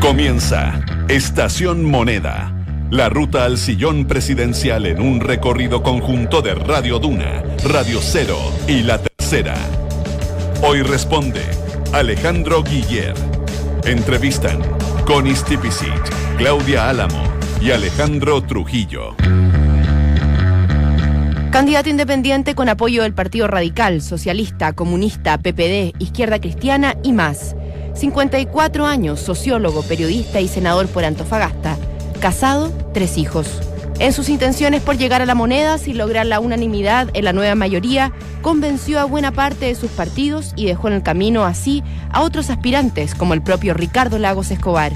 Comienza 0.00 0.80
Estación 1.08 1.84
Moneda, 1.84 2.52
la 2.90 3.08
ruta 3.08 3.44
al 3.44 3.58
sillón 3.58 4.06
presidencial 4.06 4.86
en 4.86 5.00
un 5.00 5.20
recorrido 5.20 5.82
conjunto 5.82 6.42
de 6.42 6.54
Radio 6.54 6.98
Duna, 6.98 7.42
Radio 7.64 8.00
Cero 8.02 8.38
y 8.66 8.82
La 8.82 8.98
Tercera. 8.98 9.54
Hoy 10.62 10.82
responde 10.82 11.42
Alejandro 11.92 12.62
Guiller. 12.62 13.14
Entrevistan 13.84 14.60
Connie 15.06 15.36
Stipicic, 15.36 16.36
Claudia 16.36 16.88
Álamo 16.88 17.22
y 17.60 17.70
Alejandro 17.70 18.42
Trujillo. 18.42 19.14
Candidato 21.50 21.88
independiente 21.88 22.54
con 22.54 22.68
apoyo 22.68 23.02
del 23.02 23.14
Partido 23.14 23.48
Radical, 23.48 24.02
Socialista, 24.02 24.74
Comunista, 24.74 25.38
PPD, 25.38 25.94
Izquierda 25.98 26.40
Cristiana 26.40 26.94
y 27.02 27.12
más. 27.12 27.56
54 27.94 28.84
años, 28.84 29.18
sociólogo, 29.18 29.82
periodista 29.82 30.42
y 30.42 30.48
senador 30.48 30.88
por 30.88 31.06
Antofagasta. 31.06 31.78
Casado, 32.20 32.70
tres 32.92 33.16
hijos. 33.16 33.60
En 33.98 34.12
sus 34.12 34.28
intenciones 34.28 34.82
por 34.82 34.98
llegar 34.98 35.22
a 35.22 35.26
la 35.26 35.34
moneda 35.34 35.78
sin 35.78 35.96
lograr 35.96 36.26
la 36.26 36.38
unanimidad 36.38 37.08
en 37.14 37.24
la 37.24 37.32
nueva 37.32 37.54
mayoría, 37.54 38.12
convenció 38.42 39.00
a 39.00 39.04
buena 39.04 39.32
parte 39.32 39.66
de 39.66 39.74
sus 39.74 39.90
partidos 39.90 40.52
y 40.54 40.66
dejó 40.66 40.88
en 40.88 40.94
el 40.94 41.02
camino 41.02 41.44
así 41.44 41.82
a 42.10 42.20
otros 42.20 42.50
aspirantes 42.50 43.14
como 43.14 43.32
el 43.32 43.40
propio 43.40 43.72
Ricardo 43.72 44.18
Lagos 44.18 44.50
Escobar. 44.50 44.92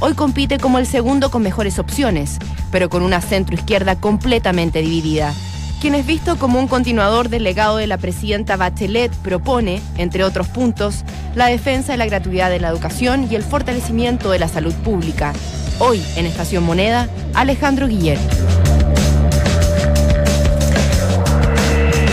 Hoy 0.00 0.14
compite 0.14 0.56
como 0.56 0.78
el 0.78 0.86
segundo 0.86 1.30
con 1.30 1.42
mejores 1.42 1.78
opciones, 1.78 2.38
pero 2.72 2.88
con 2.88 3.02
una 3.02 3.20
centro 3.20 3.54
izquierda 3.54 4.00
completamente 4.00 4.80
dividida 4.80 5.34
quien 5.80 5.94
es 5.94 6.04
visto 6.04 6.36
como 6.36 6.58
un 6.58 6.68
continuador 6.68 7.30
del 7.30 7.42
legado 7.42 7.78
de 7.78 7.86
la 7.86 7.96
presidenta 7.96 8.56
Bachelet, 8.56 9.12
propone, 9.16 9.80
entre 9.96 10.24
otros 10.24 10.46
puntos, 10.46 11.04
la 11.34 11.46
defensa 11.46 11.92
de 11.92 11.98
la 11.98 12.04
gratuidad 12.04 12.50
de 12.50 12.60
la 12.60 12.68
educación 12.68 13.26
y 13.30 13.34
el 13.34 13.42
fortalecimiento 13.42 14.30
de 14.30 14.38
la 14.38 14.48
salud 14.48 14.74
pública. 14.74 15.32
Hoy, 15.78 16.02
en 16.16 16.26
Estación 16.26 16.64
Moneda, 16.64 17.08
Alejandro 17.32 17.88
Guiller. 17.88 18.18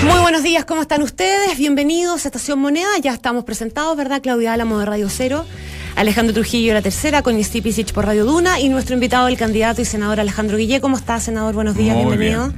Muy 0.05 0.19
buenos 0.21 0.43
días, 0.43 0.63
¿cómo 0.63 0.81
están 0.81 1.01
ustedes? 1.01 1.57
Bienvenidos 1.57 2.23
a 2.23 2.29
Estación 2.29 2.59
Moneda. 2.59 2.87
Ya 3.01 3.13
estamos 3.13 3.43
presentados, 3.43 3.97
¿verdad? 3.97 4.21
Claudia 4.21 4.53
Álamo 4.53 4.79
de 4.79 4.85
Radio 4.85 5.09
Cero. 5.09 5.45
Alejandro 5.97 6.33
Trujillo, 6.33 6.73
la 6.73 6.81
tercera, 6.81 7.21
con 7.21 7.43
Stipicic 7.43 7.91
por 7.91 8.05
Radio 8.05 8.23
Duna 8.23 8.61
y 8.61 8.69
nuestro 8.69 8.93
invitado, 8.93 9.27
el 9.27 9.35
candidato 9.35 9.81
y 9.81 9.85
senador 9.85 10.21
Alejandro 10.21 10.55
Guillé. 10.55 10.79
¿Cómo 10.79 10.95
está, 10.95 11.19
senador? 11.19 11.53
Buenos 11.53 11.75
días, 11.75 11.97
bienvenido 11.97 12.53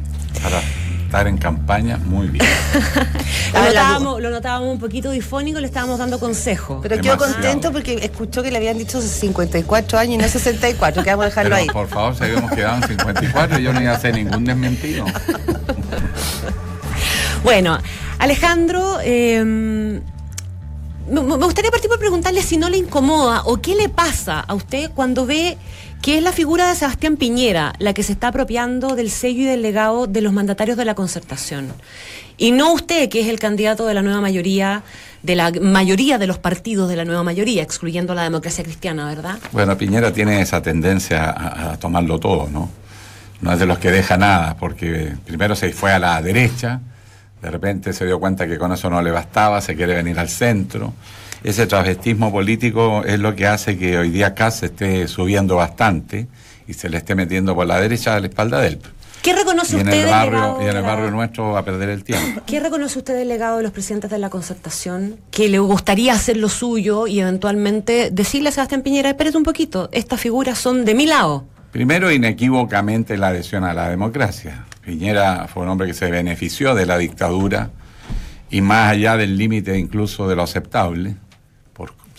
estar 1.10 1.28
en 1.28 1.40
campaña 1.40 1.98
muy 1.98 2.28
bien. 2.28 2.46
lo, 4.20 4.30
notábamos, 4.30 4.72
un 4.72 4.80
poquito 4.80 5.10
difónico, 5.10 5.60
le 5.60 5.66
estábamos 5.66 5.98
dando 5.98 6.20
consejo. 6.20 6.82
Pero 6.84 7.02
quedó 7.02 7.18
contento 7.18 7.72
porque 7.72 7.96
escuchó 8.04 8.44
que 8.44 8.52
le 8.52 8.58
habían 8.58 8.78
dicho 8.78 9.02
54 9.02 9.98
años 9.98 10.14
y 10.14 10.18
no 10.20 10.28
64, 10.28 11.04
que 11.04 11.10
vamos 11.10 11.26
a 11.26 11.30
dejarlo 11.30 11.56
ahí. 11.56 11.66
Por 11.66 11.88
favor, 11.88 12.16
si 12.16 12.26
habíamos 12.26 12.52
quedado 12.52 12.84
en 12.84 12.88
54, 12.90 13.58
yo 13.58 13.74
no 13.74 13.82
iba 13.82 13.92
a 13.92 13.96
hacer 13.96 14.14
ningún 14.14 14.46
desmentido. 14.46 15.06
bueno, 17.44 17.80
Alejandro, 18.20 19.00
eh, 19.04 19.44
me 19.44 21.22
gustaría 21.38 21.72
partir 21.72 21.90
por 21.90 21.98
preguntarle 21.98 22.44
si 22.44 22.58
no 22.58 22.70
le 22.70 22.78
incomoda 22.78 23.42
o 23.46 23.60
qué 23.60 23.76
le 23.76 23.90
pasa 23.90 24.42
a 24.42 24.54
usted 24.54 24.92
cuando 24.94 25.26
ve 25.26 25.58
que 26.02 26.18
es 26.18 26.24
la 26.24 26.32
figura 26.32 26.70
de 26.70 26.76
Sebastián 26.76 27.18
Piñera 27.18 27.74
la 27.80 27.94
que 27.94 28.04
se 28.04 28.14
está 28.14 28.30
apropiando 28.30 28.96
del 28.96 29.10
sello 29.10 29.42
y 29.42 29.46
del 29.46 29.62
legado 29.62 30.08
de 30.08 30.22
los 30.22 30.34
mandatarios 30.34 30.78
de 30.78 30.86
la 30.86 30.96
concertación. 30.96 31.74
Y 32.38 32.52
no 32.52 32.74
usted, 32.74 33.10
que 33.10 33.20
es 33.20 33.28
el 33.28 33.38
candidato 33.38 33.86
de 33.86 33.94
la 33.94 34.02
nueva 34.02 34.22
mayoría, 34.22 34.84
de 35.24 35.36
la 35.36 35.52
mayoría 35.52 36.18
de 36.18 36.28
los 36.28 36.38
partidos 36.38 36.88
de 36.88 36.96
la 36.96 37.04
nueva 37.04 37.24
mayoría, 37.24 37.62
excluyendo 37.62 38.16
la 38.16 38.24
democracia 38.24 38.64
cristiana, 38.64 39.08
¿verdad? 39.08 39.38
Bueno, 39.52 39.78
Piñera 39.78 40.14
tiene 40.14 40.42
esa 40.42 40.62
tendencia 40.62 41.30
a, 41.30 41.78
tomarlo 41.78 42.18
todo, 42.18 42.48
¿no? 42.50 42.70
No 43.42 43.52
es 43.52 43.60
de 43.60 43.66
los 43.66 43.78
que 43.78 43.92
deja 43.92 44.18
nada, 44.18 44.56
porque 44.58 45.16
primero 45.26 45.56
se 45.56 45.72
fue 45.74 45.92
a 45.92 46.00
la 46.00 46.22
derecha, 46.22 46.80
de 47.42 47.52
repente 47.52 47.92
se 47.92 48.06
dio 48.06 48.20
cuenta 48.20 48.48
que 48.48 48.58
con 48.58 48.72
eso 48.72 48.90
no 48.90 49.02
le 49.02 49.12
bastaba, 49.12 49.62
se 49.62 49.76
quiere 49.76 49.96
venir 49.96 50.18
al 50.20 50.30
centro 50.30 50.94
ese 51.44 51.68
travestismo 51.68 52.32
político 52.32 53.04
es 53.06 53.20
lo 53.20 53.36
que 53.36 53.48
hace 53.48 53.78
que 53.78 53.98
hoy 53.98 54.10
día 54.10 54.28
acá 54.28 54.52
se 54.52 54.68
esté 54.68 55.08
subiendo 55.08 55.56
bastante 55.56 56.28
y 56.68 56.74
se 56.74 56.90
le 56.90 56.98
esté 56.98 57.16
metiendo 57.16 57.56
por 57.56 57.66
la 57.66 57.80
derecha 57.80 58.16
a 58.16 58.20
la 58.20 58.28
espalda 58.28 58.60
de 58.60 58.68
él. 58.68 58.80
¿Qué 59.22 59.34
reconoce 59.34 59.76
y 59.76 59.80
usted 59.80 59.94
en 59.94 60.00
el 60.00 60.06
barrio, 60.06 60.58
Y 60.62 60.66
en 60.66 60.78
el 60.78 60.84
barrio 60.84 61.12
nuestro 61.12 61.52
va 61.52 61.60
a 61.60 61.66
perder 61.66 61.90
el 61.90 62.04
tiempo. 62.04 62.42
¿Qué 62.46 62.60
reconoce 62.60 63.00
usted 63.00 63.18
del 63.18 63.28
legado 63.28 63.58
de 63.58 63.64
los 63.64 63.72
presidentes 63.72 64.10
de 64.10 64.18
la 64.18 64.30
concertación? 64.30 65.18
Que 65.32 65.50
le 65.50 65.60
gustaría 65.60 66.14
hacer 66.14 66.38
lo 66.38 66.48
suyo 66.48 67.08
y 67.08 67.20
eventualmente 67.20 68.12
decirle 68.12 68.50
a 68.50 68.52
Sebastián 68.52 68.82
Piñera, 68.82 69.10
espérate 69.10 69.38
un 69.38 69.44
poquito, 69.44 69.90
estas 69.92 70.22
figuras 70.22 70.58
son 70.58 70.86
de 70.86 70.94
mi 70.94 71.06
lado. 71.06 71.46
Primero, 71.72 72.12
inequívocamente 72.12 73.18
la 73.18 73.28
adhesión 73.28 73.64
a 73.64 73.74
la 73.74 73.90
democracia. 73.90 74.66
Piñera 74.86 75.48
fue 75.48 75.64
un 75.64 75.70
hombre 75.70 75.88
que 75.88 75.94
se 75.94 76.10
benefició 76.10 76.74
de 76.74 76.86
la 76.86 76.98
dictadura 76.98 77.72
y 78.50 78.62
más 78.62 78.92
allá 78.92 79.18
del 79.18 79.38
límite 79.38 79.78
incluso 79.78 80.28
de 80.28 80.36
lo 80.36 80.44
aceptable 80.44 81.16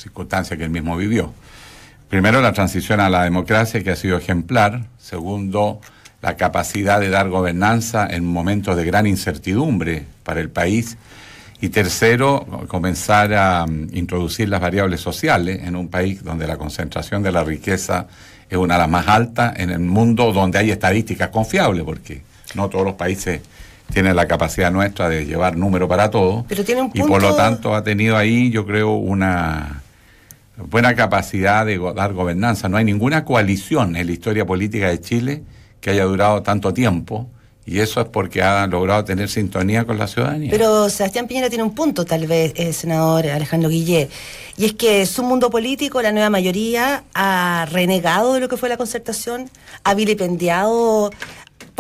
circunstancia 0.01 0.57
que 0.57 0.65
él 0.65 0.71
mismo 0.71 0.97
vivió. 0.97 1.33
Primero, 2.09 2.41
la 2.41 2.53
transición 2.53 3.01
a 3.01 3.09
la 3.09 3.23
democracia, 3.23 3.85
que 3.85 3.91
ha 3.91 3.97
sido 3.97 4.17
ejemplar. 4.19 4.83
Segundo, 4.99 5.81
la 6.23 6.37
capacidad 6.37 6.99
de 7.01 7.09
dar 7.09 7.29
gobernanza 7.29 8.07
en 8.11 8.25
momentos 8.25 8.77
de 8.77 8.85
gran 8.85 9.07
incertidumbre 9.07 10.07
para 10.25 10.41
el 10.41 10.51
país. 10.51 10.97
Y 11.61 11.69
tercero, 11.69 12.47
comenzar 12.69 13.33
a 13.35 13.67
mm, 13.67 13.91
introducir 13.93 14.49
las 14.49 14.61
variables 14.61 15.01
sociales 15.01 15.61
en 15.63 15.77
un 15.77 15.89
país 15.89 16.25
donde 16.25 16.47
la 16.47 16.57
concentración 16.57 17.23
de 17.23 17.33
la 17.33 17.45
riqueza 17.45 18.09
es 18.49 18.59
una 18.59 18.75
de 18.75 18.81
las 18.81 18.89
más 18.89 19.07
altas 19.07 19.55
en 19.59 19.71
el 19.71 19.79
mundo 19.79 20.33
donde 20.33 20.59
hay 20.59 20.71
estadísticas 20.71 21.29
confiables, 21.29 21.85
porque 21.85 22.23
no 22.55 22.69
todos 22.69 22.85
los 22.85 22.95
países 22.95 23.41
tienen 23.93 24.17
la 24.17 24.27
capacidad 24.27 24.73
nuestra 24.73 25.09
de 25.09 25.27
llevar 25.27 25.57
número 25.57 25.87
para 25.87 26.11
todo. 26.11 26.45
Pero 26.49 26.65
tiene 26.65 26.81
un 26.83 26.91
punto... 26.91 27.07
Y 27.07 27.09
por 27.09 27.23
lo 27.23 27.35
tanto 27.35 27.75
ha 27.75 27.85
tenido 27.85 28.17
ahí, 28.17 28.51
yo 28.51 28.67
creo, 28.67 28.95
una 28.95 29.83
buena 30.69 30.95
capacidad 30.95 31.67
de 31.67 31.79
dar 31.95 32.13
gobernanza. 32.13 32.69
No 32.69 32.77
hay 32.77 32.85
ninguna 32.85 33.25
coalición 33.25 33.97
en 33.97 34.07
la 34.07 34.13
historia 34.13 34.47
política 34.47 34.89
de 34.89 35.01
Chile 35.01 35.43
que 35.81 35.91
haya 35.91 36.05
durado 36.05 36.43
tanto 36.43 36.75
tiempo. 36.75 37.29
Y 37.67 37.79
eso 37.79 38.01
es 38.01 38.09
porque 38.09 38.43
ha 38.43 38.67
logrado 38.67 39.05
tener 39.05 39.29
sintonía 39.29 39.85
con 39.85 39.97
la 39.97 40.09
ciudadanía. 40.09 40.51
Pero 40.51 40.89
Sebastián 40.89 41.29
Piñera 41.29 41.49
tiene 41.49 41.63
un 41.63 41.75
punto, 41.75 42.05
tal 42.05 42.27
vez, 42.27 42.53
el 42.57 42.75
senador 42.75 43.29
Alejandro 43.29 43.69
Guillé, 43.69 44.09
y 44.57 44.65
es 44.65 44.73
que 44.73 45.07
su 45.07 45.23
mundo 45.23 45.51
político, 45.51 46.03
la 46.03 46.11
nueva 46.11 46.31
mayoría, 46.31 47.05
ha 47.15 47.69
renegado 47.71 48.35
de 48.35 48.41
lo 48.41 48.49
que 48.49 48.57
fue 48.57 48.69
la 48.69 48.77
concertación, 48.77 49.49
ha 49.85 49.95
vilipendiado 49.95 51.11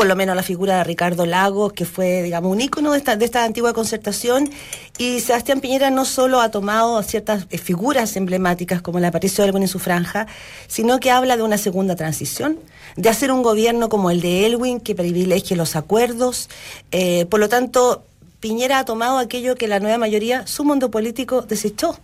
por 0.01 0.07
lo 0.07 0.17
menos 0.17 0.35
la 0.35 0.43
figura 0.43 0.79
de 0.79 0.85
Ricardo 0.85 1.27
Lagos, 1.27 1.75
que 1.75 1.85
fue, 1.85 2.23
digamos, 2.23 2.51
un 2.51 2.59
ícono 2.59 2.93
de 2.93 2.97
esta, 2.97 3.17
de 3.17 3.27
esta 3.27 3.45
antigua 3.45 3.75
concertación, 3.75 4.49
y 4.97 5.21
Sebastián 5.21 5.61
Piñera 5.61 5.91
no 5.91 6.07
solo 6.07 6.41
ha 6.41 6.51
tomado 6.51 7.03
ciertas 7.03 7.47
eh, 7.51 7.59
figuras 7.59 8.17
emblemáticas 8.17 8.81
como 8.81 8.99
la 8.99 9.11
Patricio 9.11 9.45
Elwin 9.45 9.65
en 9.65 9.69
su 9.69 9.79
franja, 9.79 10.27
sino 10.69 11.01
que 11.01 11.11
habla 11.11 11.37
de 11.37 11.43
una 11.43 11.59
segunda 11.59 11.97
transición, 11.97 12.59
de 12.97 13.11
hacer 13.11 13.31
un 13.31 13.43
gobierno 13.43 13.91
como 13.91 14.11
el 14.11 14.23
de 14.23 14.47
Elwin, 14.47 14.81
que 14.81 14.95
privilegie 14.95 15.55
los 15.55 15.77
acuerdos. 15.77 16.49
Eh, 16.93 17.27
por 17.27 17.39
lo 17.39 17.51
tanto, 17.51 18.03
Piñera 18.41 18.79
ha 18.79 18.87
tomado 18.87 19.19
aquello 19.19 19.55
que 19.55 19.69
la 19.69 19.81
nueva 19.81 19.99
mayoría, 19.99 20.47
su 20.47 20.65
mundo 20.65 20.91
político, 20.91 21.43
desechó 21.43 21.99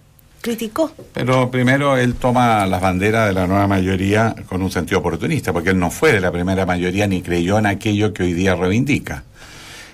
Pero 1.12 1.50
primero 1.50 1.96
él 1.96 2.14
toma 2.14 2.66
las 2.66 2.80
banderas 2.80 3.26
de 3.28 3.34
la 3.34 3.46
nueva 3.46 3.66
mayoría 3.66 4.34
con 4.48 4.62
un 4.62 4.70
sentido 4.70 5.00
oportunista, 5.00 5.52
porque 5.52 5.70
él 5.70 5.78
no 5.78 5.90
fue 5.90 6.12
de 6.12 6.20
la 6.20 6.30
primera 6.30 6.64
mayoría 6.64 7.06
ni 7.06 7.22
creyó 7.22 7.58
en 7.58 7.66
aquello 7.66 8.12
que 8.12 8.22
hoy 8.22 8.32
día 8.32 8.54
reivindica. 8.54 9.24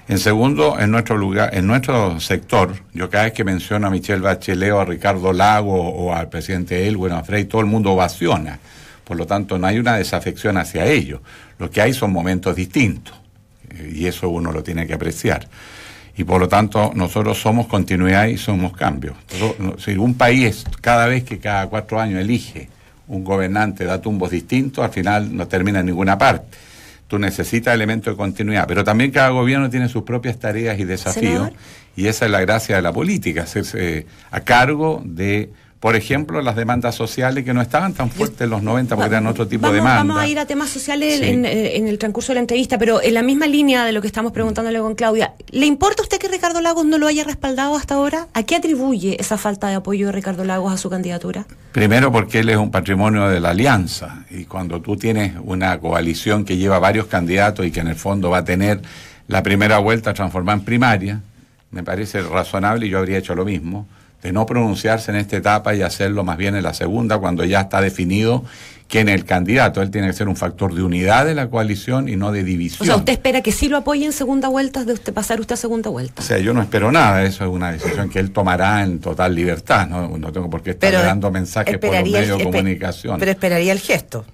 En 0.08 0.18
segundo, 0.18 0.78
en 0.78 0.90
nuestro 0.90 1.16
lugar, 1.16 1.54
en 1.54 1.66
nuestro 1.66 2.20
sector, 2.20 2.74
yo 2.92 3.08
cada 3.08 3.24
vez 3.24 3.32
que 3.32 3.44
menciono 3.44 3.86
a 3.86 3.90
Michelle 3.90 4.20
Bachelet 4.20 4.72
o 4.72 4.80
a 4.80 4.84
Ricardo 4.84 5.32
Lago 5.32 5.74
o 5.74 6.12
al 6.12 6.28
presidente 6.28 6.86
Elwin 6.86 7.12
o 7.12 7.16
a 7.16 7.24
Frey, 7.24 7.44
todo 7.44 7.60
el 7.60 7.66
mundo 7.66 7.92
ovaciona. 7.92 8.58
Por 9.04 9.16
lo 9.16 9.26
tanto, 9.26 9.58
no 9.58 9.66
hay 9.66 9.78
una 9.78 9.96
desafección 9.96 10.58
hacia 10.58 10.86
ellos. 10.86 11.20
Lo 11.58 11.70
que 11.70 11.80
hay 11.80 11.94
son 11.94 12.12
momentos 12.12 12.56
distintos. 12.56 13.14
Y 13.92 14.06
eso 14.06 14.28
uno 14.28 14.52
lo 14.52 14.62
tiene 14.62 14.86
que 14.86 14.94
apreciar 14.94 15.48
y 16.16 16.24
por 16.24 16.40
lo 16.40 16.48
tanto 16.48 16.92
nosotros 16.94 17.40
somos 17.40 17.66
continuidad 17.66 18.26
y 18.26 18.36
somos 18.36 18.76
cambio. 18.76 19.14
Si 19.78 19.96
un 19.96 20.14
país 20.14 20.64
cada 20.80 21.06
vez 21.06 21.24
que 21.24 21.38
cada 21.38 21.66
cuatro 21.68 22.00
años 22.00 22.20
elige 22.20 22.68
un 23.08 23.24
gobernante 23.24 23.84
da 23.84 24.00
tumbos 24.00 24.30
distintos, 24.30 24.84
al 24.84 24.90
final 24.90 25.36
no 25.36 25.46
termina 25.46 25.80
en 25.80 25.86
ninguna 25.86 26.16
parte. 26.18 26.56
Tú 27.08 27.18
necesitas 27.18 27.74
elementos 27.74 28.14
de 28.14 28.16
continuidad, 28.16 28.66
pero 28.66 28.84
también 28.84 29.10
cada 29.10 29.28
gobierno 29.28 29.68
tiene 29.68 29.88
sus 29.88 30.02
propias 30.02 30.38
tareas 30.38 30.78
y 30.78 30.84
desafíos 30.84 31.50
y 31.94 32.06
esa 32.06 32.24
es 32.24 32.30
la 32.30 32.40
gracia 32.40 32.76
de 32.76 32.82
la 32.82 32.92
política, 32.92 33.42
hacerse 33.42 34.06
a 34.30 34.40
cargo 34.40 35.02
de 35.04 35.50
por 35.82 35.96
ejemplo, 35.96 36.40
las 36.42 36.54
demandas 36.54 36.94
sociales 36.94 37.44
que 37.44 37.52
no 37.52 37.60
estaban 37.60 37.92
tan 37.92 38.08
fuertes 38.08 38.42
en 38.42 38.50
los 38.50 38.62
90 38.62 38.94
porque 38.94 39.10
eran 39.10 39.26
otro 39.26 39.48
tipo 39.48 39.62
vamos, 39.62 39.72
de 39.74 39.78
demandas. 39.80 40.06
Vamos 40.06 40.22
a 40.22 40.28
ir 40.28 40.38
a 40.38 40.46
temas 40.46 40.70
sociales 40.70 41.18
Sí. 41.18 41.24
en, 41.24 41.44
eh, 41.44 41.76
en 41.76 41.88
el 41.88 41.98
transcurso 41.98 42.28
de 42.30 42.34
la 42.34 42.40
entrevista, 42.42 42.78
pero 42.78 43.02
en 43.02 43.14
la 43.14 43.22
misma 43.24 43.48
línea 43.48 43.84
de 43.84 43.90
lo 43.90 44.00
que 44.00 44.06
estamos 44.06 44.30
preguntándole 44.30 44.78
con 44.78 44.94
Claudia, 44.94 45.32
¿le 45.50 45.66
importa 45.66 46.02
a 46.02 46.04
usted 46.04 46.18
que 46.18 46.28
Ricardo 46.28 46.60
Lagos 46.60 46.86
no 46.86 46.98
lo 46.98 47.08
haya 47.08 47.24
respaldado 47.24 47.74
hasta 47.74 47.96
ahora? 47.96 48.28
¿A 48.32 48.44
qué 48.44 48.54
atribuye 48.54 49.16
esa 49.20 49.36
falta 49.38 49.66
de 49.70 49.74
apoyo 49.74 50.06
de 50.06 50.12
Ricardo 50.12 50.44
Lagos 50.44 50.72
a 50.72 50.76
su 50.76 50.88
candidatura? 50.88 51.46
Primero 51.72 52.12
porque 52.12 52.38
él 52.38 52.50
es 52.50 52.58
un 52.58 52.70
patrimonio 52.70 53.26
de 53.28 53.40
la 53.40 53.50
alianza 53.50 54.24
y 54.30 54.44
cuando 54.44 54.80
tú 54.80 54.96
tienes 54.96 55.32
una 55.42 55.80
coalición 55.80 56.44
que 56.44 56.56
lleva 56.58 56.78
varios 56.78 57.06
candidatos 57.06 57.66
y 57.66 57.72
que 57.72 57.80
en 57.80 57.88
el 57.88 57.96
fondo 57.96 58.30
va 58.30 58.38
a 58.38 58.44
tener 58.44 58.80
la 59.26 59.42
primera 59.42 59.78
vuelta 59.78 60.14
transformada 60.14 60.58
en 60.60 60.64
primaria, 60.64 61.20
me 61.72 61.82
parece 61.82 62.22
razonable 62.22 62.86
y 62.86 62.90
yo 62.90 62.98
habría 63.00 63.18
hecho 63.18 63.34
lo 63.34 63.44
mismo, 63.44 63.88
de 64.22 64.32
no 64.32 64.46
pronunciarse 64.46 65.10
en 65.10 65.16
esta 65.16 65.36
etapa 65.36 65.74
y 65.74 65.82
hacerlo 65.82 66.24
más 66.24 66.36
bien 66.36 66.54
en 66.54 66.62
la 66.62 66.74
segunda 66.74 67.18
cuando 67.18 67.44
ya 67.44 67.62
está 67.62 67.80
definido 67.80 68.44
quién 68.86 69.08
es 69.08 69.14
el 69.16 69.24
candidato. 69.24 69.82
Él 69.82 69.90
tiene 69.90 70.06
que 70.08 70.12
ser 70.12 70.28
un 70.28 70.36
factor 70.36 70.74
de 70.74 70.82
unidad 70.82 71.26
de 71.26 71.34
la 71.34 71.48
coalición 71.48 72.08
y 72.08 72.16
no 72.16 72.30
de 72.30 72.42
O 72.42 72.44
división. 72.44 72.86
sea, 72.86 72.96
¿usted 72.96 73.14
espera 73.14 73.40
que 73.40 73.50
sí 73.50 73.68
lo 73.68 73.78
apoye 73.78 74.04
en 74.04 74.12
segunda 74.12 74.48
vuelta, 74.48 74.84
de 74.84 74.92
usted 74.92 75.12
pasar 75.12 75.40
usted 75.40 75.54
a 75.54 75.56
segunda 75.56 75.90
vuelta? 75.90 76.22
O 76.22 76.24
sea, 76.24 76.38
yo 76.38 76.54
no 76.54 76.62
espero 76.62 76.92
nada, 76.92 77.24
eso 77.24 77.44
es 77.44 77.50
una 77.50 77.72
decisión 77.72 78.10
que 78.10 78.20
él 78.20 78.30
tomará 78.30 78.82
en 78.82 79.00
total 79.00 79.34
libertad, 79.34 79.88
no, 79.88 80.16
no 80.18 80.32
tengo 80.32 80.48
por 80.48 80.62
qué 80.62 80.70
estar 80.70 80.90
Pero 80.90 81.02
dando 81.02 81.30
mensajes 81.30 81.78
por 81.78 81.92
los 81.92 82.02
medios 82.04 82.38
de 82.38 82.44
comunicación. 82.44 83.18
Pero 83.18 83.30
esperaría 83.30 83.72
el 83.72 83.80
gesto. 83.80 84.24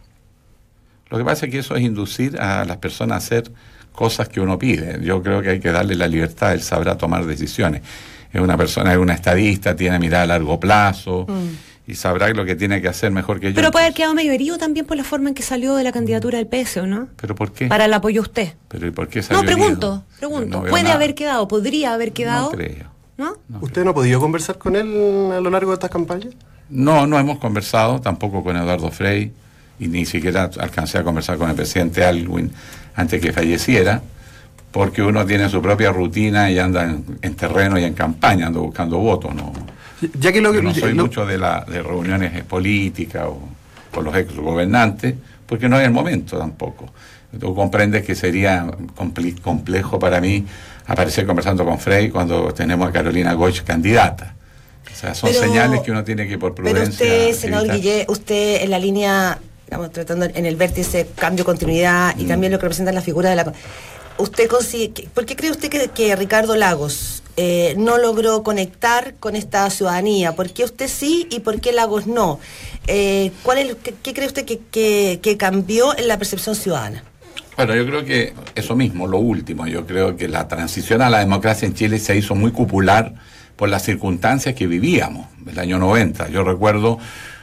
Lo 1.08 1.16
que 1.16 1.24
pasa 1.24 1.46
es 1.46 1.52
que 1.52 1.60
eso 1.60 1.74
es 1.76 1.82
inducir 1.82 2.38
a 2.38 2.64
las 2.66 2.76
personas 2.76 3.14
a 3.14 3.16
hacer 3.18 3.50
cosas 3.92 4.28
que 4.28 4.40
uno 4.40 4.58
pide. 4.58 4.98
Yo 5.02 5.22
creo 5.22 5.40
que 5.40 5.50
hay 5.50 5.60
que 5.60 5.72
darle 5.72 5.94
la 5.94 6.06
libertad, 6.06 6.52
él 6.52 6.62
sabrá 6.62 6.98
tomar 6.98 7.24
decisiones. 7.24 7.82
Es 8.32 8.40
una 8.40 8.56
persona, 8.56 8.92
es 8.92 8.98
una 8.98 9.14
estadista, 9.14 9.74
tiene 9.74 9.98
mirada 9.98 10.24
a 10.24 10.26
largo 10.26 10.60
plazo 10.60 11.26
y 11.86 11.94
sabrá 11.94 12.28
lo 12.28 12.44
que 12.44 12.54
tiene 12.56 12.82
que 12.82 12.88
hacer 12.88 13.10
mejor 13.10 13.40
que 13.40 13.46
yo. 13.46 13.52
Mm. 13.52 13.54
Pero 13.54 13.70
puede 13.70 13.86
haber 13.86 13.94
quedado 13.94 14.14
medio 14.14 14.32
herido 14.32 14.58
también 14.58 14.84
por 14.84 14.96
la 14.98 15.04
forma 15.04 15.30
en 15.30 15.34
que 15.34 15.42
salió 15.42 15.74
de 15.74 15.84
la 15.84 15.92
candidatura 15.92 16.36
del 16.38 16.46
PS, 16.46 16.78
¿o 16.78 16.86
no? 16.86 17.08
¿Pero 17.18 17.34
por 17.34 17.52
qué? 17.52 17.66
Para 17.68 17.86
el 17.86 17.94
apoyo 17.94 18.20
a 18.20 18.24
usted. 18.24 18.52
¿Pero 18.68 18.86
y 18.86 18.90
por 18.90 19.08
qué 19.08 19.22
salió 19.22 19.42
No, 19.42 19.46
pregunto, 19.46 19.86
herido? 19.86 20.04
pregunto. 20.18 20.62
No 20.62 20.68
¿Puede 20.68 20.82
nada. 20.84 20.96
haber 20.96 21.14
quedado? 21.14 21.48
¿Podría 21.48 21.94
haber 21.94 22.12
quedado? 22.12 22.50
No 22.50 22.56
creo. 22.56 22.86
¿No? 23.16 23.36
¿Usted 23.62 23.82
no 23.84 23.90
ha 23.90 23.94
podido 23.94 24.20
conversar 24.20 24.58
con 24.58 24.76
él 24.76 25.32
a 25.32 25.40
lo 25.40 25.50
largo 25.50 25.70
de 25.70 25.74
estas 25.74 25.90
campañas? 25.90 26.34
No, 26.68 27.06
no 27.06 27.18
hemos 27.18 27.38
conversado 27.38 28.00
tampoco 28.00 28.44
con 28.44 28.56
Eduardo 28.56 28.90
Frey 28.90 29.32
y 29.80 29.88
ni 29.88 30.04
siquiera 30.04 30.50
alcancé 30.58 30.98
a 30.98 31.02
conversar 31.04 31.38
con 31.38 31.48
el 31.48 31.56
presidente 31.56 32.04
Alwin 32.04 32.52
antes 32.94 33.20
que 33.20 33.32
falleciera, 33.32 34.02
porque 34.70 35.02
uno 35.02 35.24
tiene 35.26 35.48
su 35.48 35.60
propia 35.62 35.90
rutina 35.92 36.50
y 36.50 36.58
anda 36.58 36.84
en, 36.84 37.04
en 37.22 37.34
terreno 37.34 37.78
y 37.78 37.84
en 37.84 37.94
campaña, 37.94 38.46
anda 38.48 38.60
buscando 38.60 38.98
votos. 38.98 39.34
No, 39.34 39.52
Ya 40.20 40.32
que 40.32 40.40
lo 40.40 40.52
Yo 40.54 40.62
no 40.62 40.74
soy 40.74 40.92
lo- 40.94 41.02
mucho 41.04 41.24
de, 41.26 41.38
la, 41.38 41.64
de 41.68 41.82
reuniones 41.82 42.34
eh, 42.36 42.44
políticas 42.46 43.24
o 43.26 43.40
con 43.92 44.04
los 44.04 44.14
ex 44.16 44.36
gobernantes, 44.36 45.14
porque 45.46 45.68
no 45.68 45.78
es 45.80 45.86
el 45.86 45.90
momento 45.92 46.38
tampoco. 46.38 46.86
Tú 47.38 47.54
comprendes 47.54 48.04
que 48.04 48.14
sería 48.14 48.66
complejo 49.42 49.98
para 49.98 50.20
mí 50.20 50.46
aparecer 50.86 51.26
conversando 51.26 51.64
con 51.64 51.78
Frey 51.78 52.10
cuando 52.10 52.52
tenemos 52.54 52.88
a 52.88 52.92
Carolina 52.92 53.32
Goich 53.34 53.62
candidata. 53.64 54.34
O 54.90 54.94
sea, 54.96 55.14
son 55.14 55.30
Pero- 55.30 55.42
señales 55.42 55.80
que 55.82 55.90
uno 55.90 56.04
tiene 56.04 56.26
que 56.26 56.38
por 56.38 56.54
Pero 56.54 56.70
prudencia 56.70 57.04
usted, 57.06 57.32
senador. 57.34 57.72
Guillé, 57.74 58.06
usted 58.08 58.62
en 58.62 58.70
la 58.70 58.78
línea, 58.78 59.38
digamos, 59.66 59.90
tratando 59.92 60.26
en 60.26 60.46
el 60.46 60.56
vértice 60.56 61.06
cambio, 61.14 61.44
continuidad 61.44 62.16
Mm. 62.16 62.20
y 62.20 62.24
también 62.24 62.52
lo 62.52 62.58
que 62.58 62.62
representa 62.62 62.92
la 62.92 63.02
figura 63.02 63.30
de 63.30 63.36
la... 63.36 63.52
Usted 64.18 64.48
consi- 64.48 64.92
que- 64.92 65.04
¿Por 65.14 65.26
qué 65.26 65.36
cree 65.36 65.50
usted 65.50 65.68
que, 65.68 65.88
que 65.88 66.14
Ricardo 66.16 66.56
Lagos 66.56 67.22
eh, 67.36 67.74
no 67.78 67.98
logró 67.98 68.42
conectar 68.42 69.14
con 69.20 69.36
esta 69.36 69.70
ciudadanía? 69.70 70.34
¿Por 70.34 70.50
qué 70.50 70.64
usted 70.64 70.88
sí 70.88 71.28
y 71.30 71.40
por 71.40 71.60
qué 71.60 71.72
Lagos 71.72 72.06
no? 72.08 72.40
Eh, 72.88 73.30
¿cuál 73.44 73.58
es, 73.58 73.76
qué, 73.82 73.94
qué 74.02 74.14
cree 74.14 74.26
usted 74.26 74.44
que, 74.44 74.58
que- 74.70 75.20
que 75.22 75.36
cambió 75.36 75.96
en 75.96 76.08
la 76.08 76.18
percepción 76.18 76.56
ciudadana? 76.56 77.04
Bueno, 77.56 77.74
yo 77.76 77.86
creo 77.86 78.04
que 78.04 78.34
eso 78.54 78.74
mismo, 78.76 79.06
lo 79.06 79.18
último, 79.18 79.66
yo 79.66 79.84
creo 79.86 80.16
que 80.16 80.28
la 80.28 80.46
transición 80.48 81.02
a 81.02 81.10
la 81.10 81.18
democracia 81.20 81.66
en 81.66 81.74
Chile 81.74 81.98
se 81.98 82.16
hizo 82.16 82.34
muy 82.34 82.50
popular 82.52 83.14
por 83.56 83.68
las 83.68 83.82
circunstancias 83.84 84.54
que 84.54 84.66
vivíamos 84.68 85.26
el 85.48 85.58
año 85.58 85.78
90. 85.78 86.28
Yo 86.28 86.44
recuerdo, 86.44 86.98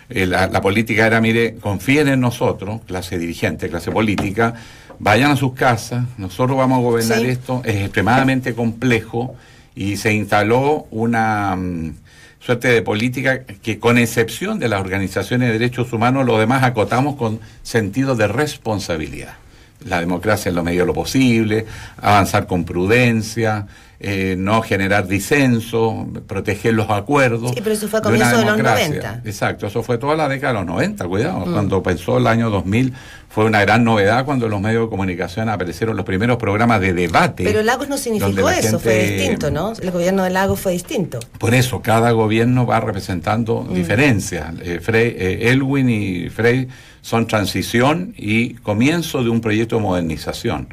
eh, 0.10 0.26
la, 0.26 0.48
la 0.48 0.62
política 0.62 1.06
era, 1.08 1.20
mire, 1.20 1.56
confíen 1.56 2.08
en 2.08 2.22
nosotros, 2.22 2.80
clase 2.86 3.18
dirigente, 3.18 3.68
clase 3.70 3.92
política, 3.92 4.54
vayan 5.00 5.32
a 5.32 5.36
sus 5.36 5.54
casas, 5.54 6.06
nosotros 6.18 6.58
vamos 6.58 6.80
a 6.80 6.82
gobernar 6.82 7.20
Sí. 7.20 7.26
esto, 7.28 7.62
es 7.66 7.76
extremadamente 7.78 8.54
complejo 8.54 9.36
y 9.76 9.98
se 9.98 10.14
instaló 10.14 10.88
una 10.92 11.56
mm, 11.56 11.96
suerte 12.40 12.68
de 12.70 12.82
política 12.82 13.44
que 13.44 13.80
con 13.80 13.98
excepción 13.98 14.60
de 14.60 14.70
las 14.70 14.80
organizaciones 14.82 15.48
de 15.48 15.54
derechos 15.54 15.92
humanos, 15.94 16.26
lo 16.26 16.38
demás 16.38 16.64
acotamos 16.64 17.16
con 17.16 17.40
sentido 17.64 18.16
de 18.16 18.28
responsabilidad 18.28 19.36
la 19.86 20.00
democracia 20.02 20.50
en 20.50 20.56
lo 20.56 20.64
medio 20.64 20.82
de 20.82 20.88
lo 20.88 20.94
posible, 20.94 21.66
avanzar 22.02 22.46
con 22.48 22.66
prudencia, 22.66 23.68
eh, 24.00 24.36
no 24.38 24.62
generar 24.62 25.08
disenso, 25.08 26.08
proteger 26.28 26.74
los 26.74 26.90
acuerdos. 26.90 27.52
Sí, 27.52 27.62
pero 27.64 27.74
eso 27.76 27.88
fue 27.88 28.00
a 28.00 28.02
comienzos 28.02 28.40
de 28.40 28.46
los 28.46 28.58
democracia. 28.58 28.88
90. 28.90 29.22
Exacto, 29.26 29.68
eso 29.68 29.82
fue 29.84 29.98
toda 29.98 30.16
la 30.16 30.28
década 30.28 30.54
de 30.54 30.60
los 30.60 30.68
90, 30.68 31.08
cuidado. 31.08 31.46
Mm. 31.46 31.54
Cuando 31.54 31.82
pensó 31.82 32.18
el 32.18 32.28
año 32.28 32.50
2000 32.50 32.94
fue 33.30 33.46
una 33.46 33.62
gran 33.62 33.84
novedad 33.84 34.26
cuando 34.26 34.46
en 34.46 34.52
los 34.52 34.62
medios 34.62 34.84
de 34.84 34.90
comunicación 34.90 35.50
aparecieron 35.50 35.96
los 35.96 36.06
primeros 36.06 36.38
programas 36.38 36.82
de 36.82 36.94
debate. 36.94 37.44
Pero 37.46 37.64
Lagos 37.64 37.88
no 37.90 37.98
significó 37.98 38.50
eso, 38.50 38.80
fue 38.80 39.12
distinto, 39.12 39.50
¿no? 39.52 39.74
El 39.82 39.92
gobierno 39.92 40.24
de 40.24 40.30
Lagos 40.30 40.60
fue 40.60 40.74
distinto. 40.74 41.20
Por 41.40 41.54
eso, 41.54 41.82
cada 41.82 42.12
gobierno 42.12 42.66
va 42.66 42.80
representando 42.82 43.62
Mm. 43.70 43.74
diferencias. 43.74 44.54
Eh, 44.62 44.80
Frey- 44.82 45.16
eh, 45.18 45.50
Elwin 45.52 45.90
y 45.90 46.30
Frey 46.30 46.68
son 47.06 47.28
transición 47.28 48.16
y 48.18 48.56
comienzo 48.56 49.24
de 49.24 49.30
un 49.30 49.40
proyecto 49.40 49.76
de 49.76 49.84
modernización. 49.84 50.70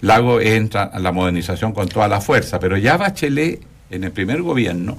Lago 0.00 0.40
entra 0.40 0.84
a 0.84 0.98
la 0.98 1.12
modernización 1.12 1.72
con 1.72 1.86
toda 1.86 2.08
la 2.08 2.22
fuerza, 2.22 2.58
pero 2.58 2.78
ya 2.78 2.96
Bachelet, 2.96 3.60
en 3.90 4.04
el 4.04 4.10
primer 4.10 4.40
gobierno, 4.40 4.96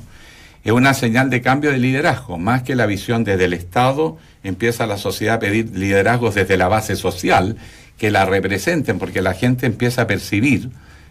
es 0.64 0.72
una 0.72 0.94
señal 0.94 1.32
de 1.32 1.42
cambio 1.42 1.72
de 1.72 1.80
liderazgo, 1.80 2.38
más 2.38 2.62
que 2.62 2.76
la 2.76 2.86
visión 2.86 3.24
desde 3.24 3.46
el 3.46 3.54
Estado, 3.54 4.20
empieza 4.44 4.86
la 4.86 5.00
sociedad 5.00 5.38
a 5.38 5.40
pedir 5.40 5.76
liderazgos 5.76 6.36
desde 6.36 6.58
la 6.58 6.68
base 6.68 6.96
social, 6.96 7.58
que 7.98 8.12
la 8.12 8.28
representen, 8.28 9.00
porque 9.00 9.24
la 9.24 9.34
gente 9.34 9.66
empieza 9.66 10.04
a 10.04 10.08
percibir, 10.08 10.70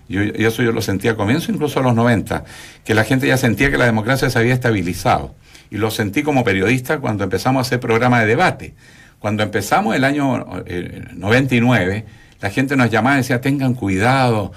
yo, 0.09 0.23
y 0.23 0.45
eso 0.45 0.63
yo 0.63 0.71
lo 0.71 0.81
sentía 0.81 1.11
a 1.11 1.17
comienzo, 1.17 1.51
incluso 1.51 1.81
a 1.81 1.83
los 1.83 1.95
90, 1.97 2.45
que 2.85 2.95
la 2.95 3.03
gente 3.03 3.27
ya 3.27 3.37
sentía 3.37 3.69
que 3.69 3.79
la 3.79 3.87
democracia 3.87 4.31
se 4.31 4.39
había 4.39 4.55
estabilizado. 4.55 5.35
Y 5.73 5.79
lo 5.79 5.91
sentí 5.91 6.23
como 6.23 6.45
periodista 6.45 7.01
cuando 7.01 7.25
empezamos 7.25 7.59
a 7.59 7.63
hacer 7.67 7.81
programas 7.81 8.21
de 8.21 8.27
debate. 8.27 8.75
Cuando 9.19 9.43
empezamos 9.43 9.97
el 9.97 10.05
año 10.05 10.47
eh, 10.67 11.05
99, 11.15 12.05
la 12.41 12.51
gente 12.51 12.77
nos 12.77 12.91
llamaba 12.91 13.17
y 13.17 13.19
decía, 13.19 13.41
tengan 13.41 13.75
cuidado, 13.75 14.53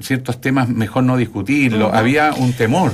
ciertos 0.00 0.40
temas 0.40 0.68
mejor 0.68 1.04
no 1.04 1.16
discutirlos. 1.16 1.92
Había 1.92 2.32
un 2.32 2.52
temor. 2.52 2.92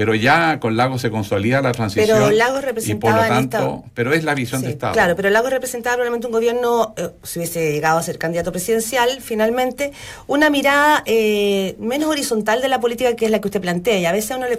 Pero 0.00 0.14
ya 0.14 0.58
con 0.60 0.78
Lagos 0.78 1.02
se 1.02 1.10
consolida 1.10 1.60
la 1.60 1.72
transición. 1.72 2.06
Pero 2.18 2.30
Lagos 2.30 2.60
y 2.60 2.62
por 2.62 2.64
representaba 2.64 3.22
lo 3.22 3.28
tanto, 3.28 3.58
esta- 3.58 3.90
pero 3.92 4.14
es 4.14 4.24
la 4.24 4.34
visión 4.34 4.60
Sí, 4.62 4.66
de 4.68 4.72
Estado. 4.72 4.94
Claro, 4.94 5.14
pero 5.14 5.28
Lagos 5.28 5.50
representaba 5.50 5.96
probablemente 5.96 6.26
un 6.26 6.32
gobierno, 6.32 6.94
eh, 6.96 7.10
si 7.22 7.38
hubiese 7.38 7.70
llegado 7.70 7.98
a 7.98 8.02
ser 8.02 8.16
candidato 8.16 8.50
presidencial, 8.50 9.20
finalmente, 9.20 9.92
una 10.26 10.48
mirada 10.48 11.02
eh, 11.04 11.76
menos 11.78 12.08
horizontal 12.08 12.62
de 12.62 12.68
la 12.68 12.80
política 12.80 13.14
que 13.14 13.26
es 13.26 13.30
la 13.30 13.42
que 13.42 13.48
usted 13.48 13.60
plantea. 13.60 13.98
Y 13.98 14.06
a 14.06 14.12
veces 14.12 14.30
a 14.30 14.36
uno 14.38 14.46
le, 14.48 14.56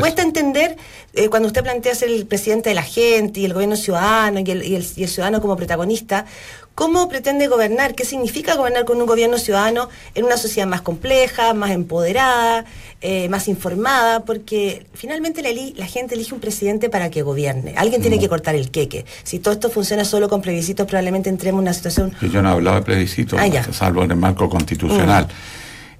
cuesta 0.00 0.20
entender 0.20 0.76
eh, 1.14 1.30
cuando 1.30 1.46
usted 1.48 1.62
plantea 1.62 1.94
ser 1.94 2.10
el 2.10 2.26
presidente 2.26 2.68
de 2.68 2.74
la 2.74 2.82
gente 2.82 3.40
y 3.40 3.46
el 3.46 3.54
gobierno 3.54 3.76
ciudadano 3.76 4.40
y 4.40 4.50
el, 4.50 4.62
y 4.64 4.74
el- 4.76 4.86
y 4.96 5.02
el 5.04 5.08
ciudadano 5.08 5.40
como 5.40 5.56
protagonista, 5.56 6.26
¿cómo 6.74 7.08
pretende 7.08 7.46
gobernar? 7.46 7.94
¿Qué 7.94 8.04
significa 8.04 8.54
gobernar 8.56 8.84
con 8.84 9.00
un 9.00 9.06
gobierno 9.06 9.38
ciudadano 9.38 9.88
en 10.14 10.24
una 10.24 10.36
sociedad 10.36 10.66
más 10.66 10.80
compleja, 10.82 11.54
más 11.54 11.70
empoderada, 11.70 12.64
eh, 13.00 13.28
más 13.28 13.48
informada? 13.48 14.24
Porque 14.24 14.86
finalmente 14.94 15.42
la, 15.42 15.50
la 15.76 15.86
gente 15.86 16.14
elige 16.14 16.34
un 16.34 16.40
presidente 16.40 16.90
para 16.90 17.10
que 17.10 17.22
gobierne. 17.22 17.74
Alguien 17.76 18.00
tiene 18.02 18.18
que 18.18 18.28
cortar 18.28 18.54
el 18.54 18.70
queque. 18.70 19.04
Si 19.22 19.38
todo 19.38 19.54
esto 19.54 19.70
funciona 19.70 20.04
solo 20.04 20.28
con 20.28 20.42
plebiscitos, 20.42 20.86
probablemente 20.86 21.28
entremos 21.28 21.60
en 21.60 21.64
una 21.64 21.74
situación 21.74 22.12
yo 22.20 22.42
no 22.42 22.48
he 22.48 22.52
hablado 22.52 22.76
de 22.76 22.82
plebiscito, 22.82 23.36
Ah, 23.38 23.48
salvo 23.72 24.02
en 24.02 24.10
el 24.10 24.16
marco 24.16 24.48
constitucional. 24.48 25.28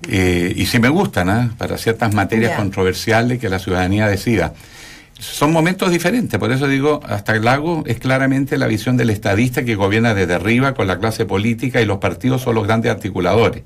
Eh, 0.09 0.53
y 0.57 0.67
si 0.67 0.79
me 0.79 0.89
gustan, 0.89 1.29
¿ah? 1.31 1.55
para 1.57 1.79
ciertas 1.79 2.13
materias 2.13 2.51
Ya. 2.53 2.57
controversiales 2.57 3.39
que 3.39 3.49
la 3.49 3.59
ciudadanía 3.59 4.07
decida. 4.09 4.53
Son 5.33 5.53
momentos 5.53 5.91
diferentes, 5.91 6.39
por 6.39 6.53
eso 6.53 6.69
digo, 6.69 7.01
hasta 7.09 7.35
el 7.35 7.45
lago 7.45 7.83
es 7.87 7.99
claramente 7.99 8.59
la 8.59 8.67
visión 8.67 8.97
del 8.97 9.11
estadista 9.11 9.65
que 9.65 9.75
gobierna 9.75 10.15
desde 10.15 10.35
arriba 10.35 10.75
con 10.75 10.87
la 10.87 10.99
clase 10.99 11.25
política 11.25 11.81
y 11.81 11.87
los 11.87 11.99
partidos 11.99 12.43
son 12.43 12.55
los 12.55 12.67
grandes 12.67 12.93
articuladores. 12.93 13.65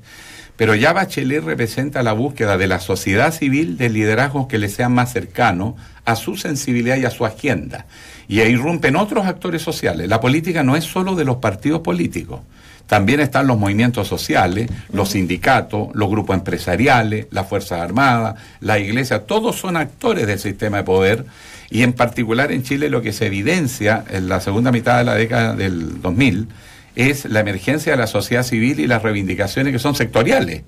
Pero 0.57 0.75
ya 0.75 0.93
Bachelet 0.93 1.45
representa 1.45 2.03
la 2.03 2.13
búsqueda 2.13 2.57
de 2.57 2.69
la 2.69 2.81
sociedad 2.81 3.35
civil 3.35 3.77
de 3.77 3.91
liderazgos 3.91 4.47
que 4.47 4.59
le 4.59 4.69
sean 4.69 4.93
más 4.93 5.13
cercanos 5.13 5.75
a 6.05 6.17
su 6.17 6.37
sensibilidad 6.37 6.97
y 6.97 7.05
a 7.05 7.11
su 7.11 7.27
agenda. 7.27 7.87
Y 8.29 8.41
ahí 8.41 8.53
irrumpen 8.53 8.97
otros 8.97 9.27
actores 9.27 9.61
sociales. 9.61 10.09
La 10.09 10.21
política 10.21 10.63
no 10.63 10.75
es 10.75 10.85
solo 10.85 11.17
de 11.17 11.25
los 11.25 11.37
partidos 11.37 11.81
políticos. 11.81 12.41
También 12.89 13.21
están 13.21 13.47
los 13.47 13.59
movimientos 13.59 14.09
sociales, 14.09 14.71
los 14.93 15.11
sindicatos, 15.11 15.89
los 15.93 16.09
grupos 16.09 16.37
empresariales, 16.37 17.27
las 17.31 17.47
Fuerzas 17.47 17.83
Armadas, 17.83 18.37
la 18.61 18.79
Iglesia, 18.79 19.27
todos 19.27 19.57
son 19.57 19.77
actores 19.77 20.27
del 20.27 20.39
sistema 20.39 20.79
de 20.79 20.85
poder. 20.85 21.27
Y 21.69 21.83
en 21.83 21.93
particular 21.93 22.51
en 22.51 22.63
Chile 22.63 22.89
lo 22.89 23.03
que 23.03 23.13
se 23.13 23.27
evidencia 23.27 24.05
en 24.09 24.31
la 24.31 24.41
segunda 24.41 24.73
mitad 24.73 24.97
de 24.97 25.05
la 25.05 25.15
década 25.17 25.55
del 25.55 26.01
2000 26.01 26.49
es 26.97 27.27
la 27.27 27.41
emergencia 27.41 27.93
de 27.93 27.99
la 27.99 28.07
sociedad 28.07 28.43
civil 28.43 28.81
y 28.81 28.87
las 28.87 29.03
reivindicaciones 29.03 29.71
que 29.71 29.79
son 29.79 29.95
sectoriales. 29.95 30.63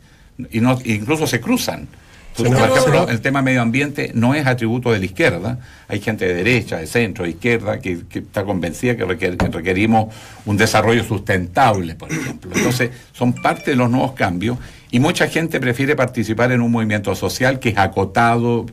Y 0.51 0.61
no, 0.61 0.79
incluso 0.85 1.27
se 1.27 1.41
cruzan. 1.41 1.89
Por 2.37 2.47
ejemplo, 2.47 3.09
el 3.09 3.21
tema 3.21 3.43
medio 3.43 3.61
ambiente 3.61 4.13
no 4.15 4.35
es 4.35 4.47
atributo 4.47 4.93
de 4.93 4.99
la 4.99 5.05
izquierda. 5.05 5.59
Hay 5.89 6.01
gente 6.01 6.27
de 6.27 6.35
derecha, 6.35 6.79
de 6.79 6.87
centro, 6.87 7.25
de 7.25 7.31
izquierda 7.31 7.81
que, 7.81 8.03
que 8.09 8.21
está 8.21 8.45
convencida 8.45 8.97
que, 8.97 9.05
requer- 9.05 9.37
que 9.37 9.49
requerimos 9.49 10.15
un 10.47 10.57
desarrollo 10.57 11.05
sustentable, 11.05 11.95
por 11.97 12.11
ejemplo. 12.11 12.51
Entonces, 12.55 12.91
son 13.13 13.33
parte 13.33 13.73
de 13.73 13.77
los 13.77 13.91
nuevos 13.91 14.13
cambios 14.13 14.59
y 14.91 15.01
mucha 15.01 15.29
gente 15.29 15.61
prefiere 15.61 15.97
participar 15.97 16.53
en 16.53 16.61
un 16.63 16.71
movimiento 16.71 17.15
social 17.15 17.59
que 17.59 17.71
es 17.71 17.79
acotado, 17.79 18.67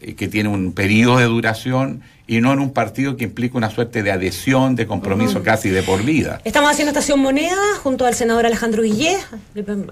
eh, 0.00 0.14
que 0.14 0.26
tiene 0.28 0.48
un 0.48 0.72
periodo 0.72 1.18
de 1.18 1.24
duración 1.26 2.02
y 2.26 2.40
no 2.40 2.52
en 2.52 2.58
un 2.58 2.72
partido 2.72 3.16
que 3.16 3.24
implica 3.24 3.58
una 3.58 3.70
suerte 3.70 4.02
de 4.02 4.10
adhesión, 4.10 4.76
de 4.76 4.86
compromiso 4.86 5.42
casi 5.42 5.68
de 5.68 5.82
por 5.82 6.02
vida. 6.02 6.40
Estamos 6.44 6.70
haciendo 6.70 6.90
Estación 6.90 7.20
Moneda 7.20 7.56
junto 7.82 8.06
al 8.06 8.14
senador 8.14 8.46
Alejandro 8.46 8.82
Guillé, 8.82 9.18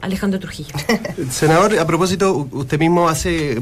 Alejandro 0.01 0.41
Trujillo. 0.41 0.75
Senador, 1.31 1.79
a 1.79 1.87
propósito, 1.87 2.49
usted 2.53 2.79
mismo 2.79 3.09
hace 3.09 3.59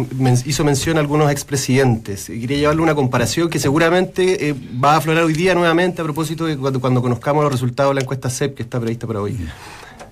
hizo 0.47 0.65
mención 0.65 0.99
a 0.99 1.01
algunos 1.01 1.31
expresidentes. 1.33 2.27
Quería 2.27 2.59
llevarle 2.59 2.83
una 2.83 2.95
comparación 2.95 3.51
que 3.51 3.59
seguramente 3.59 4.49
eh, 4.49 4.55
va 4.83 4.95
a 4.95 4.97
aflorar 4.99 5.25
hoy 5.25 5.33
día 5.33 5.55
nuevamente 5.55 6.01
a 6.01 6.05
propósito 6.05 6.47
de 6.47 6.57
cuando, 6.57 6.81
cuando 6.81 7.03
conozcamos 7.03 7.43
los 7.43 7.53
resultados 7.53 7.91
de 7.91 7.95
la 7.97 8.01
encuesta 8.03 8.31
CEP 8.31 8.55
que 8.55 8.63
está 8.63 8.79
prevista 8.79 9.07
para 9.07 9.21
hoy. 9.21 9.37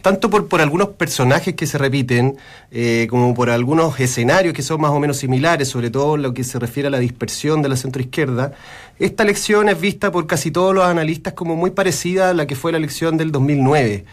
Tanto 0.02 0.30
por, 0.30 0.46
por 0.48 0.60
algunos 0.60 0.88
personajes 0.90 1.54
que 1.54 1.66
se 1.66 1.76
repiten, 1.78 2.36
eh, 2.70 3.06
como 3.10 3.34
por 3.34 3.50
algunos 3.50 3.98
escenarios 4.00 4.54
que 4.54 4.62
son 4.62 4.80
más 4.80 4.90
o 4.92 5.00
menos 5.00 5.16
similares, 5.18 5.68
sobre 5.68 5.90
todo 5.90 6.14
en 6.14 6.22
lo 6.22 6.32
que 6.34 6.44
se 6.44 6.58
refiere 6.58 6.86
a 6.88 6.90
la 6.90 6.98
dispersión 6.98 7.62
de 7.62 7.68
la 7.68 7.76
centroizquierda, 7.76 8.52
esta 8.98 9.22
elección 9.22 9.68
es 9.68 9.80
vista 9.80 10.10
por 10.12 10.26
casi 10.26 10.50
todos 10.50 10.74
los 10.74 10.84
analistas 10.84 11.32
como 11.34 11.56
muy 11.56 11.70
parecida 11.70 12.30
a 12.30 12.34
la 12.34 12.46
que 12.46 12.56
fue 12.56 12.72
la 12.72 12.78
elección 12.78 13.16
del 13.16 13.32
2009. 13.32 14.04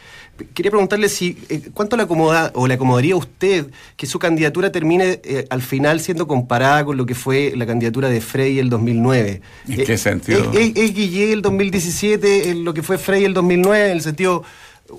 Quería 0.54 0.70
preguntarle 0.70 1.08
si 1.08 1.38
eh, 1.48 1.62
cuánto 1.74 1.96
le 1.96 2.04
acomoda 2.04 2.52
o 2.56 2.68
le 2.68 2.74
acomodaría 2.74 3.14
a 3.14 3.18
usted 3.18 3.68
que 3.96 4.06
su 4.06 4.20
candidatura 4.20 4.70
termine 4.70 5.22
eh, 5.24 5.46
al 5.50 5.62
final 5.62 6.02
siendo 6.02 6.28
comparada 6.28 6.84
con 6.84 6.98
lo 6.98 7.06
que 7.06 7.16
fue 7.16 7.54
la 7.56 7.66
candidatura 7.66 8.10
de 8.10 8.20
Frey 8.20 8.60
el 8.60 8.70
2009. 8.70 9.42
¿En 9.70 9.86
qué 9.86 9.98
sentido? 9.98 10.52
¿Es, 10.52 10.60
es- 10.60 10.76
es 10.76 10.94
Guillé 10.94 11.32
el 11.32 11.42
2017 11.42 12.50
en 12.50 12.66
lo 12.66 12.74
que 12.74 12.84
fue 12.84 12.98
Frey 12.98 13.24
el 13.24 13.34
2009 13.34 13.86
en 13.86 13.92
el 13.94 14.02
sentido 14.02 14.44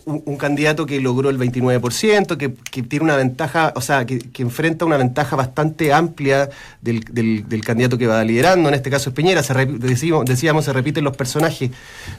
un, 0.05 0.23
un 0.26 0.37
candidato 0.37 0.85
que 0.85 1.00
logró 1.00 1.31
el 1.31 1.38
29%, 1.38 2.37
que, 2.37 2.52
que 2.71 2.83
tiene 2.83 3.05
una 3.05 3.16
ventaja, 3.16 3.73
o 3.76 3.81
sea, 3.81 4.05
que, 4.05 4.19
que 4.19 4.43
enfrenta 4.43 4.85
una 4.85 4.97
ventaja 4.97 5.37
bastante 5.37 5.93
amplia 5.93 6.50
del, 6.83 7.00
del- 7.11 7.49
del 7.49 7.64
candidato 7.64 7.97
que 7.97 8.07
va 8.07 8.23
liderando, 8.25 8.69
en 8.69 8.75
este 8.75 8.90
caso 8.90 9.11
es 9.11 9.14
Piñera, 9.16 9.43
se 9.45 9.55
rep- 9.55 9.78
decíamos, 9.78 10.64
se 10.64 10.73
repiten 10.73 11.05
los 11.05 11.16
personajes. 11.16 11.71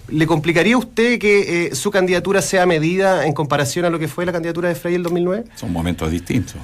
¿Le 0.08 0.26
complicaría 0.26 0.76
a 0.76 0.78
usted 0.78 1.20
que 1.20 1.66
eh, 1.68 1.76
su 1.76 1.92
candidatura 1.92 2.42
sea 2.42 2.66
medida 2.66 3.26
en 3.26 3.34
comparación 3.34 3.84
a 3.86 3.90
lo 3.90 4.00
que 4.00 4.08
fue 4.08 4.26
la 4.26 4.32
candidatura 4.32 4.70
de 4.70 4.76
Frey 4.76 4.96
el 4.96 5.04
2009? 5.04 5.44
Son 5.56 5.72
momentos 5.72 6.10
distintos. 6.10 6.56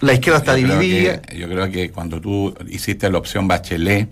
La 0.00 0.14
izquierda 0.14 0.38
está 0.40 0.58
yo 0.58 0.66
creo 0.66 0.78
dividida. 0.80 1.22
que- 1.22 1.38
yo 1.38 1.48
creo 1.48 1.70
que 1.70 1.90
cuando 1.90 2.20
tú 2.20 2.54
hiciste 2.68 3.08
la 3.10 3.18
opción 3.18 3.46
Bachelet, 3.46 4.08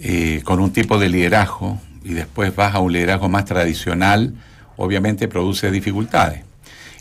eh, 0.00 0.40
con 0.44 0.60
un 0.60 0.72
tipo 0.72 0.96
de 0.98 1.08
liderazgo, 1.08 1.78
y 2.04 2.14
después 2.14 2.54
vas 2.54 2.74
a 2.74 2.80
un 2.80 2.92
liderazgo 2.92 3.28
más 3.28 3.44
tradicional, 3.44 4.34
obviamente 4.76 5.28
produce 5.28 5.70
dificultades. 5.70 6.42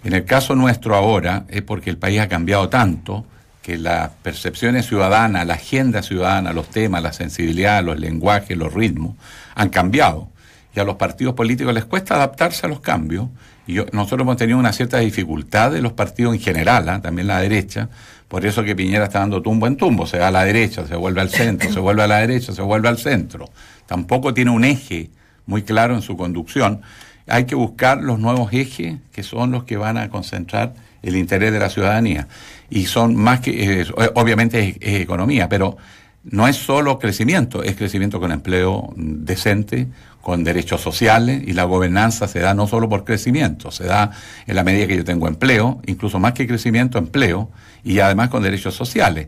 En 0.03 0.13
el 0.13 0.25
caso 0.25 0.55
nuestro 0.55 0.95
ahora 0.95 1.45
es 1.49 1.61
porque 1.61 1.89
el 1.89 1.97
país 1.97 2.19
ha 2.19 2.27
cambiado 2.27 2.69
tanto 2.69 3.25
que 3.61 3.77
las 3.77 4.09
percepciones 4.23 4.87
ciudadanas, 4.87 5.45
la 5.45 5.53
agenda 5.53 6.01
ciudadana, 6.01 6.53
los 6.53 6.67
temas, 6.69 7.03
la 7.03 7.13
sensibilidad, 7.13 7.83
los 7.83 7.99
lenguajes, 7.99 8.57
los 8.57 8.73
ritmos, 8.73 9.15
han 9.53 9.69
cambiado. 9.69 10.29
Y 10.75 10.79
a 10.79 10.83
los 10.83 10.95
partidos 10.95 11.35
políticos 11.35 11.73
les 11.73 11.85
cuesta 11.85 12.15
adaptarse 12.15 12.65
a 12.65 12.69
los 12.69 12.79
cambios. 12.79 13.27
Y 13.67 13.75
nosotros 13.93 14.21
hemos 14.21 14.37
tenido 14.37 14.57
una 14.57 14.73
cierta 14.73 14.97
dificultad 14.99 15.71
de 15.71 15.81
los 15.81 15.93
partidos 15.93 16.33
en 16.33 16.41
general, 16.41 16.89
¿ah? 16.89 17.01
también 17.01 17.27
la 17.27 17.39
derecha. 17.39 17.89
Por 18.27 18.45
eso 18.45 18.63
que 18.63 18.75
Piñera 18.75 19.03
está 19.05 19.19
dando 19.19 19.41
tumbo 19.41 19.67
en 19.67 19.75
tumbo. 19.75 20.07
Se 20.07 20.17
va 20.17 20.29
a 20.29 20.31
la 20.31 20.43
derecha, 20.43 20.87
se 20.87 20.95
vuelve 20.95 21.21
al 21.21 21.29
centro, 21.29 21.71
se 21.71 21.79
vuelve 21.79 22.03
a 22.03 22.07
la 22.07 22.19
derecha, 22.19 22.53
se 22.53 22.61
vuelve 22.61 22.87
al 22.87 22.97
centro. 22.97 23.49
Tampoco 23.91 24.33
tiene 24.33 24.51
un 24.51 24.63
eje 24.63 25.09
muy 25.45 25.63
claro 25.63 25.95
en 25.95 26.01
su 26.01 26.15
conducción. 26.15 26.79
Hay 27.27 27.43
que 27.43 27.55
buscar 27.55 28.01
los 28.01 28.19
nuevos 28.19 28.53
ejes 28.53 28.99
que 29.11 29.21
son 29.21 29.51
los 29.51 29.65
que 29.65 29.75
van 29.75 29.97
a 29.97 30.09
concentrar 30.09 30.75
el 31.01 31.17
interés 31.17 31.51
de 31.51 31.59
la 31.59 31.67
ciudadanía. 31.67 32.29
Y 32.69 32.85
son 32.85 33.17
más 33.17 33.41
que, 33.41 33.81
eh, 33.81 33.85
obviamente 34.15 34.77
es, 34.79 35.01
economía, 35.01 35.49
pero 35.49 35.75
no 36.23 36.47
es 36.47 36.55
solo 36.55 36.99
crecimiento, 36.99 37.63
es 37.63 37.75
crecimiento 37.75 38.21
con 38.21 38.31
empleo 38.31 38.93
decente, 38.95 39.89
con 40.21 40.45
derechos 40.45 40.79
sociales 40.79 41.43
y 41.45 41.51
la 41.51 41.65
gobernanza 41.65 42.29
se 42.29 42.39
da 42.39 42.53
no 42.53 42.67
solo 42.67 42.87
por 42.87 43.03
crecimiento, 43.03 43.71
se 43.71 43.83
da 43.87 44.11
en 44.47 44.55
la 44.55 44.63
medida 44.63 44.87
que 44.87 44.95
yo 44.95 45.03
tengo 45.03 45.27
empleo, 45.27 45.81
incluso 45.85 46.17
más 46.17 46.31
que 46.31 46.47
crecimiento, 46.47 46.97
empleo 46.97 47.51
y 47.83 47.99
además 47.99 48.29
con 48.29 48.41
derechos 48.41 48.73
sociales. 48.73 49.27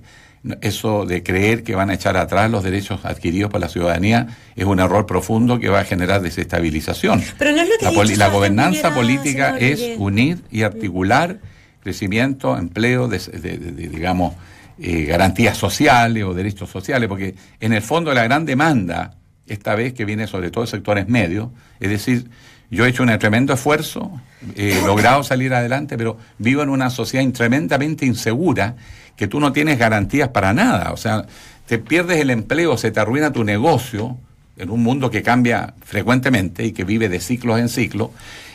Eso 0.62 1.06
de 1.06 1.24
creer 1.24 1.64
que 1.64 1.74
van 1.74 1.90
a 1.90 1.94
echar 1.94 2.18
atrás 2.18 2.52
los 2.52 2.64
derechos 2.64 3.06
adquiridos 3.06 3.50
por 3.50 3.62
la 3.62 3.70
ciudadanía 3.70 4.28
es 4.56 4.66
un 4.66 4.80
error 4.82 5.06
profundo 5.06 5.58
que 5.60 5.70
va 5.70 5.80
a 5.80 5.86
generar 5.86 6.22
desestabilización. 6.22 7.24
Pero 7.38 7.52
no 7.54 7.62
es 7.62 7.70
lo 7.70 7.78
que 7.80 7.86
la, 7.86 7.92
dicho 8.04 8.18
la 8.18 8.28
gobernanza 8.30 8.94
política 8.94 9.58
es 9.58 9.82
unir 9.98 10.40
y 10.52 10.64
articular 10.64 11.40
crecimiento, 11.82 12.58
empleo, 12.58 13.08
des- 13.08 13.32
de, 13.32 13.58
de- 13.58 13.72
de, 13.72 13.88
digamos, 13.90 14.36
eh, 14.80 15.04
garantías 15.06 15.58
sociales 15.58 16.24
o 16.24 16.34
derechos 16.34 16.70
sociales, 16.70 17.08
porque 17.08 17.36
en 17.60 17.74
el 17.74 17.82
fondo 17.82 18.14
la 18.14 18.24
gran 18.24 18.46
demanda, 18.46 19.16
esta 19.48 19.76
vez 19.76 19.94
que 19.94 20.04
viene 20.06 20.28
sobre 20.28 20.50
todo 20.52 20.64
de 20.66 20.72
sectores 20.72 21.08
medios, 21.08 21.50
es 21.80 21.90
decir, 21.90 22.30
yo 22.74 22.86
he 22.86 22.90
hecho 22.90 23.04
un 23.04 23.18
tremendo 23.20 23.54
esfuerzo, 23.54 24.12
he 24.56 24.82
logrado 24.86 25.24
salir 25.24 25.54
adelante, 25.54 25.98
pero 25.98 26.18
vivo 26.38 26.64
en 26.64 26.70
una 26.70 26.90
sociedad 26.90 27.28
tremendamente 27.32 28.06
insegura, 28.06 28.76
que 29.16 29.28
tú 29.28 29.40
no 29.40 29.54
tienes 29.54 29.78
garantías 29.78 30.30
para 30.30 30.54
nada, 30.54 30.92
o 30.92 30.98
sea, 30.98 31.26
te 31.68 31.78
pierdes 31.78 32.20
el 32.20 32.30
empleo, 32.30 32.78
se 32.78 32.92
te 32.92 33.00
arruina 33.00 33.32
tu 33.32 33.44
negocio, 33.44 34.18
en 34.58 34.70
un 34.70 34.84
mundo 34.84 35.10
que 35.10 35.24
cambia 35.24 35.74
frecuentemente 35.84 36.64
y 36.66 36.74
que 36.74 36.84
vive 36.84 37.10
de 37.10 37.20
ciclos 37.20 37.60
en 37.60 37.70
ciclos, 37.70 38.10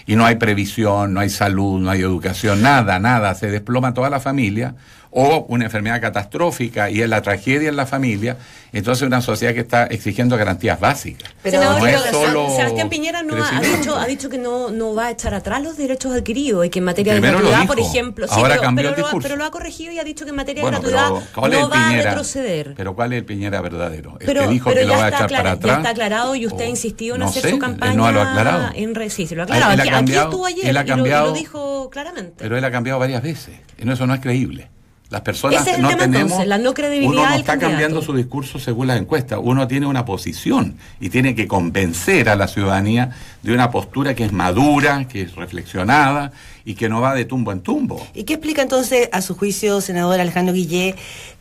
y 0.06 0.16
no 0.16 0.24
hay 0.24 0.36
previsión, 0.36 1.12
no 1.12 1.20
hay 1.20 1.28
salud, 1.28 1.80
no 1.80 1.90
hay 1.90 2.00
educación, 2.00 2.62
nada, 2.62 2.98
nada, 2.98 3.34
se 3.34 3.50
desploma 3.50 3.94
toda 3.94 4.10
la 4.10 4.20
familia, 4.20 4.74
o 5.10 5.46
una 5.48 5.64
enfermedad 5.64 6.00
catastrófica 6.00 6.90
y 6.90 7.00
es 7.02 7.08
la 7.08 7.22
tragedia 7.22 7.68
en 7.68 7.76
la 7.76 7.86
familia, 7.86 8.36
entonces 8.72 9.06
una 9.06 9.20
sociedad 9.22 9.54
que 9.54 9.60
está 9.60 9.84
exigiendo 9.86 10.36
garantías 10.36 10.78
básicas. 10.78 11.30
Pero 11.42 11.58
Senador, 11.60 11.80
no 11.80 11.86
es 11.86 12.00
solo 12.10 12.50
Sebastián 12.54 12.88
Piñera 12.90 13.22
no 13.22 13.42
ha, 13.42 13.56
ha 13.56 13.60
dicho, 13.60 13.96
ha 13.96 14.06
dicho 14.06 14.28
que 14.28 14.36
no, 14.38 14.70
no 14.70 14.94
va 14.94 15.06
a 15.06 15.10
echar 15.12 15.32
atrás 15.34 15.62
los 15.62 15.76
derechos 15.78 16.12
adquiridos 16.14 16.66
y 16.66 16.70
que 16.70 16.78
en 16.80 16.84
materia 16.84 17.14
Primero 17.14 17.38
de 17.38 17.44
lo 17.44 17.48
gratuidad, 17.50 17.66
por 17.74 17.80
ejemplo, 17.80 18.26
sí, 18.26 18.34
ahora 18.34 18.48
pero, 18.50 18.62
cambió 18.62 18.82
pero 18.82 18.88
el 18.94 19.00
lo, 19.00 19.06
ha- 19.06 19.08
discurso. 19.08 19.28
pero 19.28 19.36
lo 19.38 19.44
ha 19.46 19.50
corregido 19.50 19.92
y 19.92 19.98
ha 19.98 20.04
dicho 20.04 20.24
que 20.24 20.30
en 20.30 20.36
materia 20.36 20.62
Bueno, 20.62 20.80
de 20.80 20.90
gratuidad 20.90 21.20
pero 21.20 21.32
¿cuál 21.34 21.52
es 21.54 21.60
no 21.60 21.68
va 21.70 21.88
a 21.88 21.92
retroceder. 21.92 22.74
Pero 22.76 22.94
¿cuál 22.94 23.12
es 23.14 23.18
el 23.20 23.24
Piñera 23.24 23.60
verdadero? 23.62 24.16
El 24.20 24.26
Pero, 24.26 24.42
que 24.42 24.48
dijo 24.48 24.70
que 24.74 24.84
lo 24.84 24.94
va 24.94 25.04
a 25.04 25.08
está 25.08 25.16
echar 25.24 25.30
para 25.30 25.42
ya 25.44 25.52
atrás. 25.52 25.76
está 25.78 25.88
aclarado 25.90 26.34
y 26.34 26.46
usted 26.46 26.64
o- 26.64 26.66
ha 26.66 26.70
insistido 26.70 27.14
en 27.14 27.20
no 27.22 27.26
hacer 27.28 27.42
sé, 27.42 27.48
su 27.48 27.54
él 27.54 27.60
campaña 27.60 27.94
no 27.94 28.12
lo 28.12 28.20
ha 28.20 28.30
aclarado. 28.30 28.70
en 28.74 28.94
re- 28.94 29.08
sí, 29.10 29.26
se 29.26 29.34
lo 29.34 29.42
ha 29.42 29.46
Él- 29.46 29.52
aclarado. 29.52 29.72
él 29.72 29.80
ha 29.80 29.82
Aquí- 29.84 29.90
cambiado- 29.92 30.20
aquí 30.26 30.30
estuvo 30.30 30.46
ayer 30.46 30.66
él 30.68 30.76
ha 30.76 30.80
y 30.80 30.86
lo- 30.86 30.92
y 30.92 30.96
cambiado- 30.96 31.26
lo, 31.28 31.32
dijo 31.32 31.90
claramente. 31.90 32.34
Pero 32.36 32.58
él 32.58 32.64
ha 32.64 32.70
cambiado 32.70 32.98
varias 32.98 33.22
veces. 33.22 33.54
Y 33.78 33.84
no, 33.86 33.92
eso 33.94 34.06
no 34.06 34.12
es 34.14 34.20
creíble. 34.20 34.68
Las 35.10 35.22
personas 35.22 35.62
Ese 35.62 35.70
es 35.70 35.76
el 35.76 35.82
no 35.82 35.88
tema, 35.88 36.00
tenemos. 36.02 36.22
entonces, 36.32 36.48
la 36.48 36.58
no 36.58 36.74
credibilidad 36.74 37.12
uno 37.12 37.22
no 37.24 37.30
del 37.30 37.40
está 37.40 37.52
candidato. 37.52 37.70
cambiando 37.72 38.02
su 38.02 38.14
discurso 38.14 38.58
según 38.58 38.88
las 38.88 39.00
encuestas. 39.00 39.38
Uno 39.42 39.66
tiene 39.66 39.86
una 39.86 40.04
posición 40.04 40.76
y 41.00 41.08
tiene 41.08 41.34
que 41.34 41.48
convencer 41.48 42.28
a 42.28 42.36
la 42.36 42.46
ciudadanía 42.46 43.12
de 43.42 43.54
una 43.54 43.70
postura 43.70 44.14
que 44.14 44.24
es 44.24 44.32
madura, 44.32 45.08
que 45.08 45.22
es 45.22 45.34
reflexionada 45.34 46.32
y 46.66 46.74
que 46.74 46.90
no 46.90 47.00
va 47.00 47.14
de 47.14 47.24
tumbo 47.24 47.52
en 47.52 47.60
tumbo. 47.62 48.06
¿Y 48.12 48.24
qué 48.24 48.34
explica 48.34 48.60
entonces, 48.60 49.08
a 49.12 49.22
su 49.22 49.34
juicio, 49.34 49.80
senador 49.80 50.20
Alejandro 50.20 50.52
Guillé, 50.54 50.94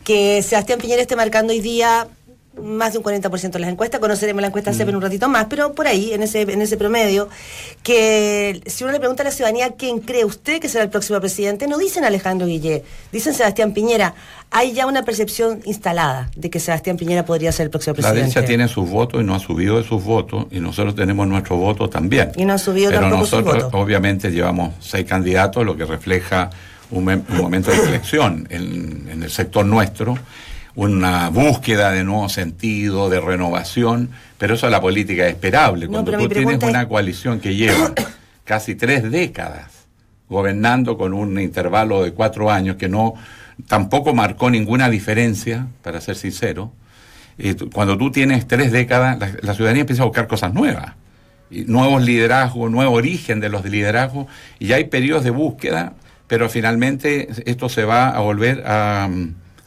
que 0.06 0.42
Sebastián 0.44 0.80
Piñera 0.80 1.02
esté 1.02 1.18
marcando 1.18 1.52
hoy 1.52 1.60
día 1.60 2.08
más 2.62 2.94
de 2.94 3.00
un 3.00 3.04
40% 3.04 3.52
de 3.52 3.60
las 3.60 3.70
encuestas? 3.70 4.00
Conoceremos 4.00 4.42
la 4.42 4.48
encuesta 4.48 4.74
CEP 4.74 4.90
en 4.90 4.96
un 4.96 5.02
ratito 5.02 5.28
más, 5.30 5.46
pero 5.50 5.74
por 5.74 5.88
ahí, 5.88 6.14
en 6.14 6.24
ese, 6.24 6.42
en 6.42 6.62
ese 6.62 6.78
promedio, 6.78 7.30
que 7.84 8.62
si 8.66 8.84
uno 8.84 8.94
le 8.94 9.00
pregunta 9.00 9.24
a 9.24 9.26
la 9.26 9.32
ciudadanía 9.32 9.72
quién 9.78 10.00
cree 10.00 10.26
usted 10.26 10.60
que 10.60 10.70
será 10.70 10.84
el 10.84 10.90
próximo 10.90 11.20
presidente, 11.20 11.68
no 11.68 11.78
dicen 11.78 12.04
Alejandro 12.04 12.48
Guillé, 12.48 12.84
dicen 13.12 13.34
Sebastián 13.34 13.74
Piñera. 13.74 14.14
Hay 14.50 14.72
ya 14.72 14.86
una 14.86 15.04
percepción 15.04 15.60
instalada 15.66 16.30
de 16.36 16.50
que 16.50 16.60
Sebastián 16.60 16.96
Piñera 16.98 17.26
podría 17.26 17.52
ser 17.52 17.66
el 17.66 17.70
próximo 17.70 17.92
La 17.92 17.96
presidente. 17.96 18.22
derecha 18.22 18.46
tiene 18.46 18.68
sus 18.70 18.90
votos 18.90 19.22
y 19.22 19.24
no 19.26 19.36
ha 19.36 19.40
subido 19.40 19.78
de 19.78 19.84
sus 19.84 20.04
votos 20.04 20.46
y 20.52 20.60
nosotros 20.62 20.96
tenemos 20.96 21.28
nuestros 21.28 21.60
votos 21.60 21.90
también. 21.90 22.32
Y 22.38 22.46
no 22.46 22.54
ha 22.54 22.58
subido 22.58 22.90
Pero 22.90 23.02
tampoco 23.02 23.26
sus 23.26 23.32
nosotros 23.40 23.64
votos. 23.66 23.82
obviamente 23.82 24.32
llevamos 24.32 24.74
seis 24.80 25.06
candidatos, 25.06 25.66
lo 25.66 25.76
que 25.76 25.84
refleja 25.86 26.50
un, 26.92 27.08
un 27.10 27.38
momento 27.38 27.72
de 27.72 27.78
inflexión 27.78 28.48
en, 28.50 29.10
en 29.12 29.24
el 29.24 29.30
sector 29.30 29.66
nuestro. 29.66 30.18
Una 30.78 31.30
búsqueda 31.30 31.92
de 31.92 32.04
nuevo 32.04 32.30
sentido, 32.30 33.10
de 33.10 33.20
renovación, 33.20 34.12
pero 34.38 34.54
eso 34.54 34.68
es 34.68 34.72
la 34.72 34.80
política 34.80 35.26
es 35.26 35.34
esperable. 35.34 35.88
No, 35.88 35.92
Cuando 35.94 36.12
mi 36.18 36.24
tú 36.24 36.30
tienes 36.30 36.58
es- 36.60 36.64
una 36.70 36.88
coalición 36.88 37.40
que 37.40 37.56
lleva 37.56 37.94
casi 38.46 38.76
tres 38.76 39.10
décadas 39.12 39.72
gobernando 40.30 40.96
con 40.98 41.14
un 41.14 41.40
intervalo 41.40 42.04
de 42.04 42.12
cuatro 42.14 42.52
años 42.52 42.76
que 42.76 42.88
no 42.90 43.16
tampoco 43.68 44.14
marcó 44.14 44.52
ninguna 44.52 44.88
diferencia, 44.90 45.66
para 45.82 46.00
ser 46.00 46.16
sincero, 46.16 46.72
eh, 47.40 47.56
cuando 47.74 47.98
tú 47.98 48.12
tienes 48.12 48.48
tres 48.48 48.72
décadas, 48.72 49.18
la, 49.20 49.32
la 49.42 49.54
ciudadanía 49.56 49.82
empieza 49.82 50.04
a 50.04 50.06
buscar 50.06 50.28
cosas 50.28 50.54
nuevas, 50.54 50.94
y 51.50 51.62
nuevos 51.64 52.04
liderazgos, 52.04 52.70
nuevo 52.70 52.92
origen 52.94 53.40
de 53.40 53.50
los 53.50 53.66
liderazgos, 53.66 54.28
y 54.60 54.74
hay 54.74 54.84
periodos 54.84 55.24
de 55.24 55.32
búsqueda, 55.32 55.94
pero 56.28 56.50
finalmente 56.50 57.30
esto 57.50 57.68
se 57.68 57.84
va 57.84 58.10
a 58.10 58.20
volver 58.20 58.64
a, 58.68 59.10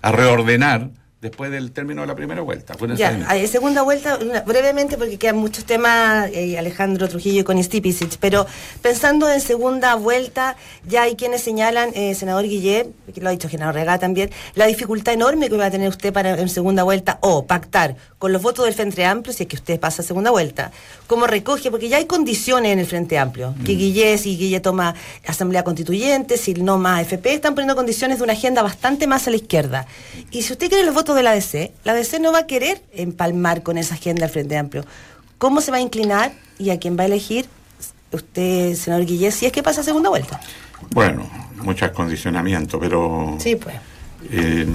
a 0.02 0.12
reordenar 0.12 0.90
después 1.20 1.50
del 1.50 1.70
término 1.72 2.00
de 2.00 2.06
la 2.06 2.14
primera 2.14 2.40
vuelta. 2.40 2.74
Ya, 2.98 3.08
hay 3.28 3.46
segunda 3.46 3.82
vuelta, 3.82 4.16
una- 4.18 4.40
brevemente, 4.40 4.96
porque 4.96 5.18
quedan 5.18 5.36
muchos 5.36 5.64
temas, 5.64 6.30
eh, 6.32 6.58
Alejandro 6.58 7.08
Trujillo 7.08 7.40
y 7.40 7.44
Connie 7.44 7.62
Stipicic, 7.62 8.16
pero 8.18 8.46
pensando 8.80 9.28
en 9.30 9.40
segunda 9.42 9.94
vuelta, 9.96 10.56
ya 10.88 11.02
hay 11.02 11.16
quienes 11.16 11.42
señalan, 11.42 11.90
eh, 11.94 12.14
senador 12.14 12.44
Guillet, 12.44 12.88
que 13.14 13.20
lo 13.20 13.28
ha 13.28 13.32
dicho 13.32 13.48
Genaro 13.50 13.72
Regá 13.72 13.98
también, 13.98 14.30
la 14.54 14.64
dificultad 14.66 15.12
enorme 15.12 15.50
que 15.50 15.56
va 15.56 15.66
a 15.66 15.70
tener 15.70 15.88
usted 15.90 16.12
para 16.12 16.38
en 16.40 16.48
segunda 16.48 16.84
vuelta 16.84 17.18
o 17.20 17.44
pactar 17.44 17.96
con 18.18 18.32
los 18.32 18.40
votos 18.40 18.64
del 18.64 18.74
Frente 18.74 19.04
Amplio, 19.04 19.34
si 19.34 19.42
es 19.42 19.48
que 19.48 19.56
usted 19.56 19.78
pasa 19.78 20.00
a 20.02 20.04
segunda 20.04 20.30
vuelta, 20.30 20.70
cómo 21.06 21.26
recoge, 21.26 21.70
porque 21.70 21.88
ya 21.90 21.98
hay 21.98 22.06
condiciones 22.06 22.72
en 22.72 22.78
el 22.78 22.86
Frente 22.86 23.18
Amplio, 23.18 23.54
que 23.66 23.72
Guillet, 23.74 24.16
si 24.18 24.36
Guillet 24.38 24.60
toma 24.62 24.94
Asamblea 25.26 25.64
Constituyente, 25.64 26.38
si 26.38 26.54
no 26.54 26.78
más 26.78 27.00
AFP, 27.00 27.34
están 27.34 27.54
poniendo 27.54 27.76
condiciones 27.76 28.18
de 28.18 28.24
una 28.24 28.32
agenda 28.32 28.62
bastante 28.62 29.06
más 29.06 29.26
a 29.26 29.30
la 29.30 29.36
izquierda. 29.36 29.86
Y 30.30 30.42
si 30.42 30.52
usted 30.52 30.68
quiere 30.68 30.84
los 30.84 30.94
votos 30.94 31.09
de 31.14 31.22
la 31.22 31.32
DC, 31.32 31.72
la 31.84 31.94
DC 31.94 32.20
no 32.20 32.32
va 32.32 32.40
a 32.40 32.46
querer 32.46 32.82
empalmar 32.92 33.62
con 33.62 33.78
esa 33.78 33.94
agenda 33.94 34.22
del 34.22 34.30
Frente 34.30 34.56
Amplio. 34.56 34.84
¿Cómo 35.38 35.60
se 35.60 35.70
va 35.70 35.78
a 35.78 35.80
inclinar 35.80 36.32
y 36.58 36.70
a 36.70 36.78
quién 36.78 36.98
va 36.98 37.02
a 37.02 37.06
elegir 37.06 37.46
usted, 38.12 38.74
senador 38.74 39.06
Guillet, 39.06 39.30
si 39.32 39.46
es 39.46 39.52
que 39.52 39.62
pasa 39.62 39.80
a 39.80 39.84
segunda 39.84 40.08
vuelta? 40.10 40.40
Bueno, 40.90 41.28
muchos 41.62 41.90
condicionamientos, 41.90 42.78
pero 42.80 43.36
Sí, 43.38 43.56
pues. 43.56 43.76
eh, 44.30 44.66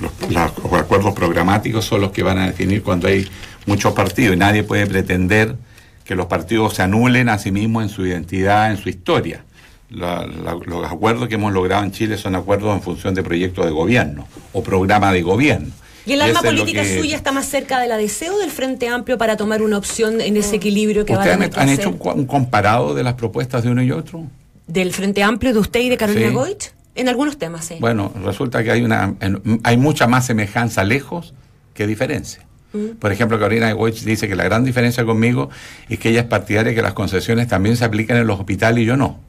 los, 0.00 0.30
los 0.30 0.80
acuerdos 0.80 1.14
programáticos 1.14 1.84
son 1.84 2.00
los 2.00 2.10
que 2.12 2.22
van 2.22 2.38
a 2.38 2.46
definir 2.46 2.82
cuando 2.82 3.08
hay 3.08 3.28
muchos 3.66 3.92
partidos 3.92 4.34
y 4.34 4.38
nadie 4.38 4.62
puede 4.62 4.86
pretender 4.86 5.56
que 6.04 6.14
los 6.14 6.26
partidos 6.26 6.74
se 6.74 6.82
anulen 6.82 7.28
a 7.28 7.38
sí 7.38 7.50
mismos 7.52 7.84
en 7.84 7.88
su 7.88 8.04
identidad, 8.06 8.70
en 8.70 8.76
su 8.76 8.88
historia. 8.88 9.44
La- 9.92 10.26
la- 10.26 10.56
los 10.64 10.90
acuerdos 10.90 11.28
que 11.28 11.34
hemos 11.34 11.52
logrado 11.52 11.84
en 11.84 11.92
Chile 11.92 12.16
son 12.16 12.34
acuerdos 12.34 12.74
en 12.74 12.82
función 12.82 13.14
de 13.14 13.22
proyectos 13.22 13.64
de 13.66 13.70
gobierno 13.72 14.26
o 14.52 14.62
programa 14.62 15.12
de 15.12 15.22
gobierno. 15.22 15.68
¿Y 16.06 16.14
el 16.14 16.20
alma 16.22 16.40
política 16.42 16.82
que- 16.82 16.98
suya 16.98 17.14
está 17.16 17.30
más 17.30 17.46
cerca 17.46 17.78
de 17.78 17.86
la 17.88 17.96
deseo 17.96 18.38
del 18.38 18.50
Frente 18.50 18.88
Amplio 18.88 19.18
para 19.18 19.36
tomar 19.36 19.62
una 19.62 19.78
opción 19.78 20.20
en 20.20 20.36
ese 20.36 20.56
equilibrio 20.56 21.04
que 21.04 21.12
va 21.14 21.20
a 21.20 21.22
¿Ustedes 21.22 21.36
tener 21.36 21.46
han, 21.48 21.52
que 21.54 21.60
han 21.60 21.68
hacer? 21.68 21.80
hecho 21.80 22.14
un, 22.14 22.26
comparado 22.26 22.94
de 22.94 23.02
las 23.04 23.14
propuestas 23.14 23.62
de 23.62 23.70
uno 23.70 23.82
y 23.82 23.92
otro? 23.92 24.24
¿Del 24.66 24.92
Frente 24.92 25.22
Amplio 25.22 25.52
de 25.52 25.58
usted 25.60 25.80
y 25.80 25.88
de 25.90 25.96
Carolina 25.96 26.28
Sí. 26.28 26.34
Goich? 26.34 26.72
En 26.94 27.08
algunos 27.08 27.36
temas, 27.38 27.64
sí. 27.66 27.76
Bueno, 27.78 28.12
resulta 28.24 28.64
que 28.64 28.70
hay 28.70 28.82
una 28.82 29.14
hay 29.62 29.76
mucha 29.76 30.06
más 30.06 30.26
semejanza 30.26 30.84
lejos 30.84 31.34
que 31.74 31.86
diferencia. 31.86 32.42
Mm. 32.72 32.96
Por 32.98 33.12
ejemplo, 33.12 33.38
Carolina 33.38 33.70
Goich 33.72 34.02
dice 34.02 34.26
que 34.28 34.34
la 34.36 34.44
gran 34.44 34.64
diferencia 34.64 35.04
conmigo 35.04 35.50
es 35.88 35.98
que 35.98 36.08
ella 36.10 36.20
es 36.20 36.26
partidaria 36.26 36.70
de 36.70 36.74
que 36.74 36.82
las 36.82 36.94
concesiones 36.94 37.46
también 37.48 37.76
se 37.76 37.84
apliquen 37.84 38.16
en 38.16 38.26
los 38.26 38.40
hospitales 38.40 38.82
y 38.82 38.86
yo 38.86 38.96
no. 38.96 39.20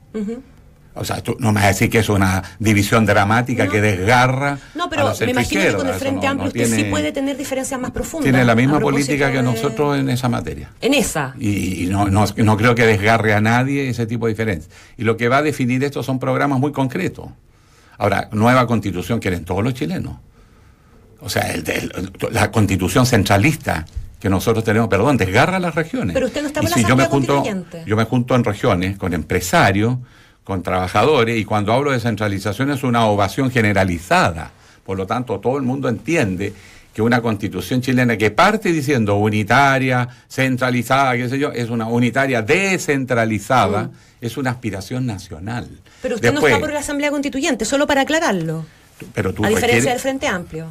O 0.95 1.03
sea, 1.03 1.21
tú 1.21 1.35
no 1.39 1.47
me 1.51 1.55
vas 1.55 1.63
a 1.65 1.67
decir 1.69 1.89
que 1.89 1.99
es 1.99 2.09
una 2.09 2.43
división 2.59 3.05
dramática 3.05 3.67
que 3.67 3.81
desgarra. 3.81 4.59
No, 4.75 4.83
a 4.85 4.89
pero 4.89 5.11
me 5.21 5.31
imagino 5.31 5.61
que 5.63 5.73
con 5.73 5.87
el 5.87 5.93
Frente 5.95 6.25
no- 6.27 6.31
Amplio 6.31 6.43
no 6.53 6.63
usted 6.63 6.75
sí 6.75 6.83
puede 6.85 7.11
tener 7.11 7.35
diferencias 7.35 7.79
más 7.79 7.89
profundas. 7.91 8.25
Tiene 8.31 8.45
la 8.45 8.53
misma 8.53 8.79
política 8.79 9.31
que 9.31 9.37
de- 9.37 9.43
nosotros 9.43 9.97
en 9.97 10.09
esa 10.09 10.29
materia. 10.29 10.69
En 10.81 10.93
esa. 10.93 11.33
Y, 11.39 11.85
y 11.85 11.87
no, 11.87 12.05
no, 12.09 12.25
no 12.37 12.57
creo 12.57 12.75
que 12.75 12.85
desgarre 12.85 13.33
a 13.33 13.41
nadie 13.41 13.89
ese 13.89 14.05
tipo 14.05 14.27
de 14.27 14.33
diferencias. 14.33 14.71
Y 14.95 15.03
lo 15.03 15.17
que 15.17 15.29
va 15.29 15.37
a 15.37 15.41
definir 15.41 15.83
esto 15.83 16.03
son 16.03 16.19
programas 16.19 16.59
muy 16.59 16.71
concretos. 16.71 17.25
Ahora, 17.97 18.29
nueva 18.31 18.67
constitución 18.67 19.19
quieren 19.19 19.45
todos 19.45 19.63
los 19.63 19.73
chilenos. 19.73 20.17
O 21.21 21.29
sea, 21.29 21.51
el 21.53 21.63
la 22.31 22.51
constitución 22.51 23.05
centralista 23.05 23.85
que 24.19 24.29
nosotros 24.29 24.63
tenemos, 24.63 24.89
perdón, 24.89 25.17
desgarra 25.17 25.59
las 25.59 25.73
regiones. 25.73 26.13
Pero 26.13 26.27
usted 26.27 26.41
no 26.41 26.47
está 26.47 26.63
Y 26.63 26.67
si 26.67 26.83
yo 26.85 26.95
me 26.95 27.05
junto, 27.05 27.43
yo 27.85 27.95
me 27.95 28.03
junto 28.05 28.35
en 28.35 28.43
regiones 28.43 28.97
con 28.97 29.13
empresarios, 29.13 29.97
con 30.43 30.61
trabajadores, 30.63 31.37
y 31.39 31.45
cuando 31.45 31.71
hablo 31.73 31.91
de 31.91 31.99
centralización 31.99 32.71
es 32.71 32.83
una 32.83 33.05
ovación 33.05 33.49
generalizada. 33.49 34.51
Por 34.85 34.97
lo 34.97 35.07
tanto, 35.07 35.39
todo 35.39 35.55
el 35.57 35.63
mundo 35.63 35.87
entiende 35.87 36.53
que 36.93 37.01
una 37.01 37.21
constitución 37.21 37.81
chilena 37.81 38.17
que 38.17 38.29
parte 38.29 38.71
diciendo 38.71 39.15
unitaria, 39.15 40.07
centralizada, 40.29 41.15
qué 41.15 41.29
sé 41.29 41.39
yo, 41.39 41.51
es 41.51 41.69
una 41.69 41.87
unitaria 41.87 42.41
descentralizada, 42.41 43.89
es 44.21 44.37
una 44.37 44.51
aspiración 44.51 45.05
nacional. 45.05 45.65
Mm. 45.65 45.77
Pero 46.01 46.15
usted 46.15 46.31
Después, 46.31 46.51
no 46.51 46.57
está 46.57 46.59
por 46.65 46.73
la 46.73 46.79
Asamblea 46.79 47.09
Constituyente, 47.11 47.65
solo 47.65 47.87
para 47.87 48.01
aclararlo. 48.01 48.65
pero 49.13 49.33
tú 49.33 49.43
a 49.43 49.49
diferencia 49.49 49.77
requieres- 49.79 49.85
del 49.93 49.99
Frente 49.99 50.27
Amplio. 50.27 50.67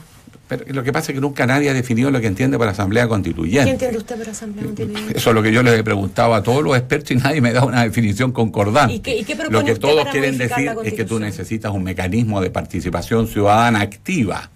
Pero 0.48 0.64
lo 0.68 0.82
que 0.82 0.92
pasa 0.92 1.12
es 1.12 1.14
que 1.14 1.20
nunca 1.20 1.46
nadie 1.46 1.70
ha 1.70 1.74
definido 1.74 2.10
lo 2.10 2.20
que 2.20 2.26
entiende 2.26 2.58
por 2.58 2.68
Asamblea 2.68 3.08
Constituyente. 3.08 3.64
¿Qué 3.64 3.70
entiende 3.70 3.96
usted 3.98 4.18
por 4.18 4.28
Asamblea 4.28 4.64
Constituyente? 4.66 5.16
Eso 5.18 5.30
es 5.30 5.34
lo 5.34 5.42
que 5.42 5.52
yo 5.52 5.62
les 5.62 5.78
he 5.78 5.84
preguntado 5.84 6.34
a 6.34 6.42
todos 6.42 6.62
los 6.62 6.76
expertos 6.76 7.10
y 7.12 7.16
nadie 7.16 7.40
me 7.40 7.52
da 7.52 7.64
una 7.64 7.82
definición 7.84 8.32
concordante. 8.32 8.94
¿Y 8.94 9.00
qué- 9.00 9.18
y 9.18 9.24
qué 9.24 9.34
lo 9.48 9.64
que 9.64 9.74
todos 9.76 10.06
quieren 10.08 10.36
decir 10.38 10.70
es 10.84 10.94
que 10.94 11.04
tú 11.04 11.18
necesitas 11.18 11.72
un 11.72 11.82
mecanismo 11.84 12.40
de 12.40 12.50
participación 12.50 13.28
ciudadana 13.28 13.80
activa 13.80 14.50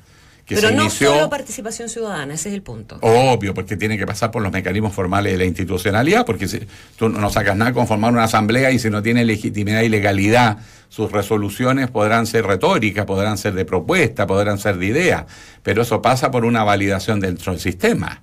que 0.45 0.55
Pero 0.55 0.69
se 0.69 0.75
no 0.77 0.83
inició 0.83 1.13
solo 1.13 1.29
participación 1.29 1.89
ciudadana, 1.89 2.35
ese 2.35 2.51
es 2.51 2.55
el 2.55 2.63
punto. 2.63 2.99
Obvio, 3.01 3.53
porque 3.53 3.77
tiene 3.77 3.99
que 3.99 4.07
pasar 4.07 4.31
por 4.31 4.43
los 4.43 4.53
mecanismos 4.53 4.93
formales 4.93 5.33
de 5.33 5.39
la 5.39 5.45
institucionalidad, 5.45 6.25
porque 6.25 6.47
si, 6.47 6.61
tú 6.97 7.09
no 7.09 7.31
sacas 7.31 7.57
nada 7.57 7.73
con 7.73 7.89
formar 7.89 8.13
una 8.13 8.23
asamblea 8.25 8.71
y 8.71 8.79
si 8.79 8.89
no 8.89 9.03
tiene 9.03 9.25
legitimidad 9.25 9.81
y 9.83 9.89
legalidad, 9.89 10.59
sus 10.89 11.13
resoluciones 11.13 11.91
podrán 11.91 12.27
ser 12.27 12.47
retóricas, 12.47 13.05
podrán 13.05 13.39
ser 13.39 13.55
de 13.55 13.65
propuesta, 13.65 14.27
podrán 14.27 14.59
ser 14.59 14.79
de 14.79 14.87
idea, 14.87 15.27
pero 15.63 15.83
eso 15.83 16.01
pasa 16.01 16.31
por 16.31 16.45
una 16.45 16.65
validación 16.65 17.21
dentro 17.21 17.53
del 17.53 17.61
sistema. 17.61 18.23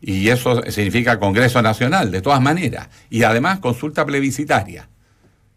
Y 0.00 0.28
eso 0.28 0.62
significa 0.68 1.20
Congreso 1.20 1.62
Nacional, 1.62 2.10
de 2.10 2.20
todas 2.20 2.40
maneras. 2.40 2.88
Y 3.08 3.22
además 3.22 3.60
consulta 3.60 4.04
plebiscitaria. 4.04 4.88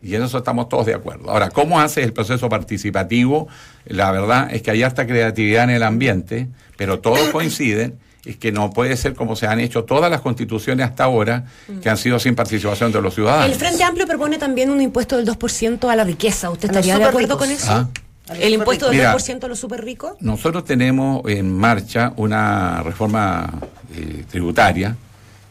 Y 0.02 0.14
en 0.14 0.22
eso 0.22 0.38
estamos 0.38 0.70
todos 0.70 0.86
de 0.86 0.94
acuerdo. 0.94 1.32
Ahora, 1.32 1.50
¿cómo 1.50 1.80
hace 1.80 2.04
el 2.04 2.14
proceso 2.14 2.48
participativo? 2.48 3.48
La 3.86 4.12
verdad 4.12 4.54
es 4.54 4.62
que 4.62 4.70
hay 4.70 4.84
harta 4.84 5.08
creatividad 5.08 5.64
en 5.64 5.72
el 5.72 5.82
ambiente, 5.82 6.48
pero 6.78 7.00
todos 7.00 7.30
coinciden 7.30 7.98
es 8.26 8.38
que 8.38 8.52
no 8.52 8.72
puede 8.72 8.98
ser 8.98 9.14
como 9.14 9.36
se 9.36 9.48
han 9.48 9.60
hecho 9.60 9.84
todas 9.84 10.10
las 10.10 10.22
constituciones 10.22 10.86
hasta 10.86 11.04
ahora, 11.04 11.46
que 11.82 11.90
han 11.90 11.98
sido 11.98 12.20
sin 12.20 12.36
participación 12.36 12.92
de 12.92 13.02
los 13.02 13.14
ciudadanos. 13.14 13.52
El 13.52 13.56
Frente 13.56 13.84
Amplio 13.84 14.08
propone 14.08 14.38
también 14.38 14.70
un 14.72 14.82
impuesto 14.82 15.18
del 15.18 15.28
2% 15.28 15.90
a 15.90 15.96
la 15.96 16.04
riqueza. 16.04 16.50
¿Usted 16.50 16.70
estaría 16.70 16.98
de 16.98 17.06
acuerdo 17.06 17.36
superricos. 17.36 17.68
con 17.68 17.80
eso? 17.86 17.90
Ah. 18.28 18.36
¿El 18.40 18.54
impuesto 18.54 18.88
del 18.88 18.98
Mira. 18.98 19.16
2% 19.16 19.44
a 19.44 19.48
los 19.48 19.60
super 19.60 19.84
ricos? 19.84 20.14
Nosotros 20.20 20.66
tenemos 20.66 21.22
en 21.30 21.56
marcha 21.56 22.14
una 22.16 22.82
reforma 22.82 23.54
eh, 23.96 24.24
tributaria 24.30 24.96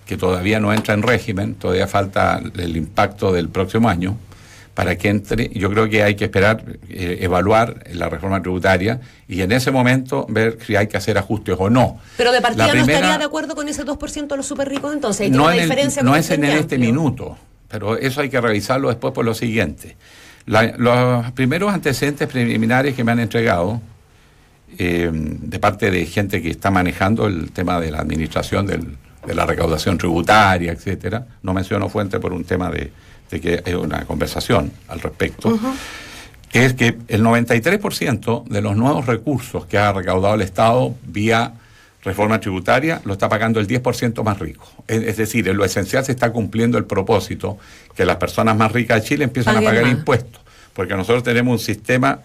que 0.04 0.16
todavía 0.16 0.58
no 0.58 0.72
entra 0.72 0.94
en 0.94 1.02
régimen, 1.02 1.54
todavía 1.54 1.87
falta 1.87 2.42
el 2.56 2.76
impacto 2.76 3.32
del 3.32 3.48
próximo 3.48 3.88
año 3.88 4.18
para 4.74 4.96
que 4.96 5.08
entre. 5.08 5.48
Yo 5.54 5.70
creo 5.70 5.88
que 5.88 6.02
hay 6.02 6.16
que 6.16 6.24
esperar, 6.24 6.64
eh, 6.88 7.18
evaluar 7.20 7.84
la 7.92 8.08
reforma 8.08 8.42
tributaria 8.42 9.00
y 9.28 9.40
en 9.42 9.52
ese 9.52 9.70
momento 9.70 10.26
ver 10.28 10.58
si 10.66 10.74
hay 10.76 10.88
que 10.88 10.96
hacer 10.96 11.16
ajustes 11.16 11.54
o 11.58 11.70
no. 11.70 11.98
Pero 12.16 12.32
de 12.32 12.40
partida 12.40 12.66
no 12.74 12.80
estaría 12.80 13.18
de 13.18 13.24
acuerdo 13.24 13.54
con 13.54 13.68
ese 13.68 13.84
2% 13.84 14.32
a 14.34 14.37
los 14.37 14.46
super 14.46 14.68
ricos, 14.68 14.92
entonces 14.92 15.30
no 15.30 15.50
en 15.50 15.58
el- 15.58 15.62
diferencia 15.62 16.02
no 16.02 16.10
con 16.10 16.20
es 16.20 16.30
en 16.30 16.44
este 16.44 16.76
minuto, 16.78 17.38
pero 17.68 17.96
eso 17.96 18.20
hay 18.20 18.28
que 18.28 18.40
revisarlo 18.40 18.88
después 18.88 19.12
por 19.14 19.24
lo 19.24 19.34
siguiente. 19.34 19.96
La- 20.46 20.74
los 20.76 21.30
primeros 21.32 21.72
antecedentes 21.72 22.28
preliminares 22.28 22.94
que 22.94 23.04
me 23.04 23.12
han 23.12 23.20
entregado 23.20 23.80
eh, 24.76 25.08
de 25.12 25.58
parte 25.60 25.90
de 25.90 26.04
gente 26.06 26.42
que 26.42 26.50
está 26.50 26.70
manejando 26.70 27.26
el 27.28 27.52
tema 27.52 27.80
de 27.80 27.92
la 27.92 28.00
administración 28.00 28.66
del- 28.66 28.96
de 29.24 29.34
la 29.34 29.46
recaudación 29.46 29.96
tributaria, 29.96 30.72
etcétera, 30.72 31.24
no 31.42 31.54
menciono 31.54 31.88
fuente 31.88 32.18
por 32.18 32.32
un 32.32 32.42
tema 32.44 32.70
de, 32.70 32.90
de 33.35 33.40
que 33.40 33.62
es 33.64 33.75
una 33.75 34.05
conversación 34.05 34.70
al 34.88 35.01
respecto, 35.01 35.59
es 36.53 36.75
que 36.75 36.97
el 37.09 37.23
93% 37.23 38.44
de 38.44 38.61
los 38.62 38.77
nuevos 38.77 39.07
recursos 39.07 39.66
que 39.66 39.77
ha 39.77 39.92
recaudado 39.92 40.37
el 40.37 40.42
Estado 40.42 40.94
vía 41.05 41.55
reforma 42.05 42.38
tributaria 42.38 43.01
lo 43.05 43.14
está 43.14 43.29
pagando 43.29 43.59
el 43.59 43.66
10% 43.66 44.23
más 44.23 44.38
rico. 44.38 44.68
Es, 44.87 45.16
decir, 45.16 45.49
en 45.49 45.57
lo 45.57 45.64
esencial 45.64 46.05
se 46.05 46.12
está 46.12 46.31
cumpliendo 46.31 46.79
el 46.79 46.85
propósito 46.85 47.59
que 47.97 48.05
las 48.05 48.16
personas 48.16 48.57
más 48.57 48.70
ricas 48.70 49.03
de 49.03 49.09
Chile 49.09 49.25
empiezan 49.25 49.57
a 49.57 49.62
pagar 49.62 49.83
más. 49.83 49.92
impuestos, 49.92 50.40
porque 50.75 50.94
nosotros 50.94 51.25
tenemos 51.25 51.61
un 51.61 51.64
sistema, 51.64 52.20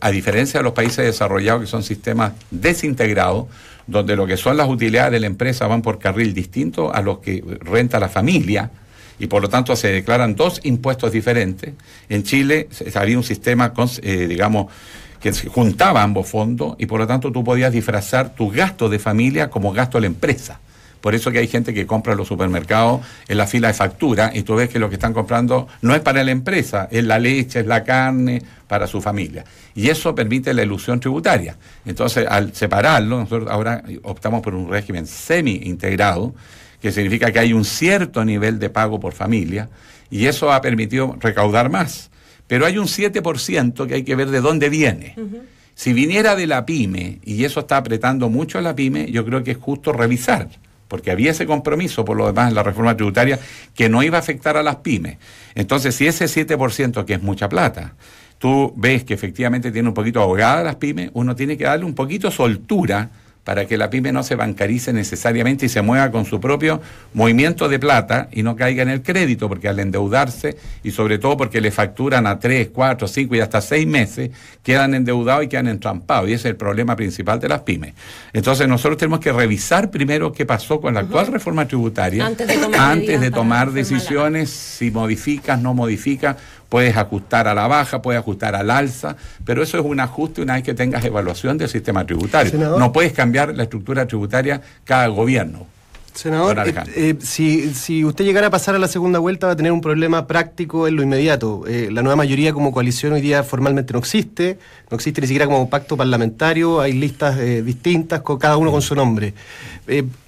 a 0.00 0.10
diferencia 0.10 0.60
de 0.60 0.64
los 0.64 0.74
países 0.74 1.04
desarrollados 1.06 1.62
que 1.62 1.66
son 1.66 1.82
sistemas 1.82 2.32
desintegrados, 2.50 3.46
donde 3.86 4.14
lo 4.14 4.26
que 4.26 4.36
son 4.36 4.58
las 4.58 4.68
utilidades 4.68 5.12
de 5.12 5.20
la 5.20 5.26
empresa 5.26 5.66
van 5.66 5.80
por 5.80 5.98
carril 5.98 6.34
distinto 6.34 6.92
a 6.92 7.00
los 7.00 7.20
que 7.20 7.42
renta 7.60 7.98
la 7.98 8.08
familia, 8.10 8.70
y 9.18 9.26
por 9.26 9.42
lo 9.42 9.48
tanto 9.48 9.76
se 9.76 9.88
declaran 9.92 10.34
dos 10.34 10.60
impuestos 10.64 11.12
diferentes. 11.12 11.72
En 12.08 12.22
Chile 12.22 12.68
había 12.94 13.16
un 13.16 13.24
sistema, 13.24 13.72
cons- 13.72 14.00
eh, 14.02 14.26
digamos, 14.26 14.66
que 15.20 15.32
juntaba 15.32 16.02
ambos 16.02 16.28
fondos 16.28 16.76
y 16.78 16.86
por 16.86 17.00
lo 17.00 17.06
tanto 17.06 17.32
tú 17.32 17.42
podías 17.42 17.72
disfrazar 17.72 18.34
tus 18.34 18.52
gastos 18.52 18.90
de 18.90 18.98
familia 18.98 19.48
como 19.48 19.72
gasto 19.72 19.98
de 19.98 20.02
la 20.02 20.06
empresa. 20.08 20.60
Por 21.00 21.14
eso 21.14 21.30
que 21.30 21.38
hay 21.38 21.48
gente 21.48 21.74
que 21.74 21.86
compra 21.86 22.12
en 22.12 22.18
los 22.18 22.28
supermercados 22.28 23.02
en 23.28 23.36
la 23.36 23.46
fila 23.46 23.68
de 23.68 23.74
factura 23.74 24.30
y 24.34 24.42
tú 24.42 24.54
ves 24.54 24.70
que 24.70 24.78
lo 24.78 24.88
que 24.88 24.94
están 24.94 25.12
comprando 25.12 25.68
no 25.82 25.94
es 25.94 26.00
para 26.00 26.24
la 26.24 26.30
empresa, 26.30 26.88
es 26.90 27.04
la 27.04 27.18
leche, 27.18 27.60
es 27.60 27.66
la 27.66 27.84
carne 27.84 28.42
para 28.66 28.86
su 28.86 29.02
familia. 29.02 29.44
Y 29.74 29.90
eso 29.90 30.14
permite 30.14 30.54
la 30.54 30.62
ilusión 30.62 31.00
tributaria. 31.00 31.56
Entonces, 31.84 32.26
al 32.26 32.54
separarlo, 32.54 33.18
nosotros 33.18 33.50
ahora 33.50 33.82
optamos 34.02 34.40
por 34.40 34.54
un 34.54 34.70
régimen 34.70 35.06
semi-integrado, 35.06 36.34
que 36.84 36.92
significa 36.92 37.32
que 37.32 37.38
hay 37.38 37.54
un 37.54 37.64
cierto 37.64 38.26
nivel 38.26 38.58
de 38.58 38.68
pago 38.68 39.00
por 39.00 39.14
familia, 39.14 39.70
y 40.10 40.26
eso 40.26 40.52
ha 40.52 40.60
permitido 40.60 41.16
recaudar 41.18 41.70
más. 41.70 42.10
Pero 42.46 42.66
hay 42.66 42.76
un 42.76 42.88
7% 42.88 43.86
que 43.86 43.94
hay 43.94 44.02
que 44.02 44.14
ver 44.14 44.28
de 44.28 44.42
dónde 44.42 44.68
viene. 44.68 45.16
Si 45.74 45.94
viniera 45.94 46.36
de 46.36 46.46
la 46.46 46.66
pyme, 46.66 47.20
y 47.24 47.42
eso 47.44 47.60
está 47.60 47.78
apretando 47.78 48.28
mucho 48.28 48.58
a 48.58 48.60
la 48.60 48.76
pyme, 48.76 49.10
yo 49.10 49.24
creo 49.24 49.42
que 49.42 49.52
es 49.52 49.56
justo 49.56 49.94
revisar 49.94 50.50
porque 50.86 51.10
había 51.10 51.30
ese 51.30 51.46
compromiso, 51.46 52.04
por 52.04 52.18
lo 52.18 52.26
demás, 52.26 52.50
en 52.50 52.54
la 52.54 52.62
reforma 52.62 52.94
tributaria, 52.94 53.40
que 53.74 53.88
no 53.88 54.02
iba 54.02 54.18
a 54.18 54.20
afectar 54.20 54.58
a 54.58 54.62
las 54.62 54.76
pymes. 54.76 55.16
Entonces, 55.54 55.94
si 55.94 56.06
ese 56.06 56.26
7%, 56.26 57.06
que 57.06 57.14
es 57.14 57.22
mucha 57.22 57.48
plata, 57.48 57.94
tú 58.38 58.74
ves 58.76 59.04
que 59.04 59.14
efectivamente 59.14 59.72
tiene 59.72 59.88
un 59.88 59.94
poquito 59.94 60.20
ahogada 60.20 60.62
las 60.62 60.76
pymes, 60.76 61.10
uno 61.14 61.34
tiene 61.34 61.56
que 61.56 61.64
darle 61.64 61.86
un 61.86 61.94
poquito 61.94 62.30
soltura 62.30 63.10
para 63.44 63.66
que 63.66 63.76
la 63.76 63.90
pyme 63.90 64.10
no 64.10 64.22
se 64.22 64.34
bancarice 64.34 64.92
necesariamente 64.92 65.66
y 65.66 65.68
se 65.68 65.82
mueva 65.82 66.10
con 66.10 66.24
su 66.24 66.40
propio 66.40 66.80
movimiento 67.12 67.68
de 67.68 67.78
plata 67.78 68.28
y 68.32 68.42
no 68.42 68.56
caiga 68.56 68.82
en 68.82 68.88
el 68.88 69.02
crédito, 69.02 69.48
porque 69.48 69.68
al 69.68 69.78
endeudarse 69.78 70.56
y 70.82 70.90
sobre 70.90 71.18
todo 71.18 71.36
porque 71.36 71.60
le 71.60 71.70
facturan 71.70 72.26
a 72.26 72.38
tres, 72.38 72.70
cuatro, 72.72 73.06
cinco 73.06 73.34
y 73.36 73.40
hasta 73.40 73.60
seis 73.60 73.86
meses, 73.86 74.30
quedan 74.62 74.94
endeudados 74.94 75.44
y 75.44 75.48
quedan 75.48 75.68
entrampados. 75.68 76.28
Y 76.28 76.32
ese 76.32 76.48
es 76.48 76.52
el 76.52 76.56
problema 76.56 76.96
principal 76.96 77.38
de 77.38 77.48
las 77.48 77.60
pymes. 77.60 77.94
Entonces 78.32 78.66
nosotros 78.66 78.96
tenemos 78.96 79.20
que 79.20 79.32
revisar 79.32 79.90
primero 79.90 80.32
qué 80.32 80.46
pasó 80.46 80.80
con 80.80 80.94
la 80.94 81.00
actual 81.00 81.26
reforma 81.26 81.68
tributaria 81.68 82.26
Antes 82.26 82.48
de 82.48 82.56
tomar 82.56 82.80
antes 82.80 83.20
de 83.20 83.30
tomar 83.30 83.72
decisiones, 83.72 84.50
si 84.50 84.90
modificas, 84.90 85.60
no 85.60 85.74
modificas, 85.74 86.36
puedes 86.74 86.96
ajustar 86.96 87.46
a 87.46 87.54
la 87.54 87.68
baja, 87.68 88.02
puedes 88.02 88.18
ajustar 88.18 88.56
al 88.56 88.68
alza, 88.68 89.14
pero 89.44 89.62
eso 89.62 89.78
es 89.78 89.84
un 89.84 90.00
ajuste 90.00 90.42
una 90.42 90.54
vez 90.54 90.64
que 90.64 90.74
tengas 90.74 91.04
evaluación 91.04 91.56
del 91.56 91.68
sistema 91.68 92.04
tributario. 92.04 92.50
Senador. 92.50 92.80
No 92.80 92.90
puedes 92.90 93.12
cambiar 93.12 93.54
la 93.54 93.62
estructura 93.62 94.08
tributaria 94.08 94.60
cada 94.82 95.06
gobierno. 95.06 95.68
Senador, 96.12 96.58
eh, 96.58 96.74
eh, 96.96 97.14
si, 97.20 97.72
si 97.74 98.04
usted 98.04 98.24
llegara 98.24 98.48
a 98.48 98.50
pasar 98.50 98.74
a 98.74 98.80
la 98.80 98.88
segunda 98.88 99.20
vuelta 99.20 99.46
va 99.46 99.52
a 99.52 99.56
tener 99.56 99.70
un 99.70 99.80
problema 99.80 100.26
práctico 100.26 100.88
en 100.88 100.96
lo 100.96 101.04
inmediato. 101.04 101.62
Eh, 101.68 101.90
la 101.92 102.02
nueva 102.02 102.16
mayoría 102.16 102.52
como 102.52 102.72
coalición 102.72 103.12
hoy 103.12 103.20
día 103.20 103.44
formalmente 103.44 103.92
no 103.92 104.00
existe, 104.00 104.58
no 104.90 104.96
existe 104.96 105.20
ni 105.20 105.28
siquiera 105.28 105.46
como 105.46 105.70
pacto 105.70 105.96
parlamentario, 105.96 106.80
hay 106.80 106.92
listas 106.92 107.38
distintas, 107.64 108.22
con, 108.22 108.36
cada 108.36 108.56
uno 108.56 108.72
con 108.72 108.82
su 108.82 108.96
nombre. 108.96 109.32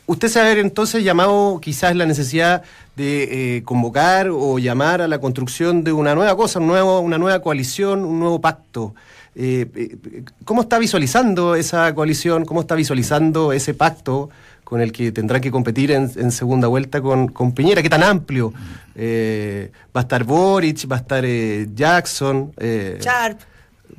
¿Usted 0.06 0.28
se 0.28 0.38
va 0.38 0.44
a 0.46 0.48
ver 0.48 0.58
entonces 0.58 1.02
llamado 1.02 1.58
quizás 1.60 1.96
la 1.96 2.06
necesidad 2.06 2.62
de 2.94 3.56
eh, 3.56 3.62
convocar 3.64 4.28
o 4.30 4.58
llamar 4.58 5.02
a 5.02 5.08
la 5.08 5.18
construcción 5.18 5.82
de 5.82 5.92
una 5.92 6.14
nueva 6.14 6.36
cosa, 6.36 6.60
un 6.60 6.68
nuevo, 6.68 7.00
una 7.00 7.18
nueva 7.18 7.40
coalición, 7.42 8.04
un 8.04 8.20
nuevo 8.20 8.40
pacto? 8.40 8.94
Eh, 9.34 9.66
eh, 9.74 10.22
¿Cómo 10.44 10.62
está 10.62 10.78
visualizando 10.78 11.56
esa 11.56 11.92
coalición? 11.94 12.44
¿Cómo 12.44 12.60
está 12.60 12.74
visualizando 12.76 13.52
ese 13.52 13.74
pacto 13.74 14.30
con 14.64 14.80
el 14.80 14.92
que 14.92 15.12
tendrá 15.12 15.40
que 15.40 15.50
competir 15.50 15.90
en, 15.90 16.10
en 16.16 16.30
segunda 16.30 16.68
vuelta 16.68 17.00
con, 17.02 17.28
con 17.28 17.52
Piñera? 17.52 17.82
¿Qué 17.82 17.90
tan 17.90 18.02
amplio? 18.02 18.52
Eh, 18.94 19.70
¿Va 19.94 20.00
a 20.00 20.02
estar 20.02 20.24
Boric? 20.24 20.90
¿Va 20.90 20.96
a 20.96 20.98
estar 21.00 21.24
eh, 21.26 21.66
Jackson? 21.74 22.52
Eh, 22.56 22.98
Sharp. 23.00 23.40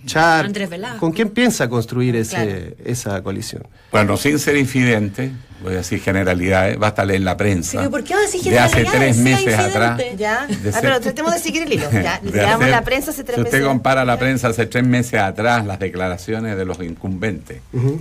Char? 0.05 0.45
Andrés 0.45 0.69
Velasco. 0.69 0.99
¿Con 0.99 1.11
quién 1.11 1.29
piensa 1.29 1.67
construir 1.67 2.15
ese, 2.15 2.35
Claro. 2.35 2.75
esa 2.85 3.21
coalición? 3.21 3.63
Bueno, 3.91 4.15
sin 4.15 4.39
ser 4.39 4.55
infidente, 4.55 5.31
voy 5.63 5.73
a 5.73 5.77
decir 5.77 5.99
generalidades, 6.01 6.77
basta 6.77 7.03
leer 7.05 7.21
la 7.21 7.35
prensa. 7.37 7.79
Pero 7.79 7.91
¿por 7.91 8.03
qué 8.03 8.13
va 8.13 8.19
a 8.19 8.23
decir 8.23 8.43
de 8.43 8.59
hace 8.59 8.77
generalidades? 8.77 9.15
tres 9.15 9.23
meses 9.23 9.59
atrás. 9.59 10.01
Ya. 10.17 10.45
de 10.47 10.69
Ah, 10.69 10.77
pero 10.81 10.99
tratemos 11.01 11.33
de 11.33 11.39
seguir 11.39 11.63
el 11.63 11.73
hilo. 11.73 11.89
Ya, 11.91 12.15
hacer- 12.55 12.69
la 12.69 12.81
prensa 12.83 13.11
hace 13.11 13.23
tres 13.23 13.35
si 13.35 13.41
usted 13.41 13.57
meses. 13.59 13.67
compara 13.67 14.05
la 14.05 14.17
prensa 14.19 14.47
hace 14.49 14.65
tres 14.65 14.85
meses 14.85 15.19
atrás, 15.19 15.65
las 15.65 15.79
declaraciones 15.79 16.57
de 16.57 16.65
los 16.65 16.79
incumbentes, 16.81 17.59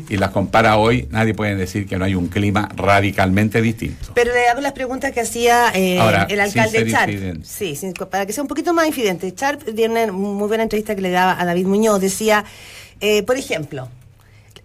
y 0.08 0.16
las 0.16 0.30
compara 0.30 0.76
hoy, 0.76 1.08
nadie 1.10 1.34
puede 1.34 1.54
decir 1.56 1.86
que 1.86 1.96
no 1.98 2.04
hay 2.04 2.14
un 2.14 2.28
clima 2.28 2.68
radicalmente 2.76 3.60
distinto. 3.62 4.08
Pero 4.14 4.32
le 4.32 4.48
hago 4.48 4.60
las 4.60 4.72
preguntas 4.72 5.12
que 5.12 5.20
hacía 5.20 5.70
eh, 5.74 5.98
Ahora, 5.98 6.26
el 6.28 6.40
alcalde 6.40 6.90
Charp. 6.90 7.08
infidente. 7.10 7.46
Sí, 7.48 7.76
sin- 7.76 7.92
para 7.94 8.26
que 8.26 8.32
sea 8.32 8.42
un 8.42 8.48
poquito 8.48 8.74
más 8.74 8.86
infidente. 8.86 9.32
Charp 9.34 9.62
dio 9.68 9.90
una 9.90 10.10
muy 10.12 10.46
buena 10.48 10.62
entrevista 10.62 10.94
que 10.94 11.00
le 11.02 11.10
daba 11.10 11.40
a 11.40 11.44
David 11.44 11.66
Muñoz. 11.66 12.00
Decía, 12.00 12.44
eh, 13.00 13.22
por 13.22 13.36
ejemplo, 13.36 13.88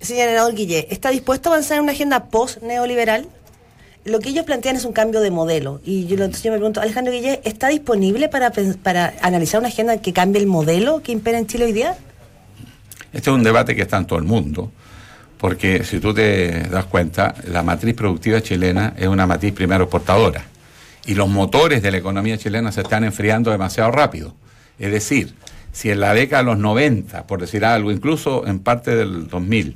señor 0.02 0.30
senador 0.30 0.56
Guillé, 0.56 0.88
¿está 0.90 1.10
dispuesto 1.10 1.50
a 1.50 1.54
avanzar 1.54 1.78
en 1.78 1.84
una 1.84 1.92
agenda 1.92 2.26
post-neoliberal? 2.26 3.28
Lo 4.04 4.20
que 4.20 4.30
ellos 4.30 4.46
plantean 4.46 4.76
es 4.76 4.86
un 4.86 4.94
cambio 4.94 5.22
de 5.22 5.30
modelo. 5.30 5.80
Y 5.84 6.08
yo, 6.08 6.16
entonces 6.16 6.42
yo 6.42 6.52
me 6.52 6.58
pregunto, 6.58 6.82
Alejandro 6.82 7.14
Guillé, 7.14 7.42
¿está 7.44 7.68
disponible 7.68 8.30
para, 8.30 8.52
para 8.82 9.14
analizar 9.22 9.60
una 9.60 9.68
agenda 9.68 9.98
que 10.02 10.12
cambie 10.12 10.42
el 10.42 10.48
modelo 10.48 11.04
que 11.04 11.12
impera 11.12 11.38
en 11.38 11.46
Chile 11.46 11.66
hoy 11.66 11.74
día? 11.74 11.96
Este 13.14 13.30
es 13.30 13.36
un 13.36 13.44
debate 13.44 13.76
que 13.76 13.84
está 13.84 13.98
en 13.98 14.06
todo 14.06 14.18
el 14.18 14.26
mundo, 14.26 14.72
porque 15.38 15.84
si 15.84 16.00
tú 16.00 16.14
te 16.14 16.62
das 16.70 16.86
cuenta, 16.86 17.36
la 17.48 17.62
matriz 17.62 17.94
productiva 17.94 18.42
chilena 18.42 18.94
es 18.98 19.08
una 19.08 19.28
matriz 19.28 19.54
primero 19.54 19.84
exportadora, 19.84 20.46
y 21.06 21.14
los 21.14 21.28
motores 21.28 21.82
de 21.82 21.92
la 21.92 21.98
economía 21.98 22.38
chilena 22.38 22.72
se 22.72 22.82
están 22.82 23.04
enfriando 23.04 23.52
demasiado 23.52 23.92
rápido. 23.92 24.34
Es 24.80 24.92
decir, 24.92 25.36
si 25.74 25.92
en 25.92 26.00
la 26.00 26.14
década 26.14 26.42
de 26.42 26.50
los 26.50 26.58
90, 26.58 27.28
por 27.28 27.42
decir 27.42 27.66
algo, 27.66 27.92
incluso 27.92 28.48
en 28.48 28.60
parte 28.60 28.96
del 28.96 29.28
2000, 29.28 29.76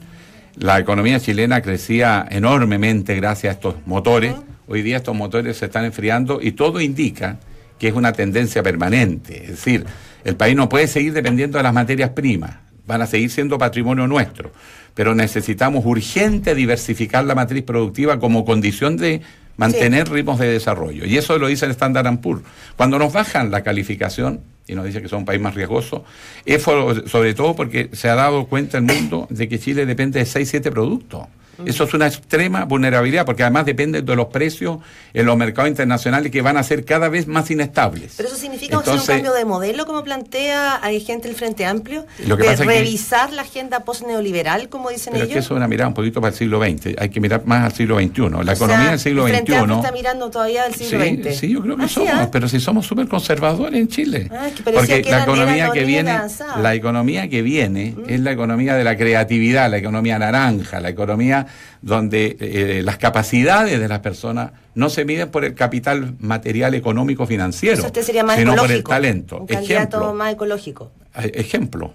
la 0.58 0.80
economía 0.80 1.20
chilena 1.20 1.62
crecía 1.62 2.26
enormemente 2.30 3.15
gracias 3.15 3.52
a 3.52 3.54
estos 3.56 3.76
motores, 3.86 4.36
hoy 4.68 4.82
día 4.82 4.98
estos 4.98 5.15
motores 5.15 5.58
se 5.58 5.65
están 5.65 5.86
enfriando 5.86 6.39
y 6.41 6.54
todo 6.54 6.80
indica 6.80 7.39
que 7.78 7.89
es 7.89 7.94
una 7.94 8.13
tendencia 8.13 8.63
permanente. 8.63 9.44
Es 9.44 9.50
decir, 9.50 9.86
el 10.24 10.36
país 10.36 10.56
no 10.56 10.70
puede 10.70 10.88
seguir 10.88 11.13
dependiendo 11.13 11.58
de 11.58 11.63
las 11.63 11.74
materias 11.74 12.12
primas, 12.12 12.56
van 12.88 13.02
a 13.02 13.08
seguir 13.08 13.30
siendo 13.30 13.58
patrimonio 13.58 14.08
nuestro, 14.08 14.52
pero 14.94 15.13
necesitamos 15.13 15.86
urgente 15.86 16.56
diversificar 16.56 17.26
la 17.26 17.36
matriz 17.36 17.63
productiva 17.63 18.20
como 18.20 18.46
condición 18.46 18.96
de 18.96 19.22
mantener 19.58 20.10
ritmos 20.10 20.39
de 20.39 20.48
desarrollo. 20.48 21.06
Y 21.06 21.18
eso 21.18 21.38
lo 21.38 21.48
dice 21.48 21.65
el 21.65 21.72
Standard 21.72 22.20
Poor's. 22.20 22.44
Cuando 22.78 22.98
nos 22.98 23.12
bajan 23.12 23.52
la 23.52 23.62
calificación 23.62 24.41
y 24.67 24.75
nos 24.75 24.86
dice 24.86 25.01
que 25.01 25.08
son 25.08 25.19
un 25.19 25.25
país 25.25 25.41
más 25.41 25.56
riesgoso, 25.56 26.04
es 26.45 26.63
sobre 26.63 27.34
todo 27.34 27.56
porque 27.56 27.89
se 27.93 28.10
ha 28.10 28.15
dado 28.15 28.45
cuenta 28.45 28.78
el 28.78 28.84
mundo 28.84 29.28
de 29.30 29.47
que 29.47 29.60
Chile 29.60 29.86
depende 29.86 30.19
de 30.19 30.25
6, 30.25 30.49
7 30.49 30.71
productos. 30.71 31.28
Eso 31.65 31.84
es 31.86 31.94
una 31.94 32.08
extrema 32.08 32.65
vulnerabilidad, 32.65 33.26
porque 33.26 33.44
además 33.44 33.65
depende 33.65 34.02
de 34.02 34.15
los 34.15 34.28
precios 34.28 34.80
en 35.13 35.26
los 35.26 35.38
mercados 35.38 35.70
internacionales 35.70 36.32
que 36.32 36.41
van 36.41 36.58
a 36.58 36.63
ser 36.63 36.84
cada 36.86 37.10
vez 37.10 37.28
más 37.28 37.50
inestables. 37.52 38.13
Pero 38.18 38.30
eso 38.30 38.38
significa 38.38 38.76
Entonces, 38.78 39.02
un 39.08 39.15
cambio 39.15 39.34
de 39.34 39.46
modelo, 39.46 39.86
como 39.86 40.04
plantea 40.04 40.80
hay 40.84 41.00
gente 41.02 41.28
del 41.28 41.38
Frente 41.38 41.65
Amplio, 41.65 42.06
Lo 42.28 42.38
que 42.38 42.44
de 42.48 42.54
es 42.54 42.60
que- 42.60 42.65
revisar 42.65 43.32
la 43.34 43.44
agenda 43.44 43.82
post-neoliberal, 43.82 44.70
como 44.70 44.89
dicen 44.89 45.13
Pero 45.13 45.26
es 45.26 45.30
ellos. 45.30 45.34
que 45.34 45.39
eso 45.46 45.54
es 45.54 45.58
una 45.58 45.68
mirada 45.68 45.88
un 45.88 45.94
poquito 45.94 46.22
para 46.22 46.32
el 46.32 46.38
siglo 46.38 46.60
XX. 46.62 46.96
Hay 47.00 47.10
que 47.10 47.20
mirar 47.20 47.44
más 47.46 47.65
al 47.65 47.74
siglo 47.74 47.98
XXI. 48.00 48.30
La 48.30 48.38
O 48.39 48.44
sea, 48.44 48.54
economía 48.54 48.89
del 48.91 49.00
siglo 49.00 49.28
el 49.28 49.34
Frente 49.34 49.56
Amplio 49.56 49.76
XXI. 49.76 49.86
está 49.86 49.91
mirando 49.98 50.30
todavía 50.30 50.63
al 50.65 50.74
siglo 50.76 51.04
Sí, 51.04 51.22
XX. 51.24 51.36
sí, 51.39 51.50
yo 51.50 51.62
creo 51.62 51.78
que 51.78 51.84
Ah, 51.84 51.88
sí, 51.88 51.94
somos, 51.96 52.10
ah. 52.13 52.30
pero 52.32 52.50
si 52.50 52.60
somos 52.60 52.86
súper 52.86 53.08
conservadores 53.08 53.80
en 53.80 53.88
Chile. 53.88 54.28
Ah, 54.32 54.48
es 54.48 54.54
que 54.54 54.63
Porque 54.63 55.02
que 55.02 55.12
la 55.12 55.24
economía 55.24 55.72
que 55.72 55.84
viene, 55.86 56.18
la 56.62 56.76
economía 56.76 57.30
que 57.30 57.41
viene 57.41 57.96
es 58.08 58.20
la 58.20 58.32
economía 58.32 58.76
de 58.76 58.84
la 58.84 58.98
creatividad, 58.98 59.70
la 59.70 59.78
economía 59.78 60.20
naranja, 60.20 60.80
la 60.80 60.89
economía 60.89 61.44
donde 61.81 62.38
eh, 62.39 62.81
las 62.84 62.97
capacidades 62.97 63.79
de 63.79 63.88
las 63.88 63.99
personas 63.99 64.51
no 64.73 64.89
se 64.89 65.05
miden 65.05 65.29
por 65.31 65.45
el 65.45 65.53
capital 65.55 66.15
material 66.19 66.73
económico 66.73 67.25
financiero, 67.25 67.77
Eso 67.77 67.88
usted 67.88 68.03
sería 68.03 68.23
más 68.23 68.38
sino 68.38 68.51
por 68.55 68.65
el 68.71 68.79
ecológico. 68.79 68.89
talento. 68.89 69.38
Un 69.41 69.47
candidato 69.47 69.97
Ejemplo, 69.97 70.13
más 70.13 70.34
ecológico. 70.34 70.91
eh, 71.21 71.31
ejemplo, 71.36 71.93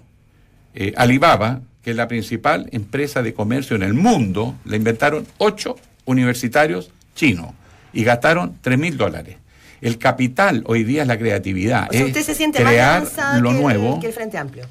eh, 0.75 0.93
Alibaba, 0.97 1.61
que 1.83 1.91
es 1.91 1.97
la 1.97 2.09
principal 2.09 2.69
empresa 2.73 3.23
de 3.23 3.35
comercio 3.35 3.75
en 3.77 3.83
el 3.83 3.95
mundo, 3.95 4.55
la 4.65 4.77
inventaron 4.77 5.27
ocho 5.39 5.77
universitarios 6.05 6.91
chinos 7.15 7.51
y 7.93 8.05
gastaron 8.05 8.59
tres 8.61 8.79
mil 8.79 8.97
dólares. 8.97 9.37
El 9.81 9.97
capital 9.97 10.63
hoy 10.67 10.85
día 10.85 11.03
es 11.03 11.09
la 11.09 11.19
creatividad, 11.19 11.89
O 11.89 11.93
sea, 11.93 12.01
es 12.03 12.07
usted 12.09 12.23
se 12.23 12.35
siente 12.35 12.61
más 12.63 12.69
crear 12.73 12.97
avanzado 12.99 13.41
lo 13.41 13.49
que, 13.51 13.57
el- 13.57 13.63
nuevo. 13.63 14.01
que 14.01 14.07
el 14.09 14.13
Frente 14.13 14.37
Amplio. 14.39 14.65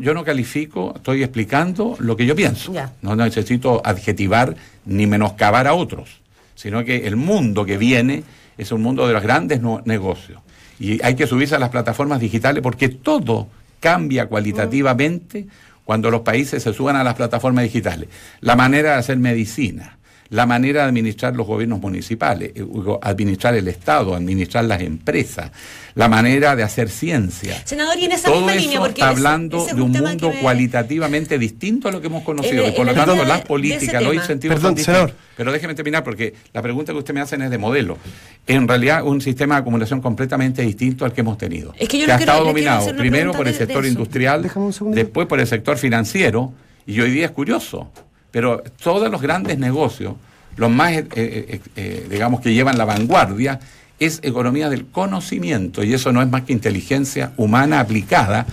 Yo 0.00 0.14
no 0.14 0.24
califico, 0.24 0.92
estoy 0.96 1.22
explicando 1.22 1.96
lo 1.98 2.16
que 2.16 2.26
yo 2.26 2.34
pienso. 2.34 2.72
No 3.02 3.14
necesito 3.16 3.80
adjetivar 3.84 4.56
ni 4.84 5.06
menoscabar 5.06 5.66
a 5.66 5.74
otros, 5.74 6.20
sino 6.54 6.84
que 6.84 7.06
el 7.06 7.16
mundo 7.16 7.64
que 7.64 7.78
viene 7.78 8.24
es 8.58 8.72
un 8.72 8.82
mundo 8.82 9.06
de 9.06 9.12
los 9.12 9.22
grandes 9.22 9.60
no- 9.60 9.82
negocios. 9.84 10.40
Y 10.78 11.02
hay 11.04 11.14
que 11.14 11.26
subirse 11.26 11.54
a 11.54 11.58
las 11.58 11.70
plataformas 11.70 12.20
digitales 12.20 12.62
porque 12.62 12.88
todo 12.88 13.48
cambia 13.80 14.26
cualitativamente 14.26 15.46
cuando 15.84 16.10
los 16.10 16.22
países 16.22 16.62
se 16.62 16.72
suban 16.72 16.96
a 16.96 17.04
las 17.04 17.14
plataformas 17.14 17.64
digitales. 17.64 18.08
La 18.40 18.56
manera 18.56 18.92
de 18.92 18.98
hacer 18.98 19.18
medicina, 19.18 19.95
la 20.28 20.46
manera 20.46 20.82
de 20.82 20.88
administrar 20.88 21.34
los 21.36 21.46
gobiernos 21.46 21.80
municipales, 21.80 22.52
eh, 22.54 22.64
administrar 23.02 23.54
el 23.54 23.68
Estado, 23.68 24.14
administrar 24.14 24.64
las 24.64 24.80
empresas, 24.82 25.50
la 25.94 26.08
manera 26.08 26.56
de 26.56 26.62
hacer 26.62 26.88
ciencia. 26.88 27.60
Senador, 27.64 27.96
y 27.98 28.04
en 28.06 28.12
esa 28.12 28.28
Todo 28.28 28.36
misma 28.38 28.52
eso 28.54 28.60
línea, 28.60 28.78
porque 28.80 28.92
está 29.00 29.10
ese- 29.12 29.16
hablando 29.18 29.56
ese 29.58 29.70
es 29.70 29.76
de 29.76 29.82
un 29.82 29.92
mundo 29.92 30.30
me- 30.30 30.40
cualitativamente 30.40 31.38
distinto 31.38 31.88
a 31.88 31.92
lo 31.92 32.00
que 32.00 32.08
hemos 32.08 32.22
conocido. 32.22 32.64
En- 32.64 32.70
y 32.70 32.72
por 32.72 32.80
en 32.88 32.94
lo 32.94 33.00
la 33.00 33.06
tanto, 33.06 33.24
las 33.24 33.40
políticas, 33.42 34.02
los 34.02 34.14
incentivos 34.14 34.56
Perdón, 34.56 34.76
senador. 34.78 35.12
Pero 35.36 35.52
déjeme 35.52 35.74
terminar, 35.74 36.02
porque 36.02 36.34
la 36.52 36.62
pregunta 36.62 36.92
que 36.92 36.98
usted 36.98 37.14
me 37.14 37.20
hacen 37.20 37.42
es 37.42 37.50
de 37.50 37.58
modelo. 37.58 37.98
En 38.46 38.66
realidad, 38.66 39.04
un 39.04 39.20
sistema 39.20 39.56
de 39.56 39.60
acumulación 39.60 40.00
completamente 40.00 40.62
distinto 40.62 41.04
al 41.04 41.12
que 41.12 41.20
hemos 41.20 41.38
tenido. 41.38 41.72
Es 41.78 41.88
que 41.88 41.98
yo 41.98 42.06
que 42.06 42.12
ha 42.12 42.16
quiero- 42.16 42.32
estado 42.32 42.46
dominado 42.48 42.96
primero 42.96 43.32
por 43.32 43.46
el 43.46 43.52
de- 43.52 43.58
de 43.60 43.66
sector 43.66 43.86
industrial, 43.86 44.50
después 44.92 45.26
por 45.26 45.40
el 45.40 45.46
sector 45.46 45.76
financiero, 45.78 46.52
y 46.86 47.00
hoy 47.00 47.10
día 47.10 47.26
es 47.26 47.30
curioso. 47.32 47.90
Pero 48.36 48.62
todos 48.82 49.10
los 49.10 49.22
grandes 49.22 49.56
negocios, 49.58 50.12
los 50.58 50.70
más, 50.70 50.92
eh, 50.92 51.06
eh, 51.14 51.60
eh, 51.74 52.06
digamos, 52.10 52.42
que 52.42 52.52
llevan 52.52 52.76
la 52.76 52.84
vanguardia, 52.84 53.60
es 53.98 54.20
economía 54.22 54.68
del 54.68 54.84
conocimiento, 54.88 55.82
y 55.82 55.94
eso 55.94 56.12
no 56.12 56.20
es 56.20 56.28
más 56.28 56.42
que 56.42 56.52
inteligencia 56.52 57.32
humana 57.38 57.80
aplicada 57.80 58.44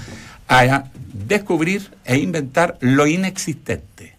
a 0.48 0.86
descubrir 1.28 1.92
e 2.06 2.18
inventar 2.18 2.78
lo 2.80 3.08
inexistente. 3.08 4.16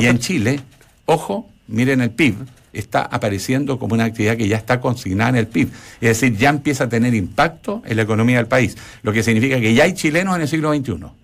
Y 0.00 0.06
en 0.06 0.20
Chile, 0.20 0.60
ojo, 1.06 1.50
miren 1.66 2.02
el 2.02 2.12
PIB, 2.12 2.36
está 2.72 3.02
apareciendo 3.02 3.80
como 3.80 3.94
una 3.94 4.04
actividad 4.04 4.36
que 4.36 4.46
ya 4.46 4.58
está 4.58 4.80
consignada 4.80 5.30
en 5.30 5.36
el 5.38 5.48
PIB. 5.48 5.70
Es 6.00 6.20
decir, 6.20 6.38
ya 6.38 6.50
empieza 6.50 6.84
a 6.84 6.88
tener 6.88 7.14
impacto 7.14 7.82
en 7.84 7.96
la 7.96 8.02
economía 8.02 8.36
del 8.36 8.46
país, 8.46 8.76
lo 9.02 9.12
que 9.12 9.24
significa 9.24 9.58
que 9.58 9.74
ya 9.74 9.82
hay 9.82 9.94
chilenos 9.94 10.36
en 10.36 10.42
el 10.42 10.46
siglo 10.46 10.72
XXI. 10.72 11.19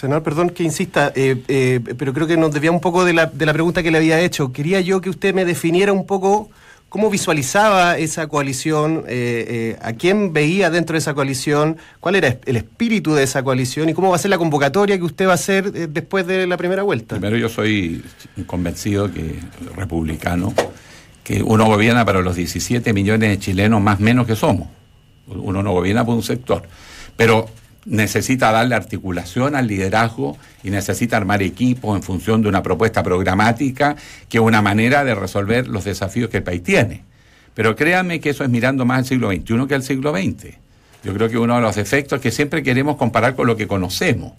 Senador, 0.00 0.22
perdón 0.22 0.48
que 0.48 0.62
insista, 0.62 1.12
eh, 1.14 1.42
eh, 1.48 1.78
pero 1.98 2.14
creo 2.14 2.26
que 2.26 2.38
nos 2.38 2.54
desvía 2.54 2.72
un 2.72 2.80
poco 2.80 3.04
de 3.04 3.12
la, 3.12 3.26
de 3.26 3.44
la 3.44 3.52
pregunta 3.52 3.82
que 3.82 3.90
le 3.90 3.98
había 3.98 4.18
hecho. 4.18 4.50
Quería 4.50 4.80
yo 4.80 5.02
que 5.02 5.10
usted 5.10 5.34
me 5.34 5.44
definiera 5.44 5.92
un 5.92 6.06
poco 6.06 6.48
cómo 6.88 7.10
visualizaba 7.10 7.98
esa 7.98 8.26
coalición, 8.26 9.04
eh, 9.08 9.76
a 9.82 9.92
quién 9.92 10.32
veía 10.32 10.70
dentro 10.70 10.94
de 10.94 11.00
esa 11.00 11.12
coalición, 11.12 11.76
cuál 12.00 12.14
era 12.14 12.38
el 12.46 12.56
espíritu 12.56 13.12
de 13.12 13.24
esa 13.24 13.42
coalición 13.42 13.90
y 13.90 13.92
cómo 13.92 14.08
va 14.08 14.16
a 14.16 14.18
ser 14.18 14.30
la 14.30 14.38
convocatoria 14.38 14.96
que 14.96 15.04
usted 15.04 15.26
va 15.26 15.32
a 15.32 15.34
hacer 15.34 15.70
después 15.90 16.26
de 16.26 16.46
la 16.46 16.56
primera 16.56 16.82
vuelta. 16.82 17.16
Primero 17.16 17.36
yo 17.36 17.50
soy 17.50 18.02
convencido 18.46 19.12
que 19.12 19.38
republicano, 19.76 20.54
que 21.22 21.42
uno 21.42 21.66
gobierna 21.66 22.06
para 22.06 22.22
los 22.22 22.36
17 22.36 22.94
millones 22.94 23.28
de 23.28 23.38
chilenos 23.38 23.82
más 23.82 24.00
menos 24.00 24.26
que 24.26 24.34
somos. 24.34 24.66
Uno 25.26 25.62
no 25.62 25.72
gobierna 25.72 26.06
por 26.06 26.14
un 26.14 26.22
sector. 26.22 26.62
Pero 27.18 27.50
necesita 27.86 28.52
darle 28.52 28.74
articulación 28.74 29.54
al 29.54 29.66
liderazgo 29.66 30.36
y 30.62 30.70
necesita 30.70 31.16
armar 31.16 31.42
equipos 31.42 31.96
en 31.96 32.02
función 32.02 32.42
de 32.42 32.48
una 32.48 32.62
propuesta 32.62 33.02
programática 33.02 33.96
que 34.28 34.38
es 34.38 34.44
una 34.44 34.62
manera 34.62 35.04
de 35.04 35.14
resolver 35.14 35.68
los 35.68 35.84
desafíos 35.84 36.30
que 36.30 36.38
el 36.38 36.42
país 36.42 36.62
tiene. 36.62 37.04
Pero 37.54 37.76
créanme 37.76 38.20
que 38.20 38.30
eso 38.30 38.44
es 38.44 38.50
mirando 38.50 38.84
más 38.84 38.98
al 38.98 39.04
siglo 39.06 39.30
XXI 39.30 39.66
que 39.66 39.74
al 39.74 39.82
siglo 39.82 40.12
XX. 40.12 40.54
Yo 41.02 41.14
creo 41.14 41.28
que 41.28 41.38
uno 41.38 41.56
de 41.56 41.62
los 41.62 41.76
efectos 41.76 42.18
es 42.18 42.22
que 42.22 42.30
siempre 42.30 42.62
queremos 42.62 42.96
comparar 42.96 43.34
con 43.34 43.46
lo 43.46 43.56
que 43.56 43.66
conocemos. 43.66 44.32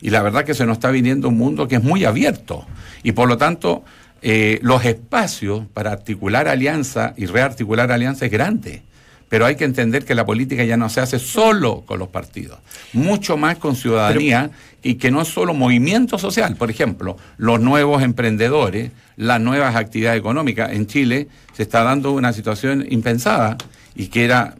Y 0.00 0.10
la 0.10 0.22
verdad 0.22 0.44
que 0.44 0.54
se 0.54 0.66
nos 0.66 0.76
está 0.76 0.90
viniendo 0.90 1.28
un 1.28 1.38
mundo 1.38 1.68
que 1.68 1.76
es 1.76 1.82
muy 1.82 2.04
abierto. 2.04 2.66
Y 3.02 3.12
por 3.12 3.28
lo 3.28 3.36
tanto, 3.36 3.84
eh, 4.22 4.58
los 4.62 4.84
espacios 4.84 5.66
para 5.72 5.92
articular 5.92 6.48
alianza 6.48 7.14
y 7.16 7.26
rearticular 7.26 7.92
alianza 7.92 8.26
es 8.26 8.32
grande. 8.32 8.82
Pero 9.28 9.44
hay 9.46 9.56
que 9.56 9.64
entender 9.64 10.04
que 10.04 10.14
la 10.14 10.24
política 10.24 10.64
ya 10.64 10.76
no 10.76 10.88
se 10.88 11.00
hace 11.00 11.18
solo 11.18 11.82
con 11.84 11.98
los 11.98 12.08
partidos, 12.08 12.58
mucho 12.92 13.36
más 13.36 13.58
con 13.58 13.74
ciudadanía 13.74 14.50
y 14.82 14.94
que 14.94 15.10
no 15.10 15.22
es 15.22 15.28
solo 15.28 15.52
movimiento 15.52 16.16
social. 16.16 16.54
Por 16.56 16.70
ejemplo, 16.70 17.16
los 17.36 17.60
nuevos 17.60 18.02
emprendedores, 18.02 18.92
las 19.16 19.40
nuevas 19.40 19.74
actividades 19.74 20.20
económicas. 20.20 20.72
En 20.72 20.86
Chile 20.86 21.28
se 21.54 21.64
está 21.64 21.82
dando 21.82 22.12
una 22.12 22.32
situación 22.32 22.86
impensada 22.88 23.56
y 23.96 24.06
que 24.06 24.24
era 24.24 24.54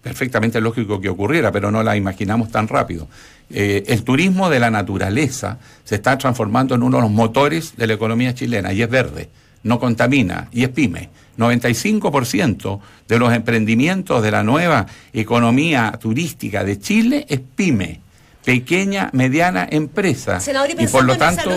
perfectamente 0.00 0.60
lógico 0.60 1.00
que 1.00 1.08
ocurriera, 1.08 1.52
pero 1.52 1.70
no 1.70 1.82
la 1.82 1.96
imaginamos 1.96 2.50
tan 2.50 2.68
rápido. 2.68 3.08
Eh, 3.50 3.84
el 3.88 4.02
turismo 4.02 4.48
de 4.48 4.60
la 4.60 4.70
naturaleza 4.70 5.58
se 5.84 5.96
está 5.96 6.16
transformando 6.16 6.74
en 6.74 6.82
uno 6.82 6.96
de 6.96 7.02
los 7.02 7.10
motores 7.10 7.76
de 7.76 7.86
la 7.86 7.94
economía 7.94 8.34
chilena 8.34 8.72
y 8.72 8.82
es 8.82 8.88
verde, 8.88 9.28
no 9.62 9.78
contamina 9.78 10.48
y 10.52 10.62
es 10.62 10.70
pyme. 10.70 11.10
95% 11.38 12.80
de 13.08 13.18
los 13.18 13.32
emprendimientos 13.32 14.22
de 14.22 14.30
la 14.30 14.42
nueva 14.42 14.86
economía 15.12 15.92
turística 16.00 16.64
de 16.64 16.78
Chile 16.78 17.26
es 17.28 17.40
pyme, 17.54 18.00
pequeña, 18.44 19.10
mediana 19.12 19.66
empresa. 19.70 20.40
Senador, 20.40 20.70
y 20.78 20.86
por 20.86 21.04
lo 21.04 21.16
tanto, 21.16 21.50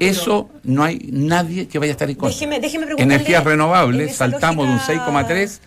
eso 0.00 0.50
no 0.64 0.84
hay 0.84 1.08
nadie 1.12 1.68
que 1.68 1.78
vaya 1.78 1.92
a 1.92 1.94
estar 1.94 2.10
en 2.10 2.16
contra. 2.16 2.38
Déjeme- 2.38 2.60
déjeme 2.60 2.86
Energías 2.98 3.42
en 3.42 3.48
renovables, 3.48 4.16
saltamos 4.16 4.66
de 4.66 4.72
un 4.72 4.78
lógica- 4.78 5.04
6,3 5.06 5.60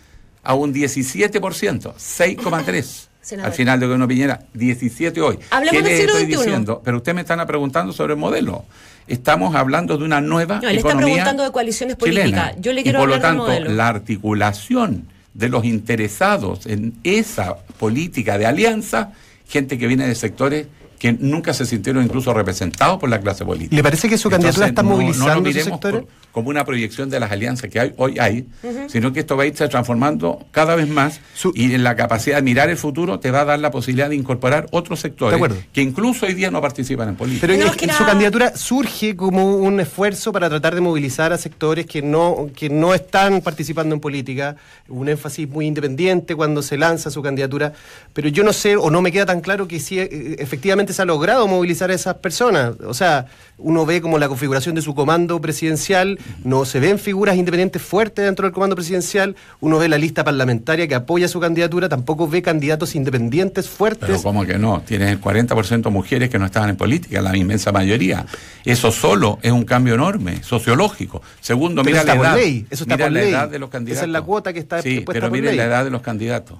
a 0.44 0.54
un 0.54 0.72
17%, 0.72 1.94
6,3. 1.96 3.04
Senador. 3.20 3.50
Al 3.50 3.56
final 3.56 3.78
de 3.80 3.86
gobierno 3.86 4.08
Piñera, 4.08 4.40
17 4.54 5.20
hoy. 5.20 5.38
Hablemos 5.50 5.72
¿Qué 5.72 5.82
del 5.82 5.92
le 5.92 5.98
siglo 5.98 6.12
estoy 6.18 6.32
XXI? 6.32 6.36
diciendo? 6.44 6.80
Pero 6.82 6.96
usted 6.96 7.14
me 7.14 7.20
están 7.22 7.46
preguntando 7.46 7.92
sobre 7.92 8.14
el 8.14 8.18
modelo. 8.18 8.64
Estamos 9.08 9.54
hablando 9.54 9.96
de 9.98 10.04
una 10.04 10.20
nueva 10.20 10.60
No, 10.62 10.68
él 10.68 10.76
está 10.78 10.96
preguntando 10.96 11.42
de 11.42 11.50
coaliciones 11.50 11.96
chilena. 11.98 12.42
políticas. 12.42 12.54
Yo 12.60 12.72
le 12.72 12.82
quiero 12.82 12.98
y 12.98 13.02
por 13.02 13.08
lo 13.08 13.20
tanto, 13.20 13.44
modelo. 13.44 13.70
la 13.72 13.88
articulación 13.88 15.08
de 15.34 15.48
los 15.48 15.64
interesados 15.64 16.66
en 16.66 16.94
esa 17.04 17.56
política 17.78 18.38
de 18.38 18.46
alianza, 18.46 19.12
gente 19.46 19.78
que 19.78 19.86
viene 19.86 20.06
de 20.06 20.14
sectores 20.14 20.66
que 20.98 21.12
nunca 21.12 21.54
se 21.54 21.64
sintieron 21.64 22.02
incluso 22.04 22.34
representados 22.34 22.98
por 22.98 23.08
la 23.08 23.20
clase 23.20 23.44
política. 23.44 23.74
¿Le 23.76 23.82
parece 23.82 24.08
que 24.08 24.18
su 24.18 24.28
candidatura 24.28 24.66
está 24.66 24.82
no- 24.82 24.90
movilizando 24.90 25.34
no 25.36 25.40
miremos 25.42 25.64
sectores? 25.64 26.00
por- 26.02 26.08
como 26.32 26.50
una 26.50 26.64
proyección 26.64 27.08
de 27.10 27.18
las 27.18 27.32
alianzas 27.32 27.68
que 27.70 27.80
hay, 27.80 27.92
hoy 27.96 28.18
hay, 28.20 28.46
sino 28.88 29.12
que 29.12 29.20
esto 29.20 29.36
va 29.36 29.42
a 29.44 29.46
irse 29.46 29.66
transformando 29.68 30.46
cada 30.52 30.76
vez 30.76 30.86
más 30.88 31.20
Su- 31.34 31.52
y 31.54 31.72
en 31.74 31.82
la 31.82 31.96
capacidad 31.96 32.36
de 32.36 32.42
mirar 32.42 32.68
el 32.70 32.76
futuro 32.76 33.18
te 33.18 33.30
va 33.30 33.40
a 33.40 33.44
dar 33.44 33.58
la 33.58 33.70
posibilidad 33.70 34.08
de 34.08 34.14
incorporar 34.16 34.66
otros 34.70 35.00
sectores 35.00 35.40
que 35.72 35.80
incluso 35.80 36.26
hoy 36.26 36.34
día 36.34 36.50
no 36.50 36.60
participan 36.60 37.08
en 37.08 37.16
política. 37.16 37.40
Pero 37.46 37.54
No, 37.58 37.64
en- 37.64 37.70
es 37.70 37.76
que 37.76 37.84
en 37.86 37.90
era- 37.90 37.98
su 37.98 38.04
candidatura 38.04 38.56
surge 38.56 39.16
como 39.16 39.56
un 39.56 39.80
esfuerzo 39.80 40.30
para 40.32 40.48
tratar 40.48 40.74
de 40.74 40.80
movilizar 40.80 41.32
a 41.32 41.38
sectores 41.38 41.86
que 41.86 42.02
no, 42.02 42.48
que 42.54 42.68
no 42.68 42.94
están 42.94 43.40
participando 43.40 43.94
en 43.94 44.00
política, 44.00 44.56
un 44.88 45.08
énfasis 45.08 45.48
muy 45.48 45.66
independiente 45.66 46.36
cuando 46.36 46.62
se 46.62 46.76
lanza 46.76 47.10
su 47.10 47.22
candidatura, 47.22 47.72
pero 48.12 48.28
yo 48.28 48.44
no 48.44 48.52
sé 48.52 48.76
o 48.76 48.90
no 48.90 49.00
me 49.02 49.10
queda 49.10 49.26
tan 49.26 49.40
claro 49.40 49.66
que 49.66 49.80
si 49.80 49.98
eh, 49.98 50.36
se 50.92 51.02
ha 51.02 51.04
logrado 51.04 51.46
movilizar 51.48 51.90
a 51.90 51.94
esas 51.94 52.14
personas. 52.16 52.72
O 52.86 52.94
sea, 52.94 53.26
uno 53.58 53.84
ve 53.86 54.00
como 54.00 54.18
la 54.18 54.28
configuración 54.28 54.74
de 54.74 54.82
su 54.82 54.94
comando 54.94 55.40
presidencial, 55.40 56.18
no 56.44 56.64
se 56.64 56.78
ven 56.80 56.98
figuras 56.98 57.36
independientes 57.36 57.82
fuertes 57.82 58.24
dentro 58.24 58.44
del 58.46 58.52
comando 58.52 58.76
presidencial, 58.76 59.34
uno 59.60 59.78
ve 59.78 59.88
la 59.88 59.98
lista 59.98 60.22
parlamentaria 60.24 60.86
que 60.86 60.94
apoya 60.94 61.26
su 61.28 61.40
candidatura, 61.40 61.88
tampoco 61.88 62.28
ve 62.28 62.40
candidatos 62.42 62.94
independientes 62.94 63.68
fuertes. 63.68 64.08
Pero 64.08 64.22
como 64.22 64.44
que 64.46 64.58
no, 64.58 64.82
tienes 64.86 65.10
el 65.10 65.20
40% 65.20 65.90
mujeres 65.90 66.30
que 66.30 66.38
no 66.38 66.46
estaban 66.46 66.70
en 66.70 66.76
política, 66.76 67.20
la 67.20 67.36
inmensa 67.36 67.72
mayoría. 67.72 68.26
Eso 68.64 68.92
solo 68.92 69.38
es 69.42 69.50
un 69.52 69.64
cambio 69.64 69.94
enorme, 69.94 70.42
sociológico. 70.42 71.22
Segundo, 71.40 71.82
Pero 71.82 71.96
mira 72.00 72.14
la 72.14 72.20
edad. 72.20 72.36
ley, 72.36 72.66
eso 72.70 72.84
está 72.84 72.96
mira 72.96 73.06
por 73.06 73.12
la 73.14 73.20
ley. 73.20 73.30
edad 73.30 73.48
de 73.48 73.58
los 73.58 73.68
Esa 73.68 73.72
candidatos. 73.72 74.02
es 74.04 74.08
la 74.10 74.22
cuota 74.22 74.52
que 74.52 74.58
está 74.60 74.82
Sí, 74.82 75.00
puesta 75.00 75.28
pero 75.28 75.34
ley. 75.34 75.56
la 75.56 75.64
edad 75.64 75.84
de 75.84 75.90
los 75.90 76.02
candidatos. 76.02 76.58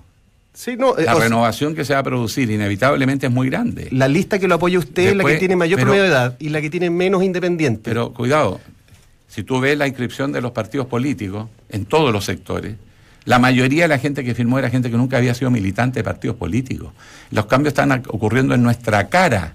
Sí, 0.59 0.77
no, 0.77 0.99
eh, 0.99 1.05
La 1.05 1.12
o 1.12 1.18
sea, 1.18 1.25
renovación 1.27 1.77
que 1.77 1.85
se 1.85 1.94
va 1.94 2.01
a 2.01 2.03
producir 2.03 2.51
inevitablemente 2.51 3.27
es 3.29 3.33
muy 3.33 3.49
grande. 3.49 3.87
La 3.92 4.09
lista 4.09 4.40
que 4.40 4.49
lo 4.49 4.57
apoya 4.57 4.81
usted 4.81 5.11
es 5.11 5.16
la 5.16 5.23
que 5.23 5.37
tiene 5.37 5.55
mayor 5.55 5.77
pero- 5.77 5.87
promedio 5.92 6.03
de 6.03 6.09
edad 6.09 6.37
y 6.40 6.49
la 6.49 6.61
que 6.61 6.68
tiene 6.68 6.90
menos 6.90 7.23
independiente. 7.23 7.83
Pero 7.85 8.12
cuidado, 8.12 8.61
si 9.29 9.44
tú 9.44 9.61
ves 9.61 9.79
la 9.79 9.87
inscripción 9.87 10.33
de 10.33 10.40
los 10.40 10.51
partidos 10.51 10.88
políticos 10.88 11.49
en 11.68 11.85
todos 11.85 12.12
los 12.12 12.25
sectores, 12.25 12.75
la 13.25 13.38
mayoría 13.38 13.85
de 13.85 13.88
la 13.88 13.99
gente 14.01 14.25
que 14.25 14.35
firmó 14.35 14.59
era 14.59 14.68
gente 14.68 14.90
que 14.90 14.97
nunca 14.97 15.18
había 15.18 15.33
sido 15.33 15.53
militante 15.53 16.01
de 16.01 16.05
partidos 16.05 16.35
políticos. 16.35 16.92
Los 17.31 17.47
cambios 17.47 17.71
están 17.71 17.92
ocurriendo 18.09 18.53
en 18.53 18.64
nuestra 18.64 19.09
cara. 19.09 19.53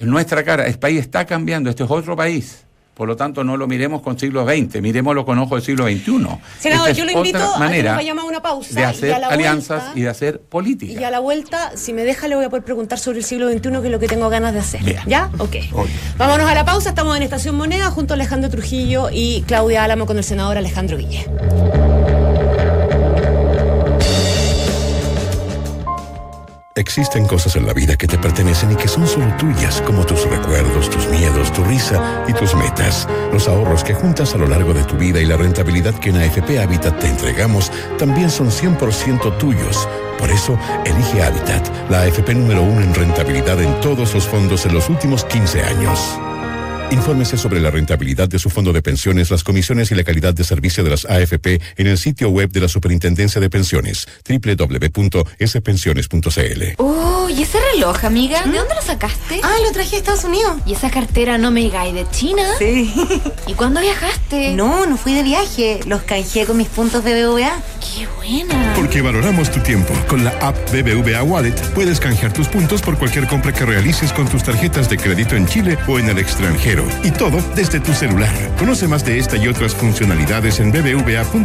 En 0.00 0.10
nuestra 0.10 0.42
cara. 0.42 0.66
El 0.66 0.76
país 0.76 0.98
está 0.98 1.24
cambiando. 1.24 1.70
Este 1.70 1.84
es 1.84 1.90
otro 1.92 2.16
país. 2.16 2.64
Por 2.94 3.08
lo 3.08 3.16
tanto, 3.16 3.42
no 3.42 3.56
lo 3.56 3.66
miremos 3.66 4.02
con 4.02 4.16
siglo 4.18 4.46
XX, 4.46 4.80
miremoslo 4.80 5.24
con 5.24 5.36
ojos 5.40 5.58
del 5.58 5.76
siglo 5.76 5.84
XXI. 5.86 6.38
Senador, 6.60 6.92
yo 6.92 7.04
lo 7.04 7.10
invito 7.10 7.38
a 7.38 7.68
que 7.68 7.82
nos 7.82 7.96
vayamos 7.96 8.24
a 8.24 8.26
una 8.28 8.40
pausa 8.40 8.72
de 8.74 8.80
y 8.80 8.84
hacer 8.84 9.12
a 9.14 9.18
la 9.18 9.26
alianzas 9.28 9.82
vuelta- 9.82 9.98
y 9.98 10.02
de 10.02 10.08
hacer 10.08 10.40
política. 10.40 11.00
Y 11.00 11.04
a 11.04 11.10
la 11.10 11.18
vuelta, 11.18 11.72
si 11.74 11.92
me 11.92 12.04
deja, 12.04 12.28
le 12.28 12.36
voy 12.36 12.44
a 12.44 12.50
poder 12.50 12.64
preguntar 12.64 12.98
sobre 13.00 13.18
el 13.18 13.24
siglo 13.24 13.48
XXI, 13.50 13.60
que 13.80 13.86
es 13.86 13.90
lo 13.90 13.98
que 13.98 14.06
tengo 14.06 14.28
ganas 14.30 14.52
de 14.54 14.60
hacer. 14.60 14.82
Bien. 14.84 15.00
¿Ya? 15.06 15.28
Ok. 15.38 15.56
Vámonos 16.16 16.48
a 16.48 16.54
la 16.54 16.64
pausa. 16.64 16.90
Estamos 16.90 17.16
en 17.16 17.24
Estación 17.24 17.56
Moneda 17.56 17.90
junto 17.90 18.14
a 18.14 18.16
Alejandro 18.16 18.48
Trujillo 18.48 19.08
y 19.12 19.42
Claudia 19.46 19.82
Álamo 19.82 20.06
con 20.06 20.16
el 20.18 20.24
senador 20.24 20.56
Alejandro 20.56 20.96
Guille. 20.96 21.26
Existen 26.76 27.24
cosas 27.28 27.54
en 27.54 27.66
la 27.66 27.72
vida 27.72 27.96
que 27.96 28.08
te 28.08 28.18
pertenecen 28.18 28.72
y 28.72 28.74
que 28.74 28.88
son 28.88 29.06
solo 29.06 29.32
tuyas, 29.36 29.80
como 29.82 30.04
tus 30.04 30.28
recuerdos, 30.28 30.90
tus 30.90 31.06
miedos, 31.06 31.52
tu 31.52 31.62
risa 31.62 32.24
y 32.26 32.32
tus 32.32 32.52
metas. 32.56 33.06
Los 33.32 33.46
ahorros 33.46 33.84
que 33.84 33.94
juntas 33.94 34.34
a 34.34 34.38
lo 34.38 34.48
largo 34.48 34.74
de 34.74 34.82
tu 34.82 34.96
vida 34.96 35.20
y 35.20 35.24
la 35.24 35.36
rentabilidad 35.36 35.94
que 35.94 36.10
en 36.10 36.16
AFP 36.16 36.58
Habitat 36.58 36.98
te 36.98 37.06
entregamos 37.06 37.70
también 37.96 38.28
son 38.28 38.50
100% 38.50 39.38
tuyos. 39.38 39.88
Por 40.18 40.32
eso, 40.32 40.58
elige 40.84 41.22
Habitat, 41.22 41.64
la 41.90 42.00
AFP 42.00 42.34
número 42.34 42.64
uno 42.64 42.80
en 42.80 42.92
rentabilidad 42.92 43.62
en 43.62 43.80
todos 43.80 44.12
los 44.12 44.26
fondos 44.26 44.66
en 44.66 44.74
los 44.74 44.88
últimos 44.88 45.24
15 45.26 45.62
años. 45.62 46.18
Infórmese 46.94 47.36
sobre 47.36 47.60
la 47.60 47.70
rentabilidad 47.72 48.28
de 48.28 48.38
su 48.38 48.50
fondo 48.50 48.72
de 48.72 48.80
pensiones, 48.80 49.28
las 49.28 49.42
comisiones 49.42 49.90
y 49.90 49.96
la 49.96 50.04
calidad 50.04 50.32
de 50.32 50.44
servicio 50.44 50.84
de 50.84 50.90
las 50.90 51.04
AFP 51.04 51.60
en 51.76 51.88
el 51.88 51.98
sitio 51.98 52.30
web 52.30 52.52
de 52.52 52.60
la 52.60 52.68
Superintendencia 52.68 53.40
de 53.40 53.50
Pensiones, 53.50 54.06
www.spensiones.cl. 54.28 56.62
Oh, 56.78 57.28
¿y 57.28 57.42
ese 57.42 57.58
reloj, 57.72 58.04
amiga? 58.04 58.44
¿De 58.44 58.56
dónde 58.56 58.76
lo 58.76 58.82
sacaste? 58.82 59.40
Ah, 59.42 59.56
lo 59.66 59.72
traje 59.72 59.96
a 59.96 59.98
Estados 59.98 60.22
Unidos. 60.22 60.58
¿Y 60.66 60.74
esa 60.74 60.88
cartera 60.88 61.36
no 61.36 61.50
me 61.50 61.62
digáis 61.62 61.94
de 61.94 62.06
China? 62.12 62.44
Sí. 62.60 62.94
¿Y 63.48 63.54
cuándo 63.54 63.80
viajaste? 63.80 64.52
No, 64.52 64.86
no 64.86 64.96
fui 64.96 65.14
de 65.14 65.24
viaje. 65.24 65.80
Los 65.86 66.02
canjeé 66.02 66.46
con 66.46 66.56
mis 66.56 66.68
puntos 66.68 67.02
de 67.02 67.24
BBVA. 67.24 67.60
¡Qué 67.80 68.06
buena! 68.16 68.74
Porque 68.76 69.02
valoramos 69.02 69.50
tu 69.50 69.58
tiempo. 69.60 69.92
Con 70.08 70.22
la 70.22 70.30
app 70.40 70.56
BBVA 70.70 71.24
Wallet 71.24 71.56
puedes 71.74 71.98
canjear 71.98 72.32
tus 72.32 72.46
puntos 72.46 72.82
por 72.82 72.96
cualquier 72.98 73.26
compra 73.26 73.52
que 73.52 73.66
realices 73.66 74.12
con 74.12 74.28
tus 74.28 74.44
tarjetas 74.44 74.88
de 74.88 74.96
crédito 74.96 75.34
en 75.34 75.48
Chile 75.48 75.76
o 75.88 75.98
en 75.98 76.08
el 76.08 76.18
extranjero. 76.18 76.83
Y 77.02 77.10
todo 77.10 77.42
desde 77.54 77.80
tu 77.80 77.92
celular. 77.92 78.34
Conoce 78.58 78.88
más 78.88 79.04
de 79.04 79.18
esta 79.18 79.36
y 79.36 79.48
otras 79.48 79.74
funcionalidades 79.74 80.60
en 80.60 80.72
bbva.cl. 80.72 81.44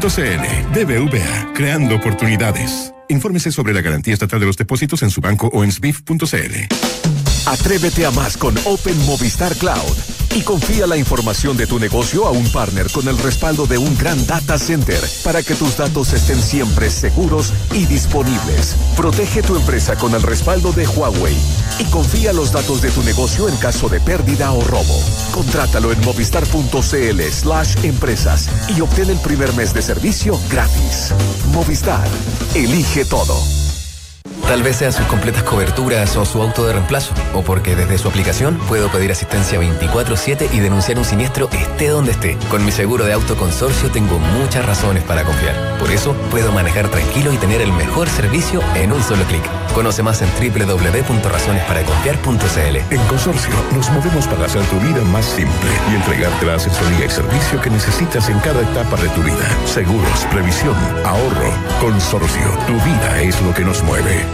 BBVA, 0.73 1.53
creando 1.53 1.95
oportunidades. 1.95 2.93
Infórmese 3.07 3.51
sobre 3.51 3.73
la 3.73 3.81
garantía 3.81 4.13
estatal 4.13 4.39
de 4.39 4.45
los 4.45 4.57
depósitos 4.57 5.01
en 5.03 5.09
su 5.09 5.19
banco 5.19 5.49
o 5.51 5.63
en 5.63 5.71
sbif.cl. 5.71 7.18
Atrévete 7.45 8.05
a 8.05 8.11
más 8.11 8.37
con 8.37 8.55
Open 8.65 8.97
Movistar 9.05 9.55
Cloud 9.55 9.95
y 10.35 10.41
confía 10.41 10.85
la 10.85 10.97
información 10.97 11.57
de 11.57 11.65
tu 11.65 11.79
negocio 11.79 12.27
a 12.27 12.31
un 12.31 12.47
partner 12.51 12.91
con 12.91 13.07
el 13.07 13.17
respaldo 13.17 13.65
de 13.65 13.77
un 13.77 13.97
gran 13.97 14.25
data 14.27 14.59
center 14.59 15.01
para 15.23 15.41
que 15.41 15.55
tus 15.55 15.77
datos 15.77 16.13
estén 16.13 16.41
siempre 16.41 16.89
seguros 16.91 17.53
y 17.73 17.85
disponibles. 17.85 18.75
Protege 18.95 19.41
tu 19.41 19.55
empresa 19.55 19.95
con 19.95 20.13
el 20.13 20.21
respaldo 20.21 20.71
de 20.71 20.87
Huawei 20.87 21.35
y 21.79 21.85
confía 21.85 22.33
los 22.33 22.51
datos 22.51 22.81
de 22.81 22.91
tu 22.91 23.01
negocio 23.03 23.49
en 23.49 23.57
caso 23.57 23.89
de 23.89 23.99
pérdida 23.99 24.51
o 24.51 24.61
robo. 24.61 24.99
Contrátalo 25.31 25.91
en 25.91 25.99
movistar.cl 26.01 27.21
slash 27.31 27.75
empresas 27.83 28.49
y 28.75 28.81
obtén 28.81 29.09
el 29.09 29.19
primer 29.19 29.53
mes 29.55 29.73
de 29.73 29.81
servicio 29.81 30.39
gratis. 30.49 31.13
Movistar, 31.53 32.07
elige 32.53 33.05
todo. 33.05 33.68
Tal 34.47 34.63
vez 34.63 34.77
sea 34.77 34.91
sus 34.91 35.05
completas 35.05 35.43
coberturas 35.43 36.15
o 36.17 36.25
su 36.25 36.41
auto 36.41 36.65
de 36.65 36.73
reemplazo, 36.73 37.13
o 37.33 37.43
porque 37.43 37.75
desde 37.75 37.97
su 37.97 38.07
aplicación 38.07 38.57
puedo 38.67 38.89
pedir 38.89 39.11
asistencia 39.11 39.59
24/7 39.59 40.49
y 40.51 40.59
denunciar 40.59 40.97
un 40.97 41.05
siniestro 41.05 41.49
esté 41.51 41.89
donde 41.89 42.11
esté. 42.11 42.37
Con 42.49 42.65
mi 42.65 42.71
seguro 42.71 43.05
de 43.05 43.13
auto 43.13 43.35
consorcio 43.35 43.89
tengo 43.89 44.19
muchas 44.19 44.65
razones 44.65 45.03
para 45.03 45.23
confiar. 45.23 45.55
Por 45.79 45.91
eso 45.91 46.13
puedo 46.31 46.51
manejar 46.51 46.89
tranquilo 46.89 47.31
y 47.31 47.37
tener 47.37 47.61
el 47.61 47.71
mejor 47.73 48.09
servicio 48.09 48.61
en 48.75 48.91
un 48.91 49.03
solo 49.03 49.23
clic. 49.25 49.43
Conoce 49.73 50.03
más 50.03 50.21
en 50.21 50.29
www.razonesπaraconfiar.cl. 50.29 52.75
En 52.89 53.01
Consorcio 53.07 53.53
nos 53.73 53.89
movemos 53.91 54.27
para 54.27 54.45
hacer 54.45 54.61
tu 54.63 54.77
vida 54.79 55.01
más 55.03 55.25
simple 55.25 55.69
y 55.91 55.95
entregarte 55.95 56.45
la 56.45 56.55
asesoría 56.55 57.05
y 57.05 57.09
servicio 57.09 57.61
que 57.61 57.69
necesitas 57.69 58.27
en 58.29 58.39
cada 58.39 58.61
etapa 58.61 58.95
de 58.97 59.07
tu 59.09 59.21
vida. 59.21 59.47
Seguros, 59.65 60.25
previsión, 60.31 60.75
ahorro. 61.05 61.53
Consorcio, 61.79 62.49
tu 62.67 62.73
vida 62.73 63.21
es 63.21 63.39
lo 63.41 63.53
que 63.53 63.63
nos 63.63 63.81
mueve. 63.83 64.25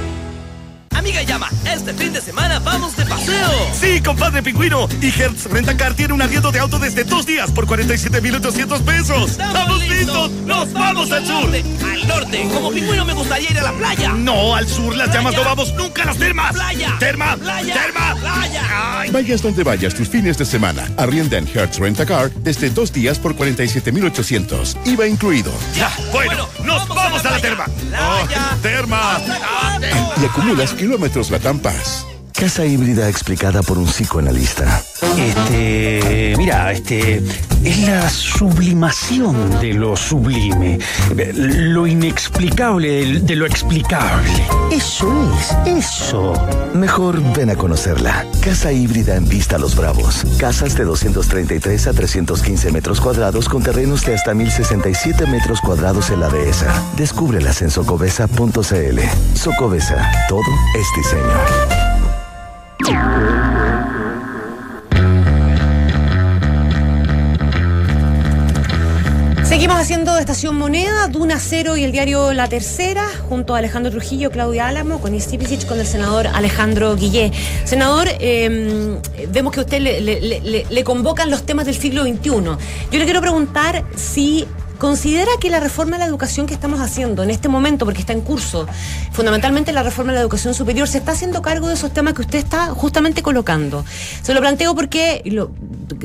Amiga 0.96 1.22
llama, 1.24 1.50
este 1.66 1.94
fin 1.94 2.14
de 2.14 2.22
semana 2.22 2.60
vamos 2.60 2.96
de 2.96 3.06
paseo. 3.06 3.50
Sí, 3.80 4.02
compadre 4.02 4.42
pingüino. 4.42 4.88
Y 5.02 5.08
Hertz 5.08 5.46
Rentacar 5.46 5.94
tiene 5.94 6.14
un 6.14 6.22
arriendo 6.22 6.52
de 6.52 6.60
auto 6.60 6.80
desde 6.80 7.04
dos 7.04 7.26
días 7.26 7.52
por 7.52 7.66
47,800 7.68 8.82
pesos. 8.82 9.32
¡Estamos 9.32 9.88
listos! 9.88 10.32
¡Nos 10.46 10.72
vamos 10.74 11.12
al 11.12 11.26
sur! 11.26 11.50
Al 11.54 12.08
norte, 12.08 12.48
como 12.54 12.72
pingüino 12.72 13.06
me 13.06 13.14
gustaría 13.14 13.52
ir 13.52 13.60
a 13.60 13.64
la 13.64 13.74
playa. 13.74 14.14
No, 14.14 14.56
al 14.56 14.68
sur 14.68 14.96
las 14.96 15.14
llamas 15.14 15.36
no 15.36 15.44
vamos 15.44 15.74
nunca 15.74 16.04
a 16.04 16.06
las 16.08 16.18
termas. 16.18 16.54
Playa. 16.54 16.96
Terma. 17.00 17.36
Playa. 17.38 17.74
Terma. 17.74 18.16
Playa. 18.16 19.00
Ay. 19.02 19.12
Vayas 19.12 19.42
donde 19.42 19.64
vayas 19.64 19.94
tus 19.94 20.10
fines 20.10 20.38
de 20.38 20.46
semana. 20.46 20.90
Arrienda 20.98 21.38
en 21.38 21.48
Hertz 21.48 21.78
Rentacar 21.78 22.32
desde 22.32 22.70
dos 22.70 22.92
días 22.94 23.20
por 23.20 23.36
47,800. 23.36 24.78
IVA 24.86 25.08
incluido. 25.08 25.52
Ya, 25.76 25.92
bueno, 26.12 26.48
nos 26.64 26.88
vamos, 26.88 27.26
a 27.26 27.32
la, 27.32 27.40
terma. 27.40 27.66
Playa. 27.66 28.50
Oh, 28.54 28.56
terma. 28.62 29.22
Y 30.22 30.26
acumulas 30.26 30.74
kilómetros 30.86 31.32
Latam 31.32 31.58
Paz. 31.58 32.06
Casa 32.32 32.64
híbrida 32.64 33.10
explicada 33.10 33.64
por 33.64 33.80
un 33.80 33.88
psicoanalista. 33.88 34.84
Este, 35.18 36.34
mira, 36.38 36.72
este, 36.72 37.22
es 37.64 37.88
la 37.88 38.10
sublimación 38.10 39.60
de 39.60 39.74
lo 39.74 39.96
sublime, 39.96 40.78
lo 41.34 41.88
inexplicable 41.88 43.20
de, 43.22 43.36
lo 43.36 43.46
explicable. 43.46 44.30
Eso 44.72 45.08
es, 45.40 45.56
eso. 45.66 46.34
Mejor 46.74 47.22
ven 47.34 47.50
a 47.50 47.56
conocerla. 47.56 48.26
Casa 48.42 48.72
híbrida 48.72 49.16
en 49.16 49.28
Vista 49.28 49.58
Los 49.58 49.76
Bravos. 49.76 50.26
Casas 50.38 50.76
de 50.76 50.84
233 50.84 51.88
a 51.88 51.94
315 51.94 52.72
metros 52.72 53.02
cuadrados 53.02 53.50
con 53.50 53.64
terrenos 53.64 54.06
de 54.06 54.16
hasta 54.16 54.34
1067 54.34 55.26
metros 55.28 55.62
cuadrados 55.62 56.10
en 56.10 56.20
la 56.20 56.30
dehesa. 56.30 56.84
Descúbrelas 56.98 57.62
en 57.62 57.72
socobesa.cl. 57.72 59.00
Socobesa, 59.34 60.12
todo 60.30 60.42
es 60.76 60.88
diseño. 60.96 61.86
Seguimos 69.66 69.82
haciendo 69.82 70.20
Estación 70.20 70.56
Moneda, 70.58 71.08
Duna 71.08 71.40
Cero 71.40 71.76
y 71.76 71.84
el 71.84 71.92
diario 71.92 72.34
La 72.34 72.48
Tercera, 72.48 73.08
junto 73.28 73.56
a 73.56 73.58
Alejandro 73.58 73.92
Trujillo, 73.92 74.30
Claudia 74.30 74.68
Álamo, 74.68 75.02
con 75.02 75.16
Istipicic, 75.16 75.66
con 75.66 75.80
el 75.80 75.88
senador 75.88 76.28
Alejandro 76.28 76.96
Guillé. 76.96 77.32
Senador, 77.64 78.08
eh, 78.20 79.00
vemos 79.30 79.52
que 79.52 79.62
a 79.62 79.64
usted 79.64 79.82
le 79.82 80.84
convocan 80.84 81.32
los 81.32 81.48
temas 81.48 81.66
del 81.66 81.74
siglo 81.74 82.04
XXI. 82.04 82.30
Yo 82.30 82.60
le 82.92 83.06
quiero 83.06 83.22
preguntar 83.22 83.84
si 83.96 84.46
considera 84.78 85.32
que 85.40 85.50
la 85.50 85.60
reforma 85.60 85.98
de 85.98 86.00
la 86.00 86.06
educación 86.06 86.46
que 86.46 86.54
estamos 86.54 86.80
haciendo 86.80 87.24
en 87.24 87.30
este 87.30 87.50
momento, 87.50 87.86
porque 87.86 88.00
está 88.00 88.14
en 88.14 88.22
curso, 88.22 88.68
fundamentalmente 89.12 89.72
la 89.72 89.84
reforma 89.84 90.12
de 90.12 90.18
la 90.18 90.22
educación 90.22 90.54
superior, 90.54 90.88
se 90.88 90.98
está 90.98 91.12
haciendo 91.12 91.42
cargo 91.42 91.68
de 91.68 91.76
esos 91.76 91.94
temas 91.94 92.14
que 92.14 92.22
usted 92.22 92.40
está 92.40 92.68
justamente 92.68 93.22
colocando. 93.22 93.86
Se 94.22 94.34
lo 94.34 94.40
planteo 94.42 94.76
porque 94.76 95.24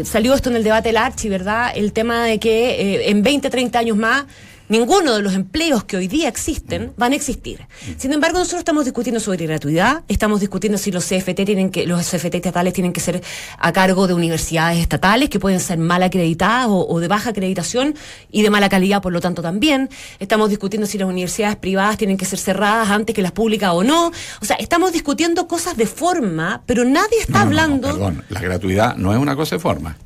salió 0.04 0.34
esto 0.34 0.50
en 0.50 0.56
el 0.56 0.64
debate 0.64 0.90
del 0.90 0.96
Archi, 0.96 1.28
¿verdad? 1.28 1.72
El 1.74 1.92
tema 1.92 2.24
de 2.24 2.38
que 2.38 2.70
eh, 2.96 3.10
en 3.10 3.22
20, 3.22 3.50
30 3.50 3.78
años 3.78 3.96
más 3.96 4.24
ninguno 4.70 5.16
de 5.16 5.22
los 5.22 5.34
empleos 5.34 5.84
que 5.84 5.98
hoy 5.98 6.08
día 6.08 6.28
existen 6.28 6.92
van 6.96 7.12
a 7.12 7.16
existir. 7.16 7.66
Sin 7.98 8.12
embargo, 8.12 8.38
nosotros 8.38 8.60
estamos 8.60 8.84
discutiendo 8.86 9.20
sobre 9.20 9.44
gratuidad, 9.46 10.04
estamos 10.08 10.40
discutiendo 10.40 10.78
si 10.78 10.90
los 10.90 11.04
CFT 11.04 11.44
tienen 11.44 11.70
que, 11.70 11.86
los 11.86 12.00
CFT 12.08 12.36
estatales 12.36 12.72
tienen 12.72 12.92
que 12.94 13.00
ser 13.00 13.22
a 13.58 13.72
cargo 13.72 14.06
de 14.06 14.14
universidades 14.14 14.78
estatales 14.78 15.28
que 15.28 15.38
pueden 15.38 15.60
ser 15.60 15.76
mal 15.78 16.02
acreditadas 16.02 16.68
o, 16.68 16.86
o 16.88 17.00
de 17.00 17.08
baja 17.08 17.30
acreditación 17.30 17.94
y 18.30 18.42
de 18.42 18.50
mala 18.50 18.68
calidad, 18.68 19.02
por 19.02 19.12
lo 19.12 19.20
tanto, 19.20 19.42
también. 19.42 19.90
Estamos 20.20 20.48
discutiendo 20.48 20.86
si 20.86 20.96
las 20.98 21.08
universidades 21.08 21.56
privadas 21.56 21.96
tienen 21.98 22.16
que 22.16 22.24
ser 22.24 22.38
cerradas 22.38 22.88
antes 22.90 23.14
que 23.14 23.22
las 23.22 23.32
públicas 23.32 23.72
o 23.74 23.82
no. 23.84 24.06
O 24.40 24.44
sea, 24.44 24.56
estamos 24.56 24.92
discutiendo 24.92 25.48
cosas 25.48 25.76
de 25.76 25.86
forma, 25.86 26.62
pero 26.64 26.84
nadie 26.84 27.18
está 27.20 27.32
No, 27.32 27.38
no, 27.38 27.44
no, 27.44 27.60
hablando. 27.62 27.88
perdón, 27.88 28.24
la 28.28 28.40
gratuidad 28.40 28.96
no 28.96 29.12
es 29.12 29.18
una 29.18 29.34
cosa 29.34 29.56
de 29.56 29.60
forma. 29.60 29.96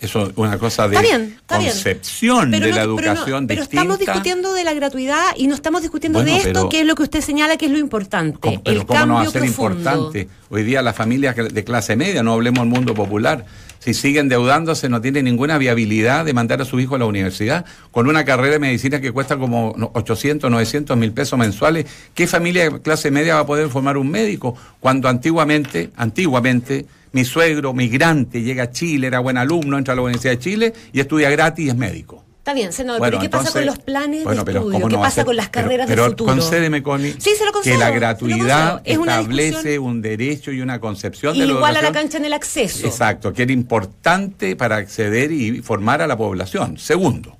Eso 0.00 0.26
es 0.28 0.32
una 0.36 0.58
cosa 0.58 0.86
de 0.86 0.94
Está 0.94 1.02
bien, 1.08 1.34
está 1.40 1.58
bien. 1.58 1.72
concepción 1.72 2.50
Pero 2.52 2.66
de 2.66 2.70
no- 2.70 2.76
la 2.76 2.82
pero 2.82 2.94
no- 2.94 3.02
educación 3.12 3.46
pero 3.48 3.60
distinta. 3.62 3.82
estamos 3.82 3.98
discutiendo 3.98 4.52
de 4.54 4.62
la 4.64 4.72
gratuidad 4.74 5.24
y 5.36 5.48
no 5.48 5.56
estamos 5.56 5.82
discutiendo 5.82 6.20
Bueno, 6.20 6.30
de 6.30 6.36
esto, 6.38 6.52
pero- 6.52 6.68
que 6.68 6.80
es 6.82 6.86
lo 6.86 6.94
que 6.94 7.02
usted 7.02 7.20
señala 7.20 7.56
que 7.56 7.66
es 7.66 7.72
lo 7.72 7.78
importante. 7.78 8.38
¿Cómo- 8.38 8.62
pero 8.62 8.80
el 8.80 8.86
¿cómo 8.86 8.96
cambio 8.98 9.06
no 9.06 9.14
va 9.14 9.28
a 9.28 9.30
ser 9.32 9.42
profundo. 9.42 9.72
importante? 9.80 10.28
Hoy 10.50 10.62
día 10.62 10.82
las 10.82 10.94
familias 10.94 11.34
de 11.34 11.64
clase 11.64 11.96
media, 11.96 12.22
no 12.22 12.34
hablemos 12.34 12.60
del 12.60 12.68
mundo 12.68 12.94
popular, 12.94 13.44
si 13.80 13.92
siguen 13.92 14.26
endeudándose 14.26 14.88
no 14.88 15.00
tienen 15.00 15.24
ninguna 15.24 15.58
viabilidad 15.58 16.24
de 16.24 16.32
mandar 16.32 16.60
a 16.62 16.64
su 16.64 16.78
hijo 16.78 16.94
a 16.94 16.98
la 16.98 17.04
universidad 17.06 17.64
con 17.90 18.08
una 18.08 18.24
carrera 18.24 18.52
de 18.54 18.58
medicina 18.60 19.00
que 19.00 19.10
cuesta 19.10 19.36
como 19.36 19.74
no, 19.76 19.90
800, 19.94 20.48
900 20.48 20.96
mil 20.96 21.10
pesos 21.12 21.36
mensuales. 21.38 21.86
¿Qué 22.14 22.28
familia 22.28 22.70
de 22.70 22.80
clase 22.82 23.10
media 23.10 23.34
va 23.34 23.40
a 23.40 23.46
poder 23.46 23.68
formar 23.68 23.96
un 23.96 24.08
médico 24.10 24.54
cuando 24.78 25.08
antiguamente, 25.08 25.90
antiguamente, 25.96 26.86
mi 27.12 27.24
suegro 27.24 27.72
migrante 27.74 28.42
llega 28.42 28.64
a 28.64 28.70
Chile, 28.70 29.06
era 29.06 29.20
buen 29.20 29.36
alumno, 29.36 29.78
entra 29.78 29.92
a 29.92 29.96
la 29.96 30.02
Universidad 30.02 30.32
de 30.34 30.38
Chile 30.38 30.72
y 30.92 31.00
estudia 31.00 31.30
gratis 31.30 31.66
y 31.66 31.68
es 31.68 31.76
médico? 31.76 32.24
Está 32.38 32.54
bien, 32.54 32.72
senador, 32.72 33.00
Bueno, 33.00 33.18
pero 33.18 33.22
¿qué 33.22 33.28
pasa 33.28 33.52
con 33.52 33.66
los 33.66 33.78
planes 33.78 34.24
bueno, 34.24 34.40
de 34.40 34.44
pero 34.46 34.58
estudio? 34.60 34.72
¿cómo 34.78 34.88
¿Qué 34.88 34.94
no 34.96 35.00
pasa 35.02 35.14
ser? 35.16 35.24
con 35.26 35.36
las 35.36 35.50
Pero- 35.50 35.64
carreras 35.66 35.86
pero 35.86 36.02
de 36.04 36.08
futuro? 36.10 36.32
concédeme, 36.32 36.82
Connie, 36.82 37.12
Sí, 37.18 37.30
se 37.36 37.44
lo 37.44 37.52
concedo, 37.52 37.74
que 37.74 37.78
la 37.78 37.86
se 37.88 37.92
lo 37.92 37.98
gratuidad. 38.00 38.82
Es 38.86 38.98
establece 38.98 39.78
un 39.78 40.00
derecho 40.00 40.50
y 40.52 40.62
una 40.62 40.80
concepción 40.80 41.38
de 41.38 41.46
la 41.46 41.52
igual 41.52 41.76
a 41.76 41.82
la 41.82 41.92
cancha 41.92 42.16
en 42.16 42.24
el 42.24 42.32
acceso. 42.32 42.86
Exacto, 42.86 43.34
que 43.34 43.42
era 43.42 43.52
importante 43.52 44.56
para 44.56 44.76
acceder 44.76 45.30
y 45.30 45.60
formar 45.60 46.00
a 46.00 46.06
la 46.06 46.16
población. 46.16 46.78
Segundo, 46.78 47.36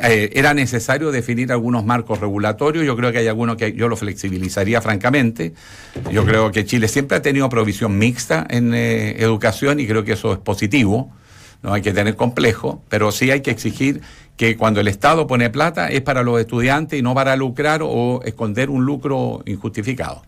eh, 0.00 0.30
era 0.34 0.54
necesario 0.54 1.10
definir 1.10 1.52
algunos 1.52 1.84
marcos 1.84 2.20
regulatorios. 2.20 2.84
Yo 2.84 2.96
creo 2.96 3.12
que 3.12 3.18
hay 3.18 3.28
algunos 3.28 3.56
que 3.56 3.72
yo 3.72 3.88
lo 3.88 3.96
flexibilizaría 3.96 4.80
francamente. 4.80 5.54
Yo 6.12 6.24
creo 6.24 6.52
que 6.52 6.64
Chile 6.64 6.88
siempre 6.88 7.16
ha 7.16 7.22
tenido 7.22 7.48
provisión 7.48 7.98
mixta 7.98 8.46
en 8.48 8.74
eh, 8.74 9.16
educación 9.22 9.80
y 9.80 9.86
creo 9.86 10.04
que 10.04 10.12
eso 10.12 10.32
es 10.32 10.38
positivo. 10.38 11.12
No 11.62 11.74
hay 11.74 11.82
que 11.82 11.92
tener 11.92 12.16
complejo, 12.16 12.82
pero 12.88 13.12
sí 13.12 13.30
hay 13.30 13.42
que 13.42 13.50
exigir 13.50 14.00
que 14.36 14.56
cuando 14.56 14.80
el 14.80 14.88
Estado 14.88 15.26
pone 15.26 15.50
plata 15.50 15.88
es 15.88 16.00
para 16.00 16.22
los 16.22 16.40
estudiantes 16.40 16.98
y 16.98 17.02
no 17.02 17.14
para 17.14 17.36
lucrar 17.36 17.82
o 17.84 18.22
esconder 18.24 18.70
un 18.70 18.86
lucro 18.86 19.42
injustificado. 19.44 20.22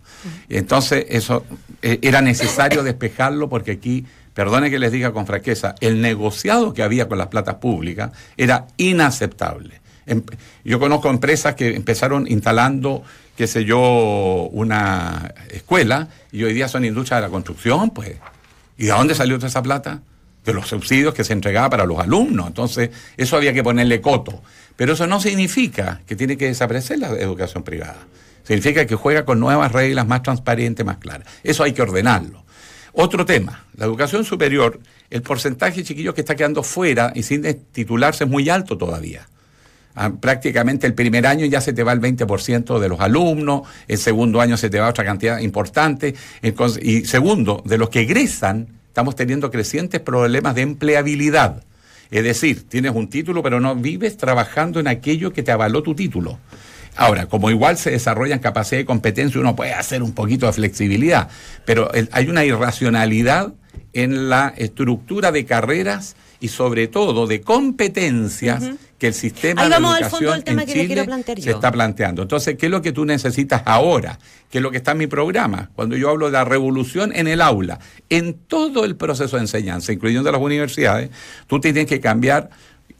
Entonces 0.50 1.06
eso 1.08 1.44
eh, 1.80 1.98
era 2.02 2.20
necesario 2.20 2.82
despejarlo 2.82 3.48
porque 3.48 3.70
aquí 3.70 4.04
perdone 4.34 4.70
que 4.70 4.78
les 4.78 4.92
diga 4.92 5.12
con 5.12 5.26
franqueza, 5.26 5.74
el 5.80 6.00
negociado 6.00 6.72
que 6.72 6.82
había 6.82 7.08
con 7.08 7.18
las 7.18 7.28
platas 7.28 7.56
públicas 7.56 8.12
era 8.36 8.66
inaceptable. 8.76 9.80
Em- 10.06 10.22
Yo 10.64 10.78
conozco 10.80 11.08
empresas 11.10 11.54
que 11.54 11.74
empezaron 11.76 12.26
instalando, 12.26 13.02
qué 13.36 13.46
sé 13.46 13.64
yo, 13.64 14.48
una 14.52 15.32
escuela 15.50 16.08
y 16.32 16.42
hoy 16.44 16.54
día 16.54 16.68
son 16.68 16.84
industrias 16.84 17.20
de 17.20 17.26
la 17.26 17.30
construcción, 17.30 17.90
pues. 17.90 18.16
¿Y 18.78 18.86
de 18.86 18.90
dónde 18.92 19.14
salió 19.14 19.36
toda 19.36 19.48
esa 19.48 19.62
plata? 19.62 20.00
De 20.44 20.52
los 20.52 20.66
subsidios 20.66 21.14
que 21.14 21.22
se 21.22 21.32
entregaba 21.34 21.70
para 21.70 21.84
los 21.86 21.98
alumnos. 22.00 22.48
Entonces, 22.48 22.90
eso 23.16 23.36
había 23.36 23.52
que 23.52 23.62
ponerle 23.62 24.00
coto. 24.00 24.42
Pero 24.74 24.94
eso 24.94 25.06
no 25.06 25.20
significa 25.20 26.00
que 26.06 26.16
tiene 26.16 26.36
que 26.36 26.46
desaparecer 26.46 26.98
la 26.98 27.08
educación 27.10 27.62
privada. 27.62 27.98
Significa 28.42 28.84
que 28.86 28.96
juega 28.96 29.24
con 29.24 29.38
nuevas 29.38 29.70
reglas 29.70 30.06
más 30.08 30.22
transparentes, 30.22 30.84
más 30.84 30.96
claras. 30.96 31.28
Eso 31.44 31.62
hay 31.62 31.72
que 31.72 31.82
ordenarlo. 31.82 32.42
Otro 32.94 33.24
tema, 33.24 33.64
la 33.76 33.86
educación 33.86 34.24
superior, 34.24 34.78
el 35.08 35.22
porcentaje 35.22 35.76
de 35.76 35.84
chiquillos 35.84 36.14
que 36.14 36.20
está 36.20 36.36
quedando 36.36 36.62
fuera 36.62 37.12
y 37.14 37.22
sin 37.22 37.42
titularse 37.72 38.24
es 38.24 38.30
muy 38.30 38.50
alto 38.50 38.76
todavía. 38.76 39.26
Ah, 39.94 40.10
prácticamente 40.10 40.86
el 40.86 40.94
primer 40.94 41.26
año 41.26 41.44
ya 41.46 41.60
se 41.60 41.72
te 41.72 41.82
va 41.82 41.92
el 41.92 42.00
20% 42.00 42.78
de 42.78 42.88
los 42.88 43.00
alumnos, 43.00 43.62
el 43.88 43.98
segundo 43.98 44.40
año 44.40 44.56
se 44.56 44.70
te 44.70 44.78
va 44.78 44.88
otra 44.88 45.04
cantidad 45.04 45.38
importante, 45.38 46.14
y 46.82 47.04
segundo, 47.04 47.62
de 47.66 47.78
los 47.78 47.90
que 47.90 48.00
egresan, 48.00 48.68
estamos 48.88 49.16
teniendo 49.16 49.50
crecientes 49.50 50.00
problemas 50.00 50.54
de 50.54 50.62
empleabilidad. 50.62 51.62
Es 52.10 52.24
decir, 52.24 52.68
tienes 52.68 52.92
un 52.94 53.08
título, 53.08 53.42
pero 53.42 53.58
no 53.58 53.74
vives 53.74 54.18
trabajando 54.18 54.80
en 54.80 54.88
aquello 54.88 55.32
que 55.32 55.42
te 55.42 55.50
avaló 55.50 55.82
tu 55.82 55.94
título. 55.94 56.38
Ahora, 56.96 57.26
como 57.26 57.50
igual 57.50 57.78
se 57.78 57.90
desarrollan 57.90 58.38
capacidad 58.38 58.80
y 58.80 58.84
competencia, 58.84 59.40
uno 59.40 59.56
puede 59.56 59.72
hacer 59.72 60.02
un 60.02 60.12
poquito 60.12 60.46
de 60.46 60.52
flexibilidad, 60.52 61.28
pero 61.64 61.90
el- 61.92 62.08
hay 62.12 62.28
una 62.28 62.44
irracionalidad 62.44 63.52
en 63.94 64.28
la 64.28 64.52
estructura 64.56 65.32
de 65.32 65.44
carreras 65.46 66.16
y 66.40 66.48
sobre 66.48 66.88
todo 66.88 67.26
de 67.26 67.40
competencias 67.40 68.62
que 68.98 69.08
el 69.08 69.14
sistema 69.14 69.62
Ahí 69.62 69.68
de 69.68 69.74
al 69.76 69.82
educación 70.02 70.10
fondo 70.10 70.32
del 70.32 70.44
tema 70.44 70.62
en 70.62 70.68
que 70.68 70.74
le 70.74 70.86
quiero 70.86 71.02
Chile 71.02 71.12
se 71.42 71.50
está 71.50 71.72
planteando. 71.72 72.22
Entonces, 72.22 72.56
¿qué 72.56 72.66
es 72.66 72.72
lo 72.72 72.82
que 72.82 72.92
tú 72.92 73.04
necesitas 73.04 73.62
ahora? 73.64 74.18
¿Qué 74.50 74.58
es 74.58 74.62
lo 74.62 74.70
que 74.70 74.76
está 74.76 74.92
en 74.92 74.98
mi 74.98 75.06
programa? 75.06 75.70
Cuando 75.74 75.96
yo 75.96 76.10
hablo 76.10 76.26
de 76.26 76.32
la 76.32 76.44
revolución 76.44 77.12
en 77.14 77.26
el 77.28 77.40
aula, 77.40 77.78
en 78.10 78.34
todo 78.34 78.84
el 78.84 78.96
proceso 78.96 79.36
de 79.36 79.42
enseñanza, 79.42 79.92
incluyendo 79.92 80.30
las 80.30 80.40
universidades, 80.40 81.10
tú 81.46 81.58
tienes 81.60 81.86
que 81.86 82.00
cambiar 82.00 82.50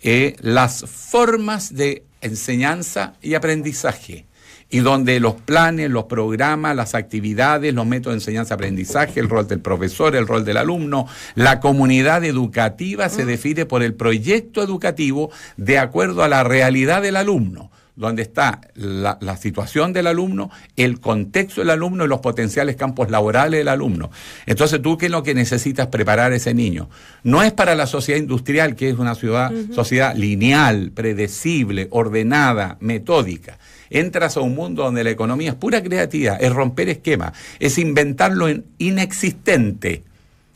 eh, 0.03 0.35
las 0.41 0.85
formas 0.89 1.75
de 1.75 2.05
enseñanza 2.23 3.15
y 3.21 3.35
aprendizaje. 3.35 4.27
Y 4.71 4.79
donde 4.79 5.21
los 5.21 5.35
planes, 5.35 5.91
los 5.91 6.05
programas, 6.05 6.75
las 6.75 6.95
actividades, 6.95 7.75
los 7.75 7.87
métodos 7.87 8.15
de 8.15 8.21
enseñanza-aprendizaje, 8.21 9.21
el 9.21 9.29
rol 9.29 9.47
del 9.47 9.61
profesor, 9.61 10.17
el 10.17 10.27
rol 10.27 10.47
del 10.47 10.57
alumno, 10.57 11.07
la 11.35 11.61
comunidad 11.61 12.25
educativa 12.25 13.11
se 13.11 13.27
define 13.27 13.67
por 13.67 13.83
el 13.83 13.93
proyecto 13.93 14.63
educativo 14.63 15.31
de 15.59 15.79
acuerdo 15.79 16.23
a 16.23 16.29
la 16.29 16.43
realidad 16.43 17.03
del 17.03 17.17
alumno 17.17 17.71
donde 17.95 18.23
está 18.23 18.61
la, 18.75 19.19
la 19.21 19.37
situación 19.37 19.93
del 19.93 20.07
alumno, 20.07 20.51
el 20.77 20.99
contexto 20.99 21.61
del 21.61 21.71
alumno 21.71 22.05
y 22.05 22.09
los 22.09 22.21
potenciales 22.21 22.77
campos 22.77 23.11
laborales 23.11 23.61
del 23.61 23.69
alumno. 23.69 24.11
Entonces, 24.47 24.81
tú 24.81 24.97
qué 24.97 25.07
es 25.07 25.13
lo 25.13 25.23
que 25.23 25.35
necesitas 25.35 25.89
preparar 25.89 26.33
a 26.33 26.37
ese 26.37 26.55
niño. 26.55 26.89
No 27.23 27.43
es 27.43 27.53
para 27.53 27.75
la 27.75 27.87
sociedad 27.87 28.19
industrial, 28.19 28.77
que 28.77 28.89
es 28.89 28.99
una 28.99 29.15
ciudad, 29.15 29.53
sociedad 29.75 30.17
lineal, 30.17 30.91
predecible, 30.95 31.89
ordenada, 31.91 32.79
metódica. 32.81 33.59
Entras 33.91 34.39
a 34.39 34.41
un 34.41 34.55
mundo 34.55 34.85
donde 34.85 35.05
la 35.05 35.11
economía 35.11 35.51
es 35.51 35.57
pura 35.57 35.83
creatividad, 35.83 36.43
es 36.43 36.51
romper 36.51 36.89
esquemas, 36.89 37.33
es 37.61 37.77
inventar 37.77 38.33
lo 38.33 38.49
in- 38.49 38.65
inexistente, 38.79 40.03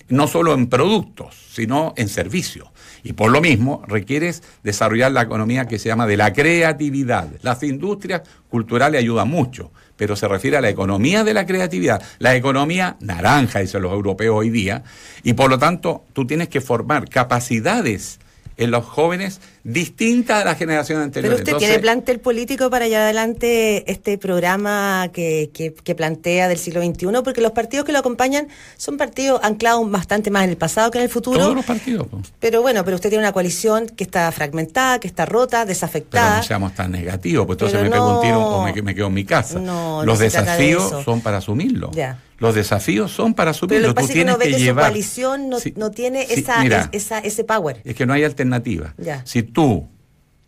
no 0.08 0.26
solo 0.26 0.54
en 0.54 0.68
productos, 0.68 1.34
sino 1.52 1.92
en 1.98 2.08
servicios. 2.08 2.68
Y 3.06 3.12
por 3.12 3.30
lo 3.30 3.40
mismo 3.40 3.84
requieres 3.86 4.42
desarrollar 4.64 5.12
la 5.12 5.22
economía 5.22 5.68
que 5.68 5.78
se 5.78 5.88
llama 5.88 6.08
de 6.08 6.16
la 6.16 6.32
creatividad. 6.32 7.28
Las 7.40 7.62
industrias 7.62 8.22
culturales 8.48 8.98
ayudan 8.98 9.28
mucho, 9.28 9.70
pero 9.96 10.16
se 10.16 10.26
refiere 10.26 10.56
a 10.56 10.60
la 10.60 10.70
economía 10.70 11.22
de 11.22 11.32
la 11.32 11.46
creatividad, 11.46 12.02
la 12.18 12.34
economía 12.34 12.96
naranja, 12.98 13.60
dicen 13.60 13.82
los 13.82 13.92
europeos 13.92 14.34
hoy 14.34 14.50
día, 14.50 14.82
y 15.22 15.34
por 15.34 15.50
lo 15.50 15.56
tanto 15.56 16.02
tú 16.14 16.26
tienes 16.26 16.48
que 16.48 16.60
formar 16.60 17.08
capacidades 17.08 18.18
en 18.58 18.70
los 18.70 18.84
jóvenes 18.84 19.40
distintas 19.64 20.42
a 20.42 20.44
la 20.44 20.54
generación 20.54 21.00
anterior. 21.02 21.30
Pero 21.30 21.34
usted 21.36 21.48
Entonces, 21.52 21.68
tiene 21.68 21.82
plantel 21.82 22.20
político 22.20 22.70
para 22.70 22.86
llevar 22.88 23.02
adelante 23.02 23.90
este 23.90 24.16
programa 24.18 25.10
que, 25.12 25.50
que- 25.52 25.74
que 25.74 25.94
plantea 25.94 26.48
del 26.48 26.58
siglo 26.58 26.80
XXI, 26.82 27.06
porque 27.24 27.40
los 27.40 27.52
partidos 27.52 27.84
que 27.84 27.92
lo 27.92 27.98
acompañan 27.98 28.48
son 28.76 28.96
partidos 28.96 29.40
anclados 29.42 29.90
bastante 29.90 30.30
más 30.30 30.44
en 30.44 30.50
el 30.50 30.56
pasado 30.56 30.90
que 30.90 30.98
en 30.98 31.04
el 31.04 31.10
futuro. 31.10 31.38
todos 31.40 31.54
los 31.54 31.64
partidos. 31.64 32.06
pues. 32.10 32.32
Pero 32.40 32.62
bueno, 32.62 32.84
pero 32.84 32.94
usted 32.94 33.10
tiene 33.10 33.24
una 33.24 33.32
coalición 33.32 33.86
que 33.88 34.04
está 34.04 34.30
fragmentada, 34.32 35.00
que 35.00 35.08
está 35.08 35.26
rota, 35.26 35.58
Pero 35.58 35.68
desafectada. 35.68 36.36
no 36.38 36.42
seamos 36.42 36.74
tan 36.74 36.92
negativos, 36.92 37.44
pues 37.46 37.56
entonces 37.56 37.78
Pero 37.78 37.90
me 37.90 37.96
pego 37.96 38.14
un 38.16 38.20
tiro 38.22 38.34
no- 38.40 38.46
o 38.58 38.64
me, 38.64 38.82
me 38.82 38.94
quedo 38.94 39.08
en 39.08 39.14
mi 39.14 39.24
casa. 39.24 39.58
No, 39.58 40.02
Los 40.04 40.18
de 40.18 40.26
desafíos 40.26 41.04
son 41.04 41.20
para 41.20 41.38
asumirlo. 41.38 41.90
Ya. 41.92 42.18
Los 42.38 42.54
desafíos 42.54 43.12
son 43.12 43.32
para 43.34 43.52
Pero 43.52 43.56
asumirlo. 43.56 43.88
lo 43.88 43.94
que 43.94 44.00
Tú 44.00 44.06
pasa 44.06 44.12
es 44.12 44.14
que 44.18 44.22
uno 44.30 44.38
ve 44.38 44.50
que 44.50 44.66
su 44.68 44.74
coalición 44.74 45.48
no, 45.48 45.58
Sí, 45.60 45.72
no 45.76 45.90
tiene 45.90 46.26
sí, 46.26 46.40
esa, 46.40 46.60
mira. 46.62 46.90
es- 46.92 47.04
esa- 47.04 47.18
ese 47.20 47.44
power. 47.44 47.80
Es 47.84 47.94
que 47.94 48.04
no 48.06 48.12
hay 48.12 48.24
alternativa. 48.24 48.94
Ya. 48.98 49.22
Si 49.24 49.42
tú 49.42 49.88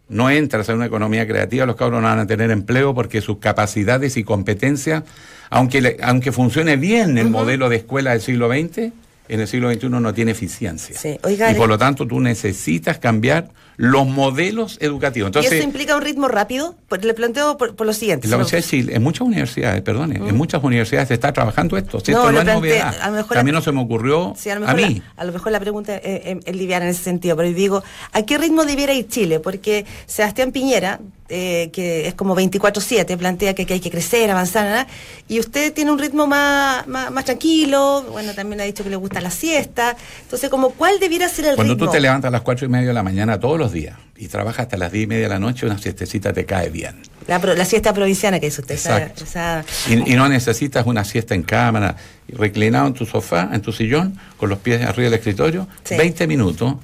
no 0.09 0.31
entras 0.31 0.69
en 0.69 0.77
una 0.77 0.87
economía 0.87 1.27
creativa, 1.27 1.65
los 1.67 1.77
cabros 1.77 2.01
no 2.03 2.09
van 2.09 2.19
a 2.19 2.27
tener 2.27 2.51
empleo 2.51 2.95
porque 2.95 3.21
sus 3.21 3.39
capacidades 3.39 4.17
y 4.17 4.25
competencias, 4.25 5.03
aunque, 5.51 5.81
le- 5.81 5.97
aunque 6.03 6.33
funcione 6.33 6.77
bien 6.77 7.17
el 7.19 7.31
modelo 7.31 7.69
de 7.69 7.77
escuela 7.77 8.11
del 8.13 8.21
siglo 8.21 8.49
XX, 8.49 8.93
en 9.31 9.41
el 9.41 9.47
siglo 9.49 9.71
XXI 9.71 9.89
no 10.01 10.15
tiene 10.15 10.31
eficiencia. 10.33 10.97
Sí. 10.99 11.19
Oiga, 11.23 11.51
y 11.51 11.55
por 11.55 11.69
lo 11.69 11.77
tanto 11.79 12.07
tú 12.07 12.21
necesitas 12.21 12.99
cambiar 12.99 13.49
los 13.79 14.07
modelos 14.09 14.77
educativos. 14.81 15.29
¿Y 15.29 15.31
Entonces, 15.31 15.53
eso 15.53 15.63
implica 15.65 15.95
un 15.97 16.03
ritmo 16.03 16.27
rápido? 16.29 16.75
Pues 16.89 17.05
le 17.05 17.15
planteo 17.15 17.57
por, 17.57 17.77
por 17.77 17.87
lo 17.87 17.93
siguiente. 17.93 18.27
en 18.27 18.33
la 18.33 18.37
Universidad 18.39 18.61
de 18.63 18.69
Chile, 18.69 18.95
en 18.97 19.03
muchas 19.05 19.21
universidades, 19.23 19.83
perdone, 19.83 20.17
en 20.17 20.37
muchas 20.37 20.63
universidades 20.65 21.09
se 21.09 21.15
está 21.15 21.33
trabajando 21.33 21.77
esto. 21.79 22.01
Si 22.01 22.11
No, 22.11 22.29
esto 22.29 22.41
es 22.41 22.47
novedad. 22.47 22.95
a 23.01 23.07
lo 23.09 23.17
mejor- 23.17 23.39
a 23.39 23.43
mí 23.45 23.53
no 23.53 23.63
se 23.63 23.71
me 23.73 23.81
ocurrió 23.81 24.35
Sí, 24.37 24.51
a, 24.51 24.57
lo 24.57 24.69
a 24.69 24.75
mejor 24.75 24.91
mí. 24.91 25.03
La, 25.17 25.23
a 25.23 25.25
lo 25.27 25.33
mejor 25.33 25.53
la 25.53 25.61
pregunta 25.61 25.97
es, 25.97 26.27
es- 26.27 26.37
es 26.45 26.57
liviana 26.57 26.87
en 26.87 26.91
ese 26.91 27.05
sentido, 27.05 27.37
pero 27.37 27.49
digo, 27.53 27.83
¿a 28.13 28.23
qué 28.23 28.37
ritmo 28.37 28.65
debiera 28.65 28.93
ir 28.93 29.07
Chile? 29.09 29.39
Porque 29.39 29.87
Sebastián 30.07 30.51
Piñera, 30.51 30.99
eh, 31.29 31.69
que 31.73 32.09
es 32.09 32.15
como 32.15 32.35
24-7, 32.35 33.17
plantea 33.17 33.55
que, 33.55 33.65
que 33.67 33.75
hay 33.75 33.81
que 33.81 33.91
crecer, 33.91 34.31
avanzar, 34.31 34.65
¿verdad? 34.65 34.87
y 35.29 35.39
usted 35.39 35.73
tiene 35.75 35.93
un 35.93 35.99
ritmo 35.99 36.27
más, 36.27 36.87
más, 36.89 37.11
más 37.13 37.27
tranquilo, 37.27 38.03
bueno, 38.11 38.33
también 38.35 38.61
ha 38.63 38.65
dicho 38.65 38.83
que 38.83 38.89
le 38.91 38.97
gusta 38.97 39.21
la 39.21 39.31
siesta, 39.31 39.95
entonces, 40.23 40.49
como 40.49 40.71
¿cuál 40.71 40.99
debiera 40.99 41.29
ser 41.29 41.45
el 41.45 41.55
Cuando 41.55 41.75
ritmo? 41.75 41.87
tú 41.87 41.93
te 41.93 42.01
levantas 42.01 42.29
a 42.29 42.33
las 42.33 42.41
cuatro 42.41 42.65
y 42.67 42.71
media 42.71 42.89
de 42.89 42.95
la 42.95 43.03
mañana 43.03 43.39
todos 43.39 43.59
los 43.59 43.68
días 43.73 43.97
y 44.17 44.29
trabajas 44.29 44.61
hasta 44.65 44.77
las 44.77 44.91
diez 44.93 45.05
y 45.05 45.07
media 45.07 45.25
de 45.25 45.29
la 45.29 45.39
noche, 45.39 45.65
una 45.67 45.79
siestecita 45.79 46.33
te 46.33 46.45
cae 46.45 46.71
bien. 46.71 46.97
la, 47.29 47.41
pro- 47.41 47.55
la 47.55 47.65
siesta 47.65 47.93
provinciana 47.93 48.41
que 48.41 48.47
dice 48.47 48.63
usted. 48.63 48.75
esa- 48.75 48.99
Exacto. 48.99 49.25
esa- 49.25 49.65
Y, 49.89 50.13
y 50.13 50.17
no 50.17 50.29
necesitas 50.29 50.87
una 50.87 51.05
siesta 51.05 51.35
en 51.35 51.43
cámara, 51.43 51.95
reclinado 52.29 52.87
en 52.89 52.95
tu 52.95 53.05
sofá, 53.07 53.51
en 53.53 53.61
tu 53.63 53.71
sillón, 53.73 54.19
con 54.37 54.49
los 54.49 54.59
pies 54.59 54.83
arriba 54.83 55.11
del 55.11 55.19
escritorio, 55.19 55.69
Sí. 55.85 55.97
20 55.97 56.27
minutos 56.27 56.75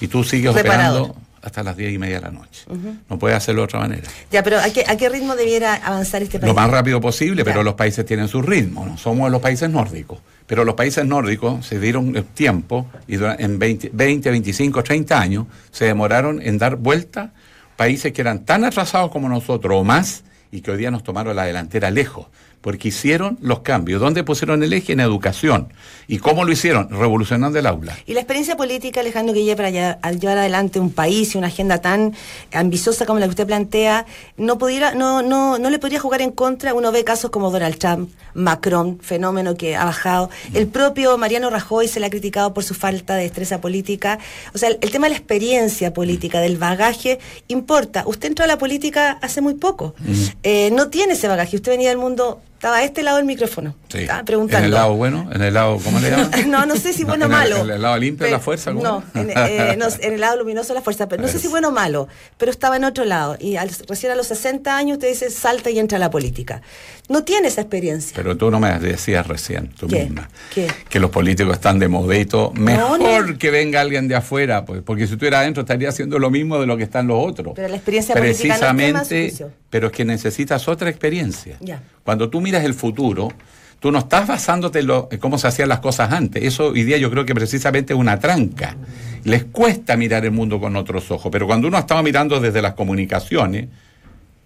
y 0.00 0.08
tú 0.08 0.24
sigues 0.24 0.52
Reparador. 0.54 1.02
operando 1.02 1.21
hasta 1.42 1.62
las 1.62 1.76
diez 1.76 1.92
y 1.92 1.98
media 1.98 2.16
de 2.16 2.22
la 2.22 2.30
noche. 2.30 2.64
No 3.10 3.18
puedes 3.18 3.36
hacerlo 3.36 3.62
de 3.62 3.64
otra 3.64 3.80
manera. 3.80 4.08
Ya, 4.30 4.42
pero 4.42 4.58
¿a 4.60 4.70
qué, 4.70 4.84
¿a 4.86 4.96
qué 4.96 5.08
ritmo 5.08 5.34
debiera 5.36 5.74
avanzar 5.74 6.22
este 6.22 6.38
país? 6.38 6.48
Lo 6.48 6.54
más 6.54 6.70
rápido 6.70 7.00
posible, 7.00 7.44
pero 7.44 7.58
Ya. 7.60 7.64
los 7.64 7.74
países 7.74 8.06
tienen 8.06 8.28
su 8.28 8.40
ritmo. 8.42 8.86
¿no? 8.86 8.96
Somos 8.96 9.30
los 9.30 9.40
países 9.40 9.68
nórdicos. 9.68 10.18
Pero 10.46 10.64
los 10.64 10.74
países 10.74 11.04
nórdicos 11.04 11.66
se 11.66 11.78
dieron 11.80 12.14
el 12.16 12.24
tiempo 12.24 12.86
y 13.08 13.14
en 13.16 13.58
20, 13.58 13.90
20, 13.92 14.30
25, 14.30 14.82
30 14.82 15.20
años 15.20 15.46
se 15.70 15.86
demoraron 15.86 16.40
en 16.42 16.58
dar 16.58 16.76
vuelta 16.76 17.32
países 17.76 18.12
que 18.12 18.20
eran 18.20 18.44
tan 18.44 18.64
atrasados 18.64 19.10
como 19.10 19.28
nosotros 19.28 19.78
o 19.80 19.84
más 19.84 20.24
y 20.50 20.60
que 20.60 20.70
hoy 20.70 20.78
día 20.78 20.90
nos 20.90 21.02
tomaron 21.02 21.34
la 21.34 21.44
delantera 21.44 21.90
lejos. 21.90 22.26
Porque 22.62 22.88
hicieron 22.88 23.36
los 23.42 23.60
cambios. 23.60 24.00
¿Dónde 24.00 24.24
pusieron 24.24 24.62
el 24.62 24.72
eje? 24.72 24.94
En 24.94 25.00
educación. 25.00 25.72
¿Y 26.08 26.18
cómo 26.18 26.44
lo 26.44 26.52
hicieron? 26.52 26.88
Revolucionando 26.88 27.58
el 27.58 27.66
aula. 27.66 27.96
Y 28.06 28.14
la 28.14 28.20
experiencia 28.20 28.56
política, 28.56 29.00
Alejandro 29.00 29.34
Guille, 29.34 29.54
para 29.56 29.70
llevar 29.70 30.38
adelante 30.38 30.80
un 30.80 30.90
país 30.90 31.34
y 31.34 31.38
una 31.38 31.48
agenda 31.48 31.80
tan 31.80 32.14
ambiciosa 32.52 33.04
como 33.04 33.18
la 33.18 33.26
que 33.26 33.30
usted 33.30 33.46
plantea, 33.46 34.06
no 34.36 34.58
pudiera, 34.58 34.94
no, 34.94 35.22
no, 35.22 35.58
no 35.58 35.70
le 35.70 35.78
podría 35.78 36.00
jugar 36.00 36.22
en 36.22 36.30
contra. 36.30 36.72
Uno 36.72 36.92
ve 36.92 37.04
casos 37.04 37.30
como 37.30 37.50
Donald 37.50 37.78
Trump, 37.78 38.10
Macron, 38.34 38.98
fenómeno 39.00 39.56
que 39.56 39.76
ha 39.76 39.84
bajado. 39.84 40.30
El 40.54 40.68
propio 40.68 41.18
Mariano 41.18 41.50
Rajoy 41.50 41.88
se 41.88 42.00
le 42.00 42.06
ha 42.06 42.10
criticado 42.10 42.54
por 42.54 42.64
su 42.64 42.74
falta 42.74 43.16
de 43.16 43.24
destreza 43.24 43.60
política. 43.60 44.18
O 44.54 44.58
sea, 44.58 44.68
el, 44.68 44.78
el 44.80 44.90
tema 44.90 45.06
de 45.06 45.10
la 45.10 45.16
experiencia 45.18 45.92
política, 45.92 46.40
del 46.40 46.58
bagaje, 46.58 47.18
importa. 47.48 48.04
Usted 48.06 48.28
entró 48.28 48.44
a 48.44 48.48
la 48.48 48.58
política 48.58 49.18
hace 49.20 49.40
muy 49.40 49.54
poco. 49.54 49.94
Eh, 50.42 50.70
no 50.72 50.88
tiene 50.88 51.14
ese 51.14 51.28
bagaje. 51.28 51.56
Usted 51.56 51.72
venía 51.72 51.88
del 51.88 51.98
mundo 51.98 52.40
Estaba 52.62 52.76
a 52.76 52.84
este 52.84 53.02
lado 53.02 53.16
del 53.16 53.26
micrófono. 53.26 53.74
Sí. 53.88 53.98
Estaba 54.02 54.22
preguntando. 54.22 54.58
¿En 54.60 54.64
el 54.66 54.70
lado 54.70 54.94
bueno? 54.94 55.28
¿En 55.32 55.42
el 55.42 55.52
lado, 55.52 55.80
cómo 55.82 55.98
le 55.98 56.10
llaman? 56.10 56.30
no, 56.48 56.64
no 56.64 56.76
sé 56.76 56.92
si 56.92 57.02
bueno 57.02 57.24
o 57.24 57.26
¿En 57.28 57.32
el- 57.32 57.38
malo. 57.38 57.56
¿En 57.64 57.70
el 57.72 57.82
lado 57.82 57.96
limpio 57.98 58.24
de 58.24 58.30
la 58.30 58.36
Pero- 58.38 58.44
fuerza? 58.44 58.70
¿cómo? 58.72 58.84
No, 58.84 59.02
en, 59.20 59.30
eh, 59.30 59.74
no, 59.80 59.86
en 59.98 60.12
el 60.14 60.20
lado 60.20 60.36
luminoso 60.36 60.72
la 60.72 60.80
fuerza, 60.80 61.08
pero 61.08 61.22
no 61.22 61.26
sé 61.28 61.40
si 61.40 61.48
bueno 61.48 61.70
o 61.70 61.72
malo, 61.72 62.06
pero 62.38 62.52
estaba 62.52 62.76
en 62.76 62.84
otro 62.84 63.04
lado. 63.04 63.36
Y 63.40 63.56
al- 63.56 63.68
recién 63.88 64.12
a 64.12 64.14
los 64.14 64.28
60 64.28 64.76
años 64.76 64.98
usted 64.98 65.08
dice 65.08 65.28
salta 65.30 65.70
y 65.70 65.80
entra 65.80 65.96
a 65.96 65.98
la 65.98 66.08
política. 66.12 66.62
No 67.08 67.24
tiene 67.24 67.48
esa 67.48 67.62
experiencia. 67.62 68.12
Pero 68.14 68.36
tú 68.36 68.48
no 68.48 68.60
me 68.60 68.78
decías 68.78 69.26
recién, 69.26 69.70
tú 69.70 69.88
¿Qué? 69.88 70.04
misma, 70.04 70.28
¿Qué? 70.54 70.68
que 70.88 71.00
los 71.00 71.10
políticos 71.10 71.54
están 71.54 71.80
de 71.80 71.88
modito. 71.88 72.52
Mejor 72.54 73.00
no. 73.28 73.38
que 73.38 73.50
venga 73.50 73.80
alguien 73.80 74.06
de 74.06 74.14
afuera, 74.14 74.64
pues, 74.64 74.82
porque 74.82 75.08
si 75.08 75.16
tú 75.16 75.26
eras 75.26 75.40
adentro 75.40 75.62
estaría 75.62 75.88
haciendo 75.88 76.20
lo 76.20 76.30
mismo 76.30 76.60
de 76.60 76.66
lo 76.68 76.76
que 76.76 76.84
están 76.84 77.08
los 77.08 77.18
otros. 77.28 77.54
Pero 77.56 77.66
la 77.66 77.74
experiencia 77.74 78.14
política 78.14 78.72
no 78.72 78.78
es 78.78 79.08
Precisamente, 79.08 79.46
pero 79.68 79.88
es 79.88 79.92
que 79.92 80.04
necesitas 80.04 80.68
otra 80.68 80.88
experiencia. 80.88 81.56
Ya. 81.60 81.82
Cuando 82.04 82.30
tú 82.30 82.40
miras 82.52 82.64
el 82.66 82.74
futuro, 82.74 83.32
tú 83.80 83.90
no 83.90 83.98
estás 84.00 84.28
basándote 84.28 84.80
en, 84.80 84.86
lo- 84.86 85.08
en 85.10 85.18
cómo 85.18 85.38
se 85.38 85.48
hacían 85.48 85.70
las 85.70 85.80
cosas 85.80 86.12
antes. 86.12 86.42
Eso 86.44 86.66
hoy 86.66 86.84
día 86.84 86.98
yo 86.98 87.10
creo 87.10 87.24
que 87.24 87.34
precisamente 87.34 87.94
es 87.94 87.98
una 87.98 88.18
tranca. 88.18 88.76
Les 89.24 89.44
cuesta 89.44 89.96
mirar 89.96 90.24
el 90.26 90.32
mundo 90.32 90.60
con 90.60 90.76
otros 90.76 91.10
ojos, 91.10 91.30
pero 91.32 91.46
cuando 91.46 91.68
uno 91.68 91.78
estaba 91.78 92.02
mirando 92.02 92.38
desde 92.40 92.60
las 92.60 92.74
comunicaciones, 92.74 93.68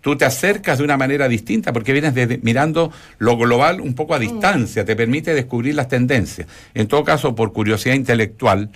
tú 0.00 0.14
te 0.16 0.24
acercas 0.24 0.78
de 0.78 0.84
una 0.84 0.96
manera 0.96 1.26
distinta 1.26 1.72
porque 1.72 1.92
vienes 1.92 2.14
mirando 2.44 2.92
lo 3.18 3.36
global 3.36 3.80
un 3.80 3.94
poco 3.94 4.14
a 4.14 4.20
distancia, 4.20 4.84
te 4.84 4.94
permite 4.94 5.34
descubrir 5.34 5.74
las 5.74 5.88
tendencias. 5.88 6.46
En 6.74 6.86
todo 6.86 7.02
caso, 7.02 7.34
por 7.34 7.52
curiosidad 7.52 7.96
intelectual, 7.96 8.70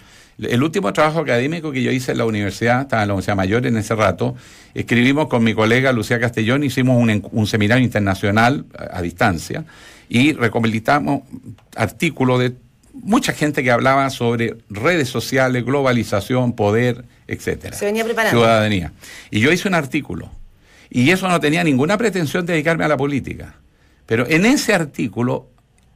el 0.49 0.63
último 0.63 0.93
trabajo 0.93 1.21
académico 1.21 1.73
que 1.73 1.83
yo 1.83 1.91
hice 1.91 2.13
en 2.13 2.19
la 2.19 2.25
universidad, 2.25 2.83
estaba 2.83 3.03
en 3.03 3.09
la 3.09 3.15
Universidad 3.15 3.37
Mayor 3.37 3.67
en 3.67 3.77
ese 3.77 3.95
rato, 3.95 4.35
escribimos 4.75 5.29
con 5.29 5.45
mi 5.45 5.55
colega 5.55 5.93
Lucía 5.93 6.21
Castellón, 6.21 6.65
hicimos 6.65 7.01
un, 7.01 7.29
un 7.33 7.47
seminario 7.47 7.85
internacional 7.85 8.65
a, 8.77 8.99
a 8.99 9.03
distancia 9.03 9.65
y 10.09 10.33
recopilamos 10.33 11.23
artículos 11.77 12.41
de 12.41 12.55
mucha 12.93 13.33
gente 13.33 13.63
que 13.63 13.71
hablaba 13.71 14.11
sobre 14.11 14.57
redes 14.69 15.09
sociales, 15.09 15.65
globalización, 15.65 16.55
poder, 16.55 17.05
etcétera. 17.27 17.77
Se 17.77 17.85
venía 17.85 18.05
preparando. 18.05 18.39
Ciudadanía. 18.39 18.93
Y 19.31 19.41
yo 19.41 19.53
hice 19.53 19.69
un 19.69 19.75
artículo. 19.75 20.31
Y 20.91 21.11
eso 21.11 21.29
no 21.29 21.39
tenía 21.39 21.63
ninguna 21.63 21.97
pretensión 21.97 22.45
de 22.47 22.55
dedicarme 22.55 22.85
a 22.85 22.89
la 22.89 22.97
política. 22.97 23.55
Pero 24.07 24.27
en 24.29 24.45
ese 24.45 24.75
artículo 24.75 25.49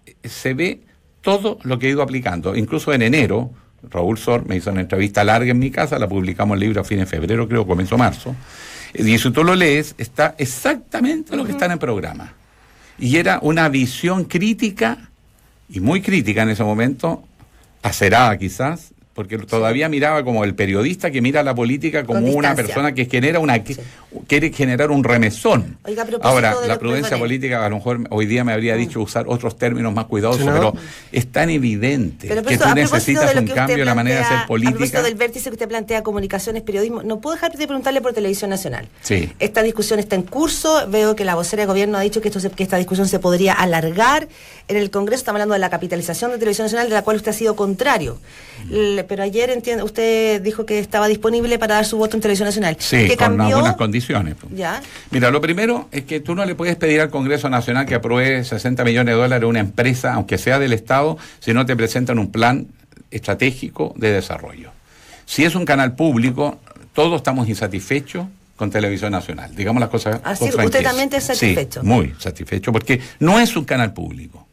eh, 0.07 0.29
se 0.29 0.55
ve 0.55 0.83
todo 1.21 1.59
lo 1.65 1.79
que 1.79 1.89
he 1.89 1.91
ido 1.91 2.03
aplicando. 2.03 2.55
Incluso 2.55 2.93
en 2.93 3.03
enero, 3.03 3.51
Raúl 3.91 4.19
Sor 4.19 4.47
me 4.47 4.57
hizo 4.57 4.71
una 4.71 4.81
entrevista 4.81 5.25
larga 5.25 5.51
en 5.51 5.59
mi 5.59 5.71
casa, 5.71 5.99
la 5.99 6.09
publicamos 6.09 6.55
el 6.55 6.61
libro 6.61 6.81
a 6.81 6.85
fines 6.85 7.11
de 7.11 7.17
febrero, 7.17 7.49
creo, 7.49 7.67
comenzó 7.67 7.99
marzo. 7.99 8.35
Y 8.95 9.19
si 9.19 9.31
tú 9.31 9.45
lo 9.45 9.55
lees, 9.55 9.95
está 9.99 10.35
exactamente 10.39 11.37
lo 11.37 11.45
que 11.45 11.53
está 11.53 11.67
en 11.67 11.73
el 11.73 11.79
programa. 11.79 12.35
Y 12.99 13.17
era 13.17 13.39
una 13.43 13.69
visión 13.69 14.25
crítica, 14.25 15.11
y 15.69 15.81
muy 15.81 16.01
crítica 16.01 16.43
en 16.43 16.51
ese 16.51 16.63
momento, 16.63 17.25
acerada 17.83 18.39
quizás, 18.39 18.94
porque 19.15 19.39
todavía 19.39 19.89
miraba 19.89 20.25
como 20.25 20.45
el 20.45 20.55
periodista 20.55 21.11
que 21.11 21.23
mira 21.23 21.43
la 21.43 21.55
política 21.55 22.05
como 22.05 22.27
una 22.29 22.55
persona 22.55 22.93
que 22.93 23.07
genera 23.07 23.39
una 23.39 23.63
quiere 24.27 24.53
generar 24.53 24.91
un 24.91 25.05
remesón. 25.05 25.79
Oiga, 25.85 26.03
a 26.21 26.29
Ahora, 26.29 26.55
la 26.67 26.79
prudencia 26.79 27.17
política 27.19 27.65
a 27.65 27.69
lo 27.69 27.77
mejor 27.77 28.01
hoy 28.11 28.27
día 28.27 28.43
me 28.45 28.53
habría 28.53 28.75
dicho 28.75 29.01
usar 29.01 29.27
otros 29.29 29.57
términos 29.57 29.93
más 29.95 30.07
cuidadosos, 30.07 30.45
pero 30.45 30.75
es 31.13 31.27
tan 31.31 31.49
evidente 31.51 32.27
Pero 32.29 32.43
que 32.43 32.59
tú 32.59 32.65
a 32.65 32.75
necesitas 32.75 33.35
un 33.37 33.47
cambio 33.47 33.79
en 33.79 33.87
la 33.87 33.95
manera 33.95 34.17
de 34.17 34.23
hacer 34.25 34.37
A 34.39 34.47
propósito 34.47 34.71
política. 34.75 35.03
del 35.03 35.15
vértice 35.15 35.45
que 35.51 35.55
usted 35.55 35.69
plantea, 35.69 36.03
comunicaciones, 36.03 36.63
periodismo, 36.63 37.03
no 37.03 37.21
puedo 37.21 37.35
dejar 37.37 37.53
de 37.57 37.67
preguntarle 37.67 38.01
por 38.01 38.13
Televisión 38.13 38.51
Nacional. 38.51 38.89
Sí. 39.03 39.33
Esta 39.39 39.63
discusión 39.63 39.99
está 40.01 40.17
en 40.17 40.23
curso. 40.23 40.87
Veo 40.91 41.15
que 41.15 41.25
la 41.25 41.35
vocera 41.37 41.63
de 41.63 41.67
gobierno 41.67 41.99
ha 41.99 42.01
dicho 42.01 42.21
que, 42.21 42.29
esto 42.29 42.41
se- 42.41 42.51
que 42.51 42.63
esta 42.65 42.77
discusión 42.79 43.07
se 43.09 43.19
podría 43.21 43.53
alargar. 43.53 44.29
En 44.67 44.77
el 44.77 44.91
Congreso 44.91 45.21
estamos 45.21 45.37
hablando 45.37 45.55
de 45.55 45.61
la 45.61 45.71
capitalización 45.71 46.31
de 46.33 46.39
Televisión 46.39 46.65
Nacional, 46.65 46.89
de 46.89 46.95
la 46.95 47.03
cual 47.03 47.17
usted 47.17 47.31
ha 47.31 47.35
sido 47.35 47.55
contrario. 47.57 48.19
Pero 49.07 49.23
ayer 49.23 49.63
usted 49.83 50.43
dijo 50.43 50.67
que 50.67 50.79
estaba 50.79 51.09
disponible 51.09 51.59
para 51.59 51.77
dar 51.77 51.85
su 51.85 51.97
voto 51.97 52.17
en 52.17 52.21
Televisión 52.21 52.47
Nacional. 52.47 52.77
Sí, 52.79 53.07
¿Qué 53.09 53.17
con 53.17 53.41
algunas 53.41 53.77
condiciones. 53.77 54.37
Ya. 54.55 54.83
Mira, 55.11 55.31
lo 55.31 55.41
primero 55.41 55.89
es 55.93 56.05
que 56.05 56.21
tú 56.21 56.35
no 56.35 56.45
le 56.45 56.55
puedes 56.55 56.77
pedir 56.77 57.01
al 57.01 57.11
Congreso 57.11 57.49
Nacional 57.49 57.87
que 57.87 57.95
apruebe 57.95 58.45
60 58.45 58.85
millones 58.85 59.15
de 59.15 59.21
dólares 59.21 59.45
a 59.45 59.49
una 59.49 59.61
empresa, 59.61 60.15
aunque 60.15 60.39
sea 60.39 60.59
del 60.59 60.73
Estado, 60.73 61.17
si 61.41 61.53
no 61.53 61.67
te 61.67 61.77
presentan 61.77 62.19
un 62.19 62.31
plan 62.31 62.67
estratégico 63.11 63.95
de 63.97 64.13
desarrollo. 64.13 64.71
Si 65.27 65.45
es 65.45 65.55
un 65.55 65.65
canal 65.65 65.95
público, 65.95 66.59
todos 66.93 67.17
estamos 67.17 67.49
insatisfechos 67.49 68.27
con 68.57 68.71
Televisión 68.71 69.13
Nacional. 69.13 69.55
Digamos 69.55 69.81
las 69.81 69.91
cosas 69.91 70.21
Así, 70.23 70.51
con 70.51 70.65
usted 70.65 70.83
también 70.83 71.09
está 71.13 71.35
satisfecho. 71.35 71.81
Sí, 71.81 71.87
muy 71.87 72.15
satisfecho, 72.19 72.73
porque 72.73 73.01
no 73.19 73.41
es 73.41 73.57
un 73.57 73.65
canal 73.65 73.93
público. 73.93 74.47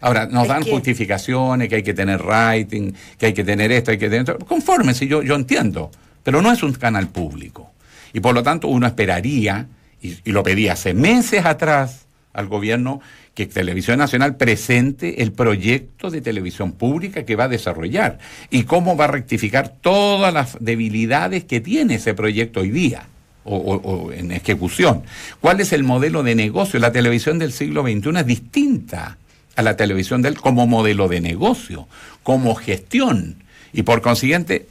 Ahora, 0.00 0.26
nos 0.26 0.46
dan 0.48 0.62
que- 0.62 0.70
justificaciones, 0.70 1.68
que 1.68 1.76
hay 1.76 1.82
que 1.82 1.94
tener 1.94 2.20
rating, 2.22 2.92
que 3.18 3.26
hay 3.26 3.32
que 3.34 3.44
tener 3.44 3.72
esto, 3.72 3.90
hay 3.90 3.98
que 3.98 4.08
tener 4.08 4.20
esto. 4.30 4.38
Confórmense, 4.46 5.06
yo, 5.06 5.22
yo 5.22 5.34
entiendo, 5.34 5.90
pero 6.22 6.40
no 6.42 6.52
es 6.52 6.62
un 6.62 6.72
canal 6.72 7.08
público. 7.08 7.72
Y 8.12 8.20
por 8.20 8.34
lo 8.34 8.42
tanto 8.42 8.68
uno 8.68 8.86
esperaría, 8.86 9.66
y, 10.00 10.16
y 10.24 10.32
lo 10.32 10.42
pedí 10.42 10.68
hace 10.68 10.94
meses 10.94 11.44
atrás 11.44 12.06
al 12.32 12.46
gobierno, 12.46 13.00
que 13.34 13.46
Televisión 13.46 13.98
Nacional 13.98 14.36
presente 14.36 15.22
el 15.22 15.30
proyecto 15.32 16.10
de 16.10 16.20
televisión 16.20 16.72
pública 16.72 17.24
que 17.24 17.36
va 17.36 17.44
a 17.44 17.48
desarrollar 17.48 18.18
y 18.50 18.64
cómo 18.64 18.96
va 18.96 19.04
a 19.04 19.08
rectificar 19.08 19.74
todas 19.80 20.32
las 20.34 20.56
debilidades 20.60 21.44
que 21.44 21.60
tiene 21.60 21.94
ese 21.96 22.14
proyecto 22.14 22.60
hoy 22.60 22.70
día 22.70 23.04
o, 23.44 23.56
o- 23.56 23.76
o 24.06 24.12
en 24.12 24.32
ejecución. 24.32 25.02
¿Cuál 25.40 25.60
es 25.60 25.72
el 25.72 25.84
modelo 25.84 26.22
de 26.24 26.34
negocio? 26.34 26.80
La 26.80 26.90
televisión 26.92 27.38
del 27.38 27.52
siglo 27.52 27.82
XXI 27.82 28.18
es 28.18 28.26
distinta 28.26 29.18
a 29.58 29.62
la 29.62 29.76
televisión 29.76 30.22
del 30.22 30.40
como 30.40 30.68
modelo 30.68 31.08
de 31.08 31.20
negocio, 31.20 31.88
como 32.22 32.54
gestión 32.54 33.42
y 33.72 33.82
por 33.82 34.02
consiguiente 34.02 34.68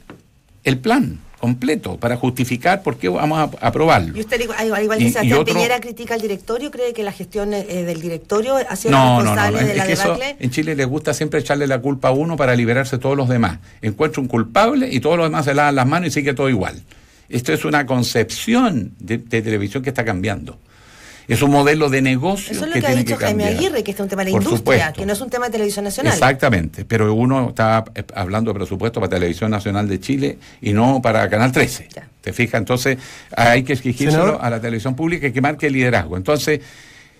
el 0.64 0.78
plan 0.78 1.18
completo 1.38 1.98
para 1.98 2.16
justificar 2.16 2.82
por 2.82 2.96
qué 2.96 3.10
vamos 3.10 3.38
a 3.38 3.66
aprobarlo. 3.66 4.16
Y 4.16 4.20
usted, 4.20 4.40
igual, 4.40 4.72
al 4.72 4.82
igual 4.82 4.98
que 4.98 5.10
Sebastián 5.10 5.44
Piñera, 5.44 5.80
critica 5.80 6.14
al 6.14 6.22
directorio, 6.22 6.70
cree 6.70 6.94
que 6.94 7.02
la 7.02 7.12
gestión 7.12 7.52
eh, 7.52 7.64
del 7.84 8.00
directorio 8.00 8.56
ha 8.56 8.76
sido 8.76 8.92
No, 8.92 9.22
no, 9.22 9.34
no, 9.34 9.34
responsable 9.34 9.60
no. 9.60 9.66
de 9.66 9.72
Es 9.72 9.76
la 9.76 9.86
que 9.86 9.92
eso 9.92 10.18
en 10.38 10.50
Chile 10.50 10.74
les 10.74 10.86
gusta 10.86 11.12
siempre 11.12 11.40
echarle 11.40 11.66
la 11.66 11.80
culpa 11.82 12.08
a 12.08 12.12
uno 12.12 12.38
para 12.38 12.56
liberarse 12.56 12.96
de 12.96 13.02
todos 13.02 13.16
los 13.16 13.28
demás. 13.28 13.58
Encuentra 13.82 14.22
un 14.22 14.26
culpable 14.28 14.88
y 14.90 15.00
todos 15.00 15.18
los 15.18 15.26
demás 15.26 15.44
se 15.44 15.52
lavan 15.52 15.74
las 15.74 15.86
manos 15.86 16.08
y 16.08 16.12
sigue 16.12 16.32
todo 16.32 16.48
igual. 16.48 16.82
Esto 17.28 17.52
es 17.52 17.66
una 17.66 17.84
concepción 17.84 18.94
de, 18.98 19.18
de 19.18 19.42
televisión 19.42 19.82
que 19.82 19.90
está 19.90 20.06
cambiando. 20.06 20.58
Es 21.28 21.42
un 21.42 21.50
modelo 21.50 21.90
de 21.90 22.00
negocio 22.02 22.52
Eso 22.52 22.62
es 22.64 22.68
lo 22.68 22.74
que, 22.74 22.80
que, 22.80 22.86
ha 22.86 22.94
dicho 22.94 23.18
que 23.18 23.24
Jaime. 23.26 23.44
Aguirre, 23.44 23.84
que 23.84 23.90
este 23.90 24.00
es 24.02 24.04
un 24.04 24.08
tema 24.08 24.24
de 24.24 24.30
la 24.30 24.36
Por 24.36 24.42
industria, 24.42 24.78
supuesto. 24.78 25.00
que 25.00 25.06
no 25.06 25.12
es 25.12 25.20
un 25.20 25.28
tema 25.30 25.46
de 25.46 25.52
televisión 25.52 25.84
nacional. 25.84 26.12
Exactamente, 26.14 26.84
pero 26.86 27.12
uno 27.14 27.50
está 27.50 27.84
eh, 27.94 28.02
hablando 28.14 28.50
de 28.52 28.58
presupuesto 28.58 28.98
para 28.98 29.10
Televisión 29.10 29.50
Nacional 29.50 29.86
de 29.88 30.00
Chile 30.00 30.38
y 30.62 30.72
no 30.72 31.02
para 31.02 31.28
Canal 31.28 31.52
13. 31.52 31.88
¿Te 32.22 32.32
fijas? 32.32 32.58
Entonces 32.58 32.96
hay 33.36 33.62
que 33.62 33.74
exigírselo 33.74 34.40
a 34.42 34.48
la 34.50 34.60
televisión 34.60 34.94
pública 34.96 35.26
y 35.26 35.32
que 35.32 35.40
marque 35.42 35.66
el 35.66 35.74
liderazgo. 35.74 36.16
Entonces, 36.16 36.60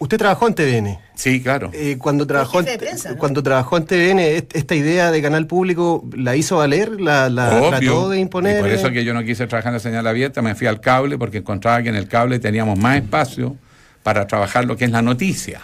Usted 0.00 0.16
trabajó 0.16 0.46
en 0.46 0.54
TVN. 0.54 0.96
sí, 1.16 1.42
claro. 1.42 1.70
Eh, 1.74 1.96
cuando 1.98 2.24
trabajó 2.24 2.60
en, 2.60 2.78
prensa, 2.78 3.10
¿no? 3.10 3.18
cuando 3.18 3.42
trabajó 3.42 3.76
en 3.78 3.84
TVN, 3.84 4.20
est- 4.20 4.54
esta 4.54 4.76
idea 4.76 5.10
de 5.10 5.20
canal 5.20 5.48
público 5.48 6.08
la 6.16 6.36
hizo 6.36 6.58
valer, 6.58 7.00
la, 7.00 7.28
la 7.28 7.58
Obvio. 7.58 7.68
trató 7.70 8.08
de 8.08 8.20
imponer. 8.20 8.58
Y 8.58 8.60
por 8.60 8.70
eso 8.70 8.90
que 8.92 9.04
yo 9.04 9.12
no 9.12 9.24
quise 9.24 9.48
trabajar 9.48 9.70
en 9.70 9.74
la 9.74 9.80
señal 9.80 10.06
abierta, 10.06 10.40
me 10.40 10.54
fui 10.54 10.68
al 10.68 10.80
cable 10.80 11.18
porque 11.18 11.38
encontraba 11.38 11.82
que 11.82 11.88
en 11.88 11.96
el 11.96 12.06
cable 12.06 12.38
teníamos 12.38 12.78
más 12.78 12.96
espacio 12.98 13.56
para 14.02 14.26
trabajar 14.26 14.64
lo 14.64 14.76
que 14.76 14.84
es 14.84 14.90
la 14.90 15.02
noticia. 15.02 15.62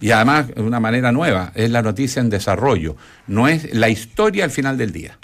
Y 0.00 0.10
además, 0.10 0.54
de 0.54 0.62
una 0.62 0.80
manera 0.80 1.12
nueva, 1.12 1.52
es 1.54 1.70
la 1.70 1.82
noticia 1.82 2.20
en 2.20 2.30
desarrollo. 2.30 2.96
No 3.26 3.48
es 3.48 3.74
la 3.74 3.88
historia 3.88 4.44
al 4.44 4.50
final 4.50 4.78
del 4.78 4.92
día. 4.92 5.18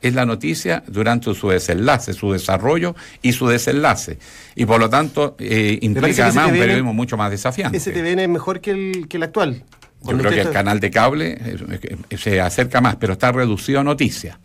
Es 0.00 0.14
la 0.14 0.24
noticia 0.24 0.82
durante 0.86 1.34
su 1.34 1.48
desenlace, 1.48 2.14
su 2.14 2.32
desarrollo 2.32 2.94
y 3.20 3.32
su 3.32 3.48
desenlace. 3.48 4.18
Y 4.54 4.64
por 4.64 4.80
lo 4.80 4.88
tanto, 4.88 5.36
eh, 5.38 5.78
implica 5.82 6.26
además 6.26 6.52
un 6.52 6.58
periodismo 6.58 6.94
mucho 6.94 7.16
más 7.16 7.30
desafiante. 7.30 7.76
Ese 7.76 7.90
TVN 7.92 8.20
es 8.20 8.28
mejor 8.28 8.60
que 8.60 8.70
el, 8.70 9.08
que 9.08 9.18
el 9.18 9.24
actual. 9.24 9.64
Yo 10.02 10.16
creo 10.16 10.30
que 10.30 10.40
el 10.40 10.50
canal 10.50 10.80
de 10.80 10.90
cable 10.90 11.38
eh, 11.38 12.16
se 12.16 12.40
acerca 12.40 12.80
más, 12.80 12.96
pero 12.96 13.12
está 13.14 13.32
reducido 13.32 13.80
a 13.80 13.84
noticias. 13.84 14.38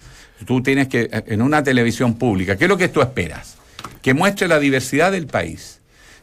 Tú 0.46 0.62
tienes 0.62 0.90
que, 0.90 1.04
eh, 1.04 1.24
en 1.28 1.42
una 1.42 1.64
televisión 1.64 2.16
pública, 2.16 2.58
¿qué 2.58 2.66
es 2.66 2.70
lo 2.70 2.78
que 2.78 2.90
tú 2.90 3.02
esperas? 3.02 3.56
Que 4.02 4.14
muestre 4.14 4.48
la 4.50 4.60
diversidad 4.60 5.14
del 5.14 5.28
país. 5.28 5.75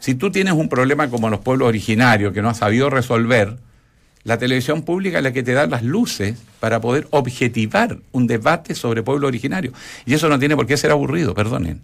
Si 0.03 0.17
tú 0.17 0.33
tienes 0.33 0.55
un 0.55 0.69
problema 0.69 1.09
como 1.09 1.31
los 1.31 1.39
pueblos 1.39 1.69
originarios 1.69 2.33
que 2.33 2.43
no 2.43 2.49
has 2.49 2.59
sabido 2.59 2.91
resolver, 2.91 3.57
la 4.25 4.37
televisión 4.37 4.83
pública 4.83 5.19
es 5.19 5.23
la 5.23 5.33
que 5.33 5.45
te 5.45 5.53
da 5.53 5.69
las 5.69 5.85
luces 5.85 6.37
para 6.59 6.81
poder 6.81 7.07
objetivar 7.11 7.99
un 8.11 8.27
debate 8.27 8.75
sobre 8.75 9.05
pueblo 9.05 9.29
originario. 9.29 9.73
Y 10.05 10.15
eso 10.15 10.29
no 10.29 10.41
tiene 10.41 10.57
por 10.57 10.67
qué 10.67 10.77
ser 10.77 10.91
aburrido, 10.91 11.35
perdonen. 11.35 11.83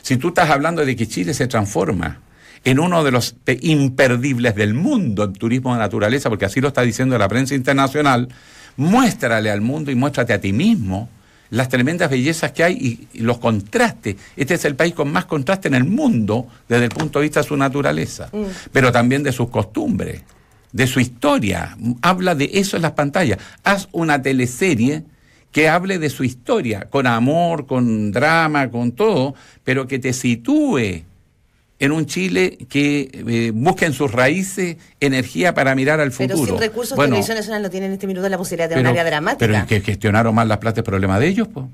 Si 0.00 0.16
tú 0.16 0.28
estás 0.28 0.48
hablando 0.48 0.82
de 0.86 0.96
que 0.96 1.06
Chile 1.06 1.34
se 1.34 1.46
transforma 1.46 2.20
en 2.64 2.78
uno 2.78 3.04
de 3.04 3.10
los 3.10 3.34
pe- 3.34 3.58
imperdibles 3.60 4.54
del 4.54 4.72
mundo 4.72 5.24
en 5.24 5.34
turismo 5.34 5.74
de 5.74 5.80
naturaleza, 5.80 6.30
porque 6.30 6.46
así 6.46 6.62
lo 6.62 6.68
está 6.68 6.80
diciendo 6.80 7.18
la 7.18 7.28
prensa 7.28 7.54
internacional, 7.54 8.30
muéstrale 8.78 9.50
al 9.50 9.60
mundo 9.60 9.90
y 9.90 9.94
muéstrate 9.94 10.32
a 10.32 10.40
ti 10.40 10.54
mismo 10.54 11.10
las 11.50 11.68
tremendas 11.68 12.10
bellezas 12.10 12.52
que 12.52 12.64
hay 12.64 12.74
y, 12.74 13.18
y 13.18 13.22
los 13.22 13.38
contrastes. 13.38 14.16
Este 14.36 14.54
es 14.54 14.64
el 14.64 14.74
país 14.76 14.94
con 14.94 15.10
más 15.10 15.24
contraste 15.24 15.68
en 15.68 15.74
el 15.74 15.84
mundo 15.84 16.46
desde 16.68 16.84
el 16.84 16.90
punto 16.90 17.18
de 17.18 17.24
vista 17.24 17.40
de 17.40 17.48
su 17.48 17.56
naturaleza, 17.56 18.30
pero 18.72 18.92
también 18.92 19.22
de 19.22 19.32
sus 19.32 19.48
costumbres. 19.48 20.22
de 20.72 20.86
su 20.86 21.00
historia. 21.00 21.76
Habla 22.02 22.34
de 22.34 22.50
eso 22.52 22.76
en 22.76 22.82
las 22.82 22.92
pantallas. 22.92 23.38
Haz 23.64 23.88
una 23.92 24.20
teleserie 24.20 25.02
que 25.50 25.66
hable 25.66 25.98
de 25.98 26.10
su 26.10 26.24
historia, 26.24 26.88
con 26.90 27.06
amor, 27.06 27.66
con 27.66 28.12
drama, 28.12 28.70
con 28.70 28.92
todo, 28.92 29.34
pero 29.64 29.86
que 29.86 29.98
te 29.98 30.12
sitúe 30.12 31.04
en 31.80 31.92
un 31.92 32.06
Chile 32.06 32.58
que 32.68 33.10
eh, 33.12 33.52
busque 33.54 33.86
en 33.86 33.92
sus 33.92 34.10
raíces 34.10 34.76
energía 35.00 35.54
para 35.54 35.74
mirar 35.74 36.00
al 36.00 36.10
futuro. 36.12 36.40
Pero 36.40 36.46
sin 36.46 36.58
recursos, 36.58 36.96
Bueno, 36.96 37.10
Televisión 37.12 37.36
Nacional 37.36 37.62
no 37.62 37.70
tiene 37.70 37.86
en 37.86 37.92
este 37.92 38.06
minuto 38.06 38.28
la 38.28 38.38
posibilidad 38.38 38.68
de 38.68 38.74
pero, 38.76 38.88
un 38.90 38.96
área 38.96 39.04
dramática. 39.04 39.38
pero 39.38 39.54
el 39.56 39.66
que 39.66 39.80
gestionaron 39.80 40.34
mal 40.34 40.48
las 40.48 40.58
plata 40.58 40.80
es 40.80 40.84
problema 40.84 41.18
de 41.20 41.28
ellos, 41.28 41.48
pues. 41.52 41.66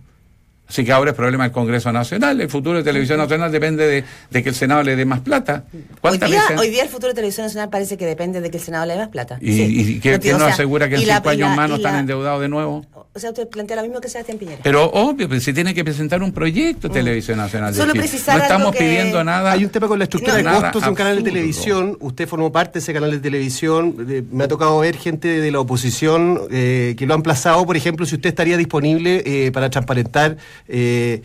Así 0.66 0.82
que 0.82 0.92
ahora 0.92 1.10
es 1.10 1.16
problema 1.16 1.44
del 1.44 1.52
Congreso 1.52 1.92
Nacional. 1.92 2.40
El 2.40 2.48
futuro 2.48 2.78
de 2.78 2.82
Televisión 2.84 3.18
Nacional 3.18 3.52
depende 3.52 3.86
de, 3.86 4.04
de 4.30 4.42
que 4.42 4.48
el 4.48 4.54
Senado 4.54 4.82
le 4.82 4.96
dé 4.96 5.04
más 5.04 5.20
plata. 5.20 5.64
Hoy 5.74 5.80
¿Cuántas 6.00 6.30
día, 6.30 6.40
veces? 6.40 6.58
hoy 6.58 6.70
día 6.70 6.82
el 6.84 6.88
futuro 6.88 7.08
de 7.08 7.14
Televisión 7.14 7.44
Nacional 7.46 7.68
parece 7.68 7.98
que 7.98 8.06
depende 8.06 8.40
de 8.40 8.50
que 8.50 8.56
el 8.56 8.62
Senado 8.62 8.86
le 8.86 8.94
dé 8.94 8.98
más 9.00 9.08
plata. 9.10 9.36
¿Y, 9.42 9.52
Sí. 9.52 9.62
y 9.96 10.00
qué, 10.00 10.12
No, 10.12 10.20
qué 10.20 10.30
o 10.30 10.38
nos 10.38 10.46
sea, 10.46 10.54
asegura 10.54 10.88
que 10.88 10.94
en 10.96 11.06
la- 11.06 11.16
cinco 11.16 11.28
años 11.28 11.50
la- 11.50 11.56
más 11.56 11.68
no 11.68 11.76
están 11.76 11.92
la- 11.92 11.98
endeudados 12.00 12.40
de 12.40 12.48
nuevo? 12.48 12.84
O 13.16 13.18
sea, 13.20 13.30
usted 13.30 13.46
plantea 13.48 13.76
lo 13.76 13.82
mismo 13.82 14.00
que 14.00 14.08
Sebastián 14.08 14.38
Piñera. 14.38 14.60
Pero 14.64 14.90
obvio, 14.90 15.28
pues, 15.28 15.44
se 15.44 15.52
tiene 15.52 15.72
que 15.74 15.84
presentar 15.84 16.20
un 16.22 16.32
proyecto 16.32 16.88
de 16.88 16.94
Televisión 16.94 17.36
Nacional. 17.38 17.72
Solo 17.74 17.92
precisar 17.92 18.38
no 18.38 18.42
estamos 18.42 18.66
algo 18.68 18.72
que- 18.72 18.78
pidiendo 18.78 19.22
nada. 19.22 19.52
Hay 19.52 19.64
un 19.64 19.70
tema 19.70 19.86
con 19.86 19.98
la 19.98 20.04
estructura 20.04 20.34
de 20.36 20.42
costos 20.44 20.82
de 20.82 20.88
un 20.88 20.94
canal 20.96 21.16
de 21.18 21.22
televisión. 21.22 21.96
Usted 22.00 22.26
formó 22.26 22.50
parte 22.50 22.72
de 22.74 22.78
ese 22.80 22.92
canal 22.94 23.10
de 23.12 23.18
televisión. 23.20 23.94
Eh, 24.08 24.24
me 24.32 24.44
ha 24.44 24.48
tocado 24.48 24.78
ver 24.80 24.96
gente 24.96 25.28
de 25.28 25.50
la 25.52 25.60
oposición 25.60 26.40
eh, 26.50 26.94
que 26.98 27.06
lo 27.06 27.14
han 27.14 27.22
plazado, 27.22 27.64
por 27.66 27.76
ejemplo, 27.76 28.04
si 28.06 28.14
usted 28.16 28.30
estaría 28.30 28.56
disponible 28.56 29.22
eh, 29.26 29.52
para 29.52 29.68
transparentar. 29.70 30.36
Eh, 30.68 31.22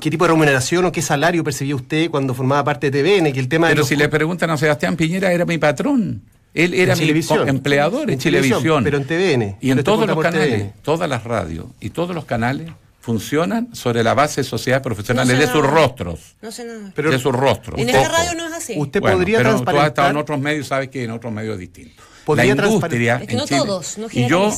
¿Qué 0.00 0.08
tipo 0.08 0.24
de 0.24 0.28
remuneración 0.28 0.84
o 0.84 0.92
qué 0.92 1.02
salario 1.02 1.42
percibía 1.42 1.74
usted 1.74 2.10
cuando 2.10 2.32
formaba 2.32 2.62
parte 2.62 2.90
de 2.92 3.02
TVN? 3.02 3.32
Que 3.32 3.40
el 3.40 3.48
tema 3.48 3.66
de 3.68 3.74
Pero 3.74 3.84
si 3.84 3.96
le 3.96 4.08
preguntan 4.08 4.48
a 4.50 4.56
Sebastián 4.56 4.96
Piñera, 4.96 5.32
era 5.32 5.44
mi 5.44 5.58
patrón. 5.58 6.22
Él 6.54 6.74
era 6.74 6.94
mi 6.96 7.08
empleador 7.48 8.10
en, 8.10 8.18
Chilevisión. 8.18 8.84
pero 8.84 8.96
en 8.98 9.04
TVN. 9.04 9.56
Y 9.60 9.70
en 9.72 9.82
todos 9.82 10.06
los 10.06 10.18
canales, 10.20 10.48
TVN. 10.60 10.72
todas 10.82 11.08
las 11.08 11.24
radios 11.24 11.66
y 11.80 11.90
todos 11.90 12.14
los 12.14 12.24
canales 12.24 12.70
funcionan 13.00 13.74
sobre 13.74 14.02
la 14.04 14.14
base 14.14 14.42
de 14.42 14.44
sociedades 14.48 14.82
profesionales 14.84 15.34
No 15.34 15.40
sé 15.40 15.46
de 15.46 15.52
sus 15.52 15.66
rostros. 15.66 16.36
No 16.42 16.52
sé 16.52 16.64
nada. 16.64 16.92
de 16.94 17.18
sus 17.18 17.32
rostros. 17.34 17.78
en 17.80 17.88
esta 17.88 18.08
radio 18.08 18.34
no 18.36 18.46
es 18.46 18.52
así. 18.52 18.74
Usted 18.76 19.00
Bueno, 19.00 19.16
podría 19.16 19.38
pero 19.38 19.50
tú 19.50 19.54
has 19.56 19.60
estado 19.60 19.76
transparentar. 19.76 20.10
en 20.12 20.16
otros 20.18 20.40
medios, 20.40 20.66
sabes 20.68 20.88
que 20.88 21.02
en 21.04 21.10
otros 21.10 21.32
medios 21.32 21.54
es 21.54 21.60
distinto. 21.60 22.02
La 22.36 22.46
industria 22.46 23.16
Es 23.22 23.26
que 23.28 23.36
no 23.36 23.44
Chile- 23.46 23.60
todos, 23.60 23.98
no 23.98 24.06
y 24.12 24.28
yo 24.28 24.52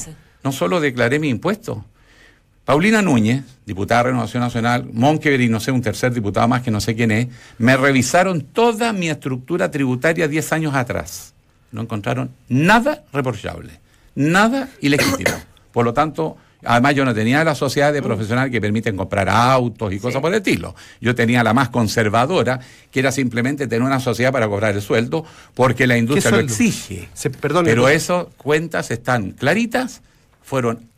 no 0.45 0.53
solo 0.53 0.81
declaré 0.81 1.19
mi 1.19 1.29
impuesto. 1.31 1.85
Paulina 2.65 3.03
Núñez, 3.03 3.43
diputada 3.67 4.05
de 4.05 4.11
Renovación 4.11 4.43
Nacional, 4.43 4.89
Monkever 4.93 5.41
y 5.41 5.49
no 5.49 5.59
sé, 5.61 5.73
un 5.73 5.83
tercer 5.83 6.13
diputado 6.13 6.47
más 6.47 6.63
que 6.63 6.71
no 6.71 6.81
sé 6.81 6.95
quién 6.95 7.11
es, 7.11 7.27
me 7.59 7.77
revisaron 7.77 8.41
toda 8.43 8.93
mi 8.93 9.09
estructura 9.09 9.71
tributaria 9.71 10.29
10 10.29 10.53
años 10.53 10.75
atrás. 10.75 11.35
No 11.73 11.81
encontraron 11.83 12.31
nada 12.49 13.03
reprochable, 13.13 13.81
nada 14.15 14.69
ilegítimo. 14.81 15.31
Por 15.73 15.85
lo 15.87 15.93
tanto, 15.95 16.37
además 16.65 16.95
yo 16.95 17.05
no 17.05 17.15
tenía 17.15 17.43
la 17.43 17.55
sociedad 17.55 17.93
de 17.93 18.03
profesionales 18.03 18.53
que 18.53 18.61
permiten 18.61 18.95
comprar 18.97 19.29
autos 19.29 19.93
y 19.93 19.99
cosas 19.99 20.21
por 20.21 20.31
el 20.31 20.37
estilo. 20.37 20.75
Yo 21.01 21.15
tenía 21.15 21.43
la 21.43 21.55
más 21.55 21.71
conservadora, 21.71 22.61
que 22.91 23.01
era 23.01 23.11
simplemente 23.11 23.67
tener 23.67 23.83
una 23.83 23.99
sociedad 23.99 24.31
para 24.33 24.47
cobrar 24.49 24.75
el 24.75 24.83
sueldo, 24.83 25.25
porque 25.55 25.87
la 25.87 25.97
industria 25.97 26.31
lo 26.31 26.37
exige. 26.53 27.09
Se- 27.15 27.31
Pero 27.31 27.89
esas 27.89 28.27
cuentas 28.37 28.91
están 28.91 29.31
claritas, 29.33 30.03
fueron 30.43 30.92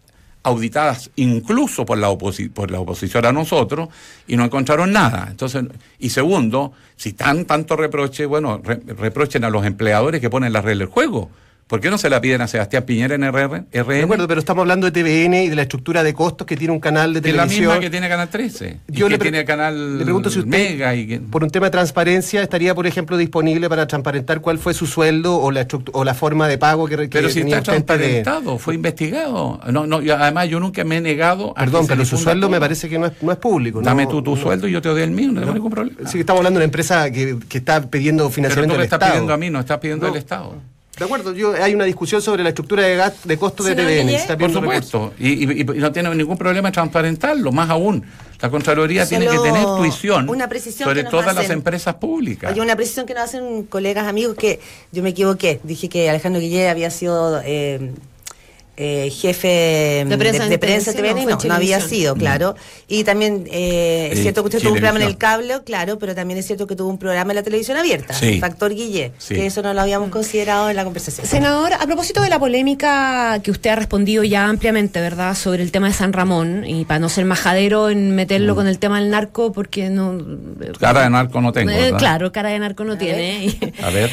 auditadas 0.45 1.11
incluso 1.17 1.85
por 1.85 1.99
la, 1.99 2.09
por 2.17 2.71
la 2.71 2.79
oposición 2.79 3.27
a 3.27 3.33
nosotros 3.33 3.89
y 4.29 4.37
no 4.37 4.45
encontraron 4.45 4.93
nada. 4.93 5.27
Entonces, 5.31 5.65
y 5.99 6.11
segundo, 6.11 6.73
si 6.97 7.15
tan 7.15 7.47
tanto 7.47 7.77
reproche, 7.77 8.27
bueno, 8.27 8.61
re- 8.63 8.81
reprochen 8.87 9.43
a 9.45 9.51
los 9.51 9.65
empleadores 9.67 10.21
que 10.21 10.31
ponen 10.31 10.53
la 10.53 10.61
regla 10.61 10.85
del 10.85 10.93
juego. 10.93 11.31
¿Por 11.67 11.81
qué 11.81 11.89
no 11.89 11.97
se 11.97 12.11
la 12.11 12.21
piden 12.21 12.43
a 12.43 12.47
Sebastián 12.47 12.83
Piñera 12.85 13.15
en 13.15 13.23
RR, 13.25 13.65
De 13.73 13.83
RN? 13.83 14.05
acuerdo, 14.05 14.29
pero 14.29 14.39
estamos 14.39 14.61
hablando 14.63 14.89
de 14.89 14.93
TVN 14.93 15.45
y 15.45 15.49
de 15.49 15.57
la 15.57 15.63
estructura 15.63 16.03
de 16.03 16.13
costos 16.13 16.47
que 16.47 16.59
tiene 16.59 16.75
un 16.75 16.79
canal 16.79 17.15
de 17.15 17.23
Que 17.23 17.31
es 17.31 17.35
la 17.35 17.45
televisión. 17.45 17.69
misma 17.73 17.81
que 17.81 17.91
tiene 17.91 18.09
Canal 18.09 18.29
13. 18.29 18.81
y 18.87 18.93
Yo 18.93 19.07
que 19.07 19.13
le 19.13 19.19
pre- 19.19 19.31
tiene 19.31 19.45
Canal 19.47 19.97
le 19.99 20.05
pregunto 20.05 20.29
si 20.29 20.41
usted, 20.41 20.51
Mega 20.51 20.95
y 20.95 21.07
que- 21.07 21.21
por 21.21 21.43
un 21.43 21.49
tema 21.49 21.67
de 21.67 21.71
transparencia, 21.71 22.43
estaría, 22.43 22.75
por 22.75 22.87
ejemplo, 22.87 23.17
disponible 23.17 23.71
para 23.71 23.87
transparentar 23.87 24.43
cuál 24.43 24.59
fue 24.59 24.75
su 24.75 24.87
sueldo 24.87 25.37
o 25.39 25.51
la, 25.51 25.67
o 25.93 26.05
la 26.05 26.13
forma 26.13 26.49
de 26.49 26.59
pago 26.59 26.87
que, 26.87 26.97
que 26.97 27.09
Pero 27.09 27.31
si 27.31 27.41
está 27.41 27.63
transparentado, 27.63 28.59
fue 28.59 28.75
investigado. 28.75 29.59
No, 29.73 29.87
no, 29.87 29.97
además 30.19 30.49
yo 30.51 30.61
nunca 30.61 30.85
me 30.85 30.99
he 30.99 31.01
negado 31.01 31.55
a 31.57 31.61
Perdón, 31.61 31.87
que 31.87 31.95
pero 31.95 32.05
su 32.05 32.19
sueldo 32.19 32.51
me 32.51 32.61
parece 32.61 32.91
que 32.91 32.99
no 32.99 33.07
es, 33.07 33.13
no 33.23 33.33
es 33.33 33.39
público. 33.39 33.81
Dame 33.81 34.05
no- 34.05 34.11
tú 34.11 34.23
tu 34.23 34.37
no- 34.37 34.43
sueldo 34.43 34.69
y 34.69 34.73
yo 34.73 34.83
te 34.83 34.91
doy 34.91 35.01
el 35.01 35.13
mío, 35.13 35.33
no 35.33 35.41
tengo 35.41 35.55
ningún 35.55 35.71
problema. 35.71 35.97
Sí, 36.07 36.13
que 36.15 36.21
estamos 36.21 36.41
hablando 36.41 36.59
de 36.61 36.65
una 36.65 36.67
empresa 36.67 37.11
que, 37.11 37.39
que 37.49 37.59
está 37.59 37.81
pidiendo 37.89 38.25
Pero 38.25 38.31
financiamiento 38.35 38.75
tú 38.75 38.77
me 38.77 38.83
del 38.83 38.85
estás 38.85 38.99
Estado. 38.99 39.13
pidiendo 39.15 39.33
a 39.33 39.37
mí, 39.39 39.49
no 39.51 39.61
estás 39.61 39.79
pidiendo 39.79 40.07
No. 40.07 40.13
al 40.13 40.19
Estado. 40.19 40.74
De 40.99 41.05
acuerdo, 41.05 41.33
yo, 41.35 41.55
hay 41.61 41.75
una 41.75 41.85
discusión 41.85 42.23
sobre 42.23 42.43
la 42.45 42.51
estructura 42.51 42.83
de, 42.85 42.97
gas- 42.97 43.25
de 43.25 43.37
costos 43.37 43.67
de 43.67 43.75
TVN. 43.75 44.09
Está 44.11 44.37
Por 44.39 44.53
supuesto. 44.53 45.13
Y, 45.19 45.29
y- 45.53 45.61
y 45.63 45.65
no 45.65 45.91
tiene 45.91 46.15
ningún 46.15 46.39
problema 46.39 46.69
en 46.69 46.73
transparentarlo. 46.75 47.51
Más 47.51 47.69
aún, 47.69 48.05
la 48.41 48.49
Contraloría 48.51 49.05
tiene 49.07 49.27
que 49.27 49.39
tener 49.39 49.65
tuición 49.65 50.29
una 50.29 50.49
precisión 50.49 50.87
sobre 50.89 51.01
que 51.01 51.05
nos 51.05 51.11
todas 51.11 51.35
las 51.35 51.51
empresas 51.51 51.95
públicas. 51.97 52.53
Hay 52.53 52.61
una 52.61 52.77
precisión 52.77 53.07
que 53.07 53.15
nos 53.15 53.25
hacen 53.25 53.65
colegas, 53.65 54.07
amigos, 54.07 54.37
que 54.37 54.61
yo 54.93 55.03
me 55.03 55.11
equivoqué. 55.11 55.61
Dije 55.65 55.89
que 55.89 56.09
Alejandro 56.09 56.41
Guillé 56.41 56.69
había 56.69 56.91
sido 56.91 57.41
eh, 57.45 57.93
eh, 58.77 59.11
jefe 59.11 60.05
De 60.07 60.19
prensa 60.19 60.47
de, 60.47 60.55
en 60.55 60.61
prensa 60.61 60.93
TVN, 60.93 61.25
no, 61.27 61.39
no, 61.45 61.55
había 61.55 61.81
sido, 61.81 62.15
claro. 62.17 62.55
Y 62.89 63.05
también 63.05 63.45
eh, 63.51 64.09
es 64.13 64.19
Eh, 64.19 64.23
cierto 64.23 64.43
que 64.43 64.49
usted 64.49 64.61
tuvo 64.61 64.71
un 64.73 64.75
programa 64.79 65.01
en 65.01 65.07
el 65.09 65.17
cable, 65.17 65.55
claro, 65.65 65.99
pero 65.99 66.15
también 66.15 66.39
es 66.39 66.47
cierto 66.47 66.67
que 66.67 66.75
tuvo 66.77 66.89
un 66.89 66.99
programa 66.99 67.33
en 67.33 67.37
la 67.37 67.43
televisión 67.43 67.77
abierta, 67.77 68.15
Sí. 68.15 68.41
Factor 68.41 68.75
Guillé, 68.75 69.13
Sí. 69.19 69.35
que 69.35 69.47
eso 69.47 69.63
no 69.63 69.73
lo 69.75 69.81
habíamos 69.81 70.11
considerado 70.11 70.71
en 70.71 70.77
la 70.77 70.85
conversación. 70.85 71.27
Senador, 71.27 71.73
a 71.75 71.87
propósito 71.87 72.21
de 72.23 72.29
la 72.29 72.39
polémica 72.39 73.41
que 73.43 73.51
usted 73.51 73.71
ha 73.71 73.77
respondido 73.77 74.25
ya 74.25 74.47
ampliamente, 74.49 75.01
¿verdad?, 75.01 75.35
sobre 75.37 75.63
el 75.63 75.71
tema 75.73 75.89
de 75.89 75.95
San 75.95 76.13
Ramón, 76.13 76.65
y 76.67 76.85
para 76.85 76.99
no 76.99 77.09
ser 77.09 77.25
majadero 77.25 77.91
en 77.91 78.15
meterlo 78.15 78.55
con 78.55 78.67
el 78.67 78.79
tema 78.79 79.01
del 79.01 79.11
narco, 79.11 79.53
porque 79.53 79.89
no. 79.91 80.19
Cara 80.81 81.03
de 81.05 81.11
narco 81.11 81.41
no 81.41 81.53
tengo. 81.53 81.71
Eh, 81.71 81.77
¿verdad? 81.77 81.99
claro, 81.99 82.33
cara 82.33 82.49
de 82.51 82.59
narco 82.59 82.85
no 82.85 82.99
tiene. 82.99 83.45
y- 83.47 83.59
A 83.83 83.91
ver. 83.91 84.11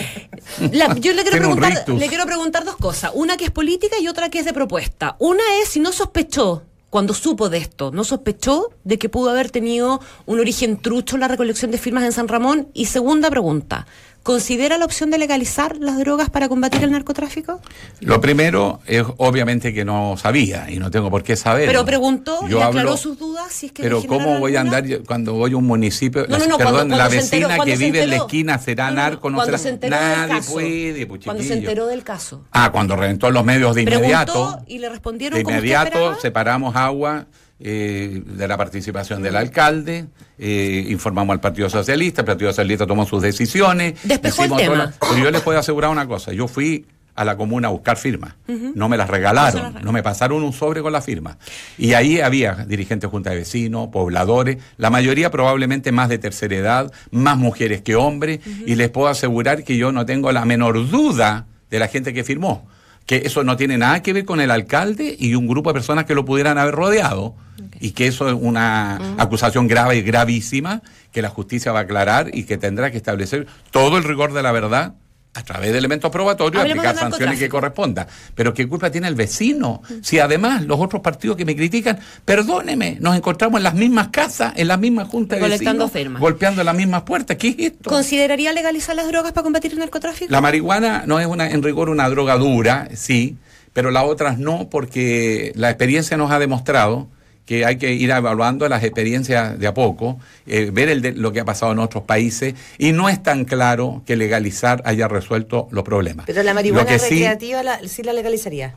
La- 0.71 0.95
yo 0.99 1.13
le 1.13 1.23
quiero, 1.23 1.37
preguntar, 1.37 1.83
le 1.87 2.07
quiero 2.07 2.25
preguntar 2.25 2.63
dos 2.65 2.75
cosas. 2.77 3.11
Una 3.13 3.37
que 3.37 3.45
es 3.45 3.51
política 3.51 3.95
y 4.01 4.07
otra 4.07 4.29
que 4.29 4.39
es 4.39 4.45
de 4.45 4.50
propuesta. 4.53 5.15
Una 5.19 5.43
es 5.61 5.69
si 5.69 5.79
no 5.79 5.91
sospechó, 5.91 6.63
cuando 6.89 7.13
supo 7.13 7.49
de 7.49 7.57
esto, 7.59 7.91
no 7.91 8.03
sospechó 8.03 8.69
de 8.83 8.99
que 8.99 9.07
pudo 9.09 9.29
haber 9.29 9.49
tenido 9.49 10.01
un 10.25 10.39
origen 10.39 10.77
trucho 10.77 11.17
la 11.17 11.27
recolección 11.29 11.71
de 11.71 11.77
firmas 11.77 12.03
en 12.03 12.11
San 12.11 12.27
Ramón. 12.27 12.67
Y 12.73 12.87
segunda 12.87 13.29
pregunta, 13.29 13.87
¿considera 14.23 14.77
la 14.77 14.83
opción 14.83 15.09
de 15.09 15.17
legalizar 15.17 15.77
las 15.77 15.97
drogas 15.99 16.29
para 16.29 16.49
combatir 16.49 16.83
el 16.83 16.91
narcotráfico? 16.91 17.61
Lo 18.01 18.19
primero 18.19 18.81
es 18.85 19.03
obviamente 19.17 19.73
que 19.73 19.85
no 19.85 20.15
sabía 20.17 20.69
y 20.69 20.79
no 20.79 20.91
tengo 20.91 21.09
por 21.09 21.23
qué 21.23 21.37
saber. 21.37 21.65
Pero 21.67 21.85
preguntó, 21.85 22.41
Yo 22.49 22.57
le 22.59 22.63
aclaró 22.65 22.89
hablo- 22.89 22.97
sus 22.97 23.17
dudas 23.17 23.30
si 23.49 23.67
es 23.67 23.71
que 23.71 23.83
Pero 23.83 24.03
¿cómo 24.05 24.39
voy 24.39 24.55
a 24.55 24.61
andar 24.61 24.83
cuando 25.05 25.33
voy 25.33 25.53
a 25.53 25.57
un 25.57 25.65
municipio? 25.65 26.23
No, 26.27 26.37
la- 26.37 26.39
no, 26.39 26.47
no, 26.51 26.57
perdón, 26.57 26.73
cuando- 26.75 26.97
la 26.97 27.03
cuando 27.05 27.15
vecina 27.21 27.47
enteró- 27.55 27.63
que 27.65 27.75
vive 27.77 28.03
en 28.03 28.09
la 28.09 28.15
esquina 28.17 28.57
será 28.59 28.91
narco, 28.91 29.29
no 29.29 29.43
será- 29.45 29.57
se 29.57 29.77
Nadie 29.89 30.35
caso. 30.37 30.51
puede, 30.53 31.05
pues, 31.07 31.21
Cuando 31.25 31.43
se 31.43 31.53
enteró 31.53 31.87
del 31.87 32.03
caso. 32.03 32.45
Ah, 32.51 32.71
cuando 32.71 32.95
reventó 32.95 33.27
en 33.27 33.33
los 33.33 33.45
medios 33.45 33.75
de 33.75 33.83
Preguntó 33.83 34.05
inmediato. 34.07 34.59
y 34.67 34.79
le 34.79 34.89
respondieron 34.89 35.35
De 35.37 35.41
inmediato 35.41 36.19
separamos 36.19 36.75
agua 36.75 37.27
eh, 37.63 38.23
de 38.25 38.47
la 38.47 38.57
participación 38.57 39.21
del 39.21 39.35
alcalde, 39.35 40.07
eh, 40.39 40.85
informamos 40.89 41.31
al 41.35 41.39
Partido 41.39 41.69
Socialista, 41.69 42.21
el 42.21 42.25
Partido 42.25 42.49
Socialista 42.49 42.87
tomó 42.87 43.05
sus 43.05 43.21
decisiones. 43.21 43.93
Despejó 44.03 44.45
el 44.45 44.55
tema. 44.55 44.75
las- 44.75 44.95
Pero 44.99 45.17
yo 45.17 45.29
les 45.29 45.41
puedo 45.41 45.59
asegurar 45.59 45.91
una 45.91 46.07
cosa, 46.07 46.33
yo 46.33 46.47
fui 46.47 46.87
a 47.21 47.25
la 47.25 47.37
comuna 47.37 47.67
a 47.67 47.71
buscar 47.71 47.97
firmas, 47.97 48.35
no 48.47 48.89
me 48.89 48.97
las 48.97 49.07
No 49.07 49.13
regalaron, 49.13 49.73
las 49.73 49.83
no 49.83 49.91
me 49.91 50.03
pasaron 50.03 50.43
un 50.43 50.53
sobre 50.53 50.81
con 50.81 50.91
la 50.91 51.01
firma. 51.01 51.37
Y 51.77 51.93
ahí 51.93 52.19
había 52.19 52.53
dirigentes 52.67 53.07
de 53.07 53.11
junta 53.11 53.29
de 53.31 53.37
vecinos, 53.37 53.89
pobladores, 53.89 54.57
la 54.77 54.89
mayoría 54.89 55.31
probablemente 55.31 55.91
más 55.91 56.09
de 56.09 56.17
tercera 56.17 56.55
edad, 56.55 56.91
más 57.11 57.37
mujeres 57.37 57.81
que 57.81 57.95
hombres, 57.95 58.39
y 58.65 58.75
les 58.75 58.89
puedo 58.89 59.07
asegurar 59.07 59.63
que 59.63 59.77
yo 59.77 59.91
no 59.91 60.05
tengo 60.05 60.31
la 60.31 60.45
menor 60.45 60.89
duda 60.89 61.47
de 61.69 61.79
la 61.79 61.87
gente 61.87 62.13
que 62.13 62.23
firmó 62.23 62.67
que 63.05 63.23
eso 63.25 63.43
no 63.43 63.57
tiene 63.57 63.77
nada 63.77 64.01
que 64.01 64.13
ver 64.13 64.25
con 64.25 64.39
el 64.39 64.51
alcalde 64.51 65.15
y 65.19 65.35
un 65.35 65.47
grupo 65.47 65.71
de 65.71 65.73
personas 65.73 66.05
que 66.05 66.15
lo 66.15 66.23
pudieran 66.23 66.57
haber 66.57 66.75
rodeado 66.75 67.35
y 67.79 67.91
que 67.91 68.07
eso 68.07 68.29
es 68.29 68.35
una 68.39 69.15
acusación 69.17 69.67
grave 69.67 69.97
y 69.97 70.01
gravísima 70.01 70.81
que 71.11 71.21
la 71.21 71.29
justicia 71.29 71.71
va 71.71 71.79
a 71.79 71.81
aclarar 71.83 72.29
y 72.33 72.43
que 72.43 72.57
tendrá 72.57 72.91
que 72.91 72.97
establecer 72.97 73.47
todo 73.71 73.97
el 73.97 74.03
rigor 74.03 74.33
de 74.33 74.43
la 74.43 74.51
verdad 74.51 74.93
a 75.33 75.43
través 75.43 75.71
de 75.71 75.77
elementos 75.77 76.11
probatorios 76.11 76.61
Hablemos 76.61 76.85
aplicar 76.85 77.09
sanciones 77.09 77.39
que 77.39 77.47
corresponda. 77.47 78.07
Pero 78.35 78.53
¿qué 78.53 78.67
culpa 78.67 78.91
tiene 78.91 79.07
el 79.07 79.15
vecino? 79.15 79.81
Si 80.01 80.19
además 80.19 80.63
los 80.65 80.79
otros 80.79 81.01
partidos 81.01 81.37
que 81.37 81.45
me 81.45 81.55
critican, 81.55 81.99
perdóneme, 82.25 82.97
nos 82.99 83.15
encontramos 83.15 83.59
en 83.59 83.63
las 83.63 83.73
mismas 83.73 84.09
casas, 84.09 84.53
en 84.57 84.67
las 84.67 84.79
mismas 84.79 85.07
juntas 85.07 85.39
de 85.39 85.47
vecinos, 85.47 85.91
firmas. 85.91 86.19
golpeando 86.19 86.63
las 86.63 86.75
mismas 86.75 87.03
puertas. 87.03 87.37
¿Qué 87.37 87.49
es 87.49 87.55
esto? 87.59 87.89
¿Consideraría 87.89 88.51
legalizar 88.51 88.95
las 88.95 89.07
drogas 89.07 89.31
para 89.31 89.43
combatir 89.43 89.71
el 89.71 89.79
narcotráfico? 89.79 90.31
La 90.31 90.41
marihuana 90.41 91.03
no 91.05 91.19
es 91.19 91.27
una, 91.27 91.49
en 91.49 91.63
rigor 91.63 91.89
una 91.89 92.09
droga 92.09 92.35
dura, 92.35 92.89
sí, 92.93 93.37
pero 93.71 93.89
las 93.89 94.03
otras 94.03 94.37
no, 94.37 94.69
porque 94.69 95.53
la 95.55 95.69
experiencia 95.69 96.17
nos 96.17 96.31
ha 96.31 96.39
demostrado 96.39 97.07
que 97.51 97.65
hay 97.65 97.75
que 97.75 97.91
ir 97.91 98.09
evaluando 98.11 98.69
las 98.69 98.81
experiencias 98.81 99.59
de 99.59 99.67
a 99.67 99.73
poco, 99.73 100.17
eh, 100.47 100.69
ver 100.71 100.87
el 100.87 101.01
de- 101.01 101.11
lo 101.11 101.33
que 101.33 101.41
ha 101.41 101.43
pasado 101.43 101.73
en 101.73 101.79
otros 101.79 102.05
países, 102.05 102.53
y 102.77 102.93
no 102.93 103.09
es 103.09 103.21
tan 103.21 103.43
claro 103.43 104.03
que 104.05 104.15
legalizar 104.15 104.81
haya 104.85 105.09
resuelto 105.09 105.67
los 105.69 105.83
problemas. 105.83 106.25
Pero 106.27 106.43
la 106.43 106.53
marihuana 106.53 106.85
que 106.89 106.97
sí- 106.97 107.09
recreativa 107.15 107.61
la- 107.61 107.85
sí 107.89 108.03
la 108.03 108.13
legalizaría. 108.13 108.75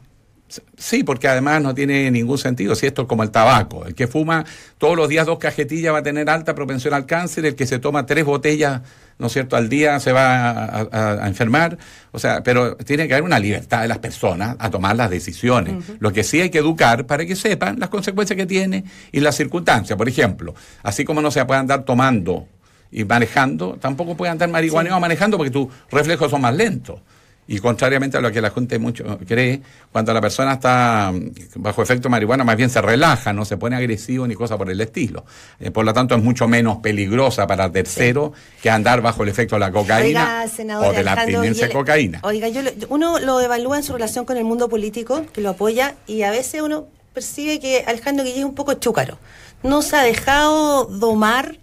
Sí, 0.76 1.04
porque 1.04 1.28
además 1.28 1.62
no 1.62 1.72
tiene 1.72 2.10
ningún 2.10 2.36
sentido. 2.38 2.74
Si 2.74 2.84
esto 2.86 3.02
es 3.02 3.08
como 3.08 3.22
el 3.22 3.30
tabaco. 3.30 3.86
El 3.86 3.94
que 3.94 4.08
fuma 4.08 4.44
todos 4.78 4.96
los 4.96 5.08
días 5.08 5.24
dos 5.24 5.38
cajetillas 5.38 5.94
va 5.94 5.98
a 5.98 6.02
tener 6.02 6.28
alta 6.28 6.56
propensión 6.56 6.94
al 6.94 7.06
cáncer. 7.06 7.46
El 7.46 7.54
que 7.54 7.66
se 7.66 7.78
toma 7.78 8.06
tres 8.06 8.24
botellas, 8.24 8.82
¿no 9.18 9.28
es 9.28 9.32
cierto?, 9.32 9.56
al 9.56 9.68
día 9.68 10.00
se 10.00 10.12
va 10.12 10.50
a, 10.50 10.88
a- 10.90 11.24
a 11.24 11.28
enfermar. 11.28 11.78
O 12.12 12.18
sea, 12.18 12.42
pero 12.42 12.76
tiene 12.76 13.06
que 13.08 13.14
haber 13.14 13.24
una 13.24 13.38
libertad 13.38 13.82
de 13.82 13.88
las 13.88 13.98
personas 13.98 14.56
a 14.58 14.70
tomar 14.70 14.96
las 14.96 15.10
decisiones. 15.10 15.74
Lo 16.00 16.12
que 16.12 16.24
sí 16.24 16.40
hay 16.40 16.50
que 16.50 16.58
educar 16.58 17.06
para 17.06 17.24
que 17.26 17.36
sepan 17.36 17.78
las 17.78 17.88
consecuencias 17.88 18.36
que 18.36 18.46
tiene 18.46 18.84
y 19.12 19.20
las 19.20 19.36
circunstancias. 19.36 19.96
Por 19.96 20.08
ejemplo, 20.08 20.54
así 20.82 21.04
como 21.04 21.20
no 21.22 21.30
se 21.30 21.44
puede 21.44 21.60
andar 21.60 21.84
tomando 21.84 22.48
y 22.90 23.04
manejando, 23.04 23.76
tampoco 23.80 24.16
puede 24.16 24.30
andar 24.32 24.48
marihuaneado 24.48 25.00
manejando 25.00 25.36
porque 25.36 25.50
tus 25.50 25.68
reflejos 25.90 26.30
son 26.30 26.40
más 26.40 26.54
lentos. 26.54 27.00
Y 27.46 27.58
contrariamente 27.58 28.16
a 28.16 28.20
lo 28.20 28.32
que 28.32 28.40
la 28.40 28.50
gente 28.50 28.78
mucho 28.78 29.18
cree, 29.26 29.60
cuando 29.92 30.14
la 30.14 30.20
persona 30.20 30.54
está 30.54 31.12
mm, 31.12 31.32
bajo 31.56 31.82
efecto 31.82 32.04
de 32.04 32.10
marihuana, 32.10 32.42
más 32.44 32.56
bien 32.56 32.70
se 32.70 32.80
relaja, 32.80 33.32
no 33.32 33.44
se 33.44 33.56
pone 33.56 33.76
agresivo 33.76 34.26
ni 34.26 34.34
cosa 34.34 34.56
por 34.56 34.70
el 34.70 34.80
estilo. 34.80 35.24
Eh, 35.60 35.70
por 35.70 35.84
lo 35.84 35.92
tanto, 35.92 36.14
es 36.14 36.22
mucho 36.22 36.48
menos 36.48 36.78
peligrosa 36.78 37.46
para 37.46 37.70
terceros 37.70 38.32
que 38.62 38.70
andar 38.70 39.02
bajo 39.02 39.22
el 39.22 39.28
efecto 39.28 39.56
de 39.56 39.60
la 39.60 39.70
cocaína 39.70 40.40
Oiga, 40.40 40.48
senador 40.48 40.86
o 40.88 40.92
de 40.92 41.04
la 41.04 41.12
abstinencia 41.12 41.66
de 41.68 41.72
cocaína. 41.72 42.20
Oiga, 42.22 42.48
yo 42.48 42.62
uno 42.88 43.18
lo 43.18 43.40
evalúa 43.40 43.76
en 43.76 43.82
su 43.82 43.92
relación 43.92 44.24
con 44.24 44.36
el 44.36 44.44
mundo 44.44 44.68
político, 44.68 45.26
que 45.32 45.40
lo 45.40 45.50
apoya, 45.50 45.96
y 46.06 46.22
a 46.22 46.30
veces 46.30 46.62
uno 46.62 46.86
percibe 47.12 47.60
que 47.60 47.84
Alejandro 47.86 48.24
Guille 48.24 48.40
es 48.40 48.44
un 48.44 48.54
poco 48.54 48.74
chúcaro. 48.74 49.18
No 49.62 49.82
se 49.82 49.96
ha 49.96 50.02
dejado 50.02 50.84
domar 50.86 51.58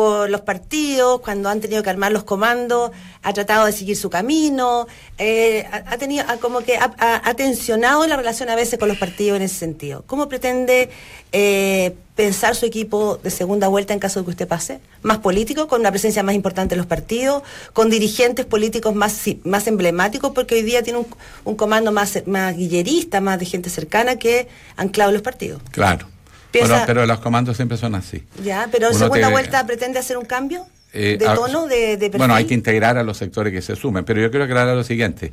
por 0.00 0.30
los 0.30 0.40
partidos, 0.40 1.20
cuando 1.20 1.50
han 1.50 1.60
tenido 1.60 1.82
que 1.82 1.90
armar 1.90 2.10
los 2.10 2.24
comandos, 2.24 2.90
ha 3.22 3.34
tratado 3.34 3.66
de 3.66 3.72
seguir 3.72 3.98
su 3.98 4.08
camino, 4.08 4.86
eh, 5.18 5.66
ha, 5.70 5.98
tenido, 5.98 6.24
ha 6.26 6.38
como 6.38 6.60
que 6.60 6.78
ha, 6.78 7.34
tensionado 7.34 8.06
la 8.06 8.16
relación 8.16 8.48
a 8.48 8.54
veces 8.56 8.78
con 8.78 8.88
los 8.88 8.96
partidos 8.96 9.36
en 9.36 9.42
ese 9.42 9.56
sentido. 9.56 10.02
¿Cómo 10.06 10.26
pretende 10.26 10.88
eh, 11.32 11.94
pensar 12.14 12.54
su 12.56 12.64
equipo 12.64 13.18
de 13.22 13.28
segunda 13.28 13.68
vuelta 13.68 13.92
en 13.92 13.98
caso 13.98 14.20
de 14.20 14.24
que 14.24 14.30
usted 14.30 14.48
pase? 14.48 14.80
¿Más 15.02 15.18
político, 15.18 15.68
con 15.68 15.82
una 15.82 15.90
presencia 15.90 16.22
más 16.22 16.34
importante 16.34 16.76
en 16.76 16.78
los 16.78 16.86
partidos, 16.86 17.42
con 17.74 17.90
dirigentes 17.90 18.46
políticos 18.46 18.94
más, 18.94 19.20
más 19.44 19.66
emblemáticos, 19.66 20.30
porque 20.30 20.54
hoy 20.54 20.62
día 20.62 20.82
tiene 20.82 21.00
un, 21.00 21.06
un 21.44 21.56
comando 21.56 21.92
más, 21.92 22.26
más 22.26 22.56
guillerista, 22.56 23.20
más 23.20 23.38
de 23.38 23.44
gente 23.44 23.68
cercana 23.68 24.16
que 24.16 24.48
anclado 24.78 25.10
en 25.10 25.14
los 25.16 25.22
partidos? 25.22 25.60
Claro. 25.72 26.06
Pero 26.52 27.06
los 27.06 27.20
comandos 27.20 27.56
siempre 27.56 27.76
son 27.76 27.94
así. 27.94 28.24
¿Ya? 28.44 28.68
¿Pero 28.70 28.88
en 28.88 28.96
Uno 28.96 29.04
segunda 29.04 29.26
te- 29.28 29.32
vuelta 29.32 29.66
pretende 29.66 29.98
hacer 29.98 30.16
un 30.16 30.24
cambio? 30.24 30.66
Eh, 30.92 31.16
¿De 31.18 31.26
ah, 31.26 31.34
tono, 31.34 31.66
de, 31.66 31.96
de 31.96 31.96
perfil? 31.96 32.18
Bueno, 32.18 32.34
hay 32.34 32.44
que 32.46 32.54
integrar 32.54 32.98
a 32.98 33.02
los 33.02 33.16
sectores 33.16 33.52
que 33.52 33.62
se 33.62 33.76
sumen, 33.76 34.04
pero 34.04 34.20
yo 34.20 34.30
quiero 34.30 34.44
aclarar 34.44 34.74
lo 34.74 34.84
siguiente. 34.84 35.32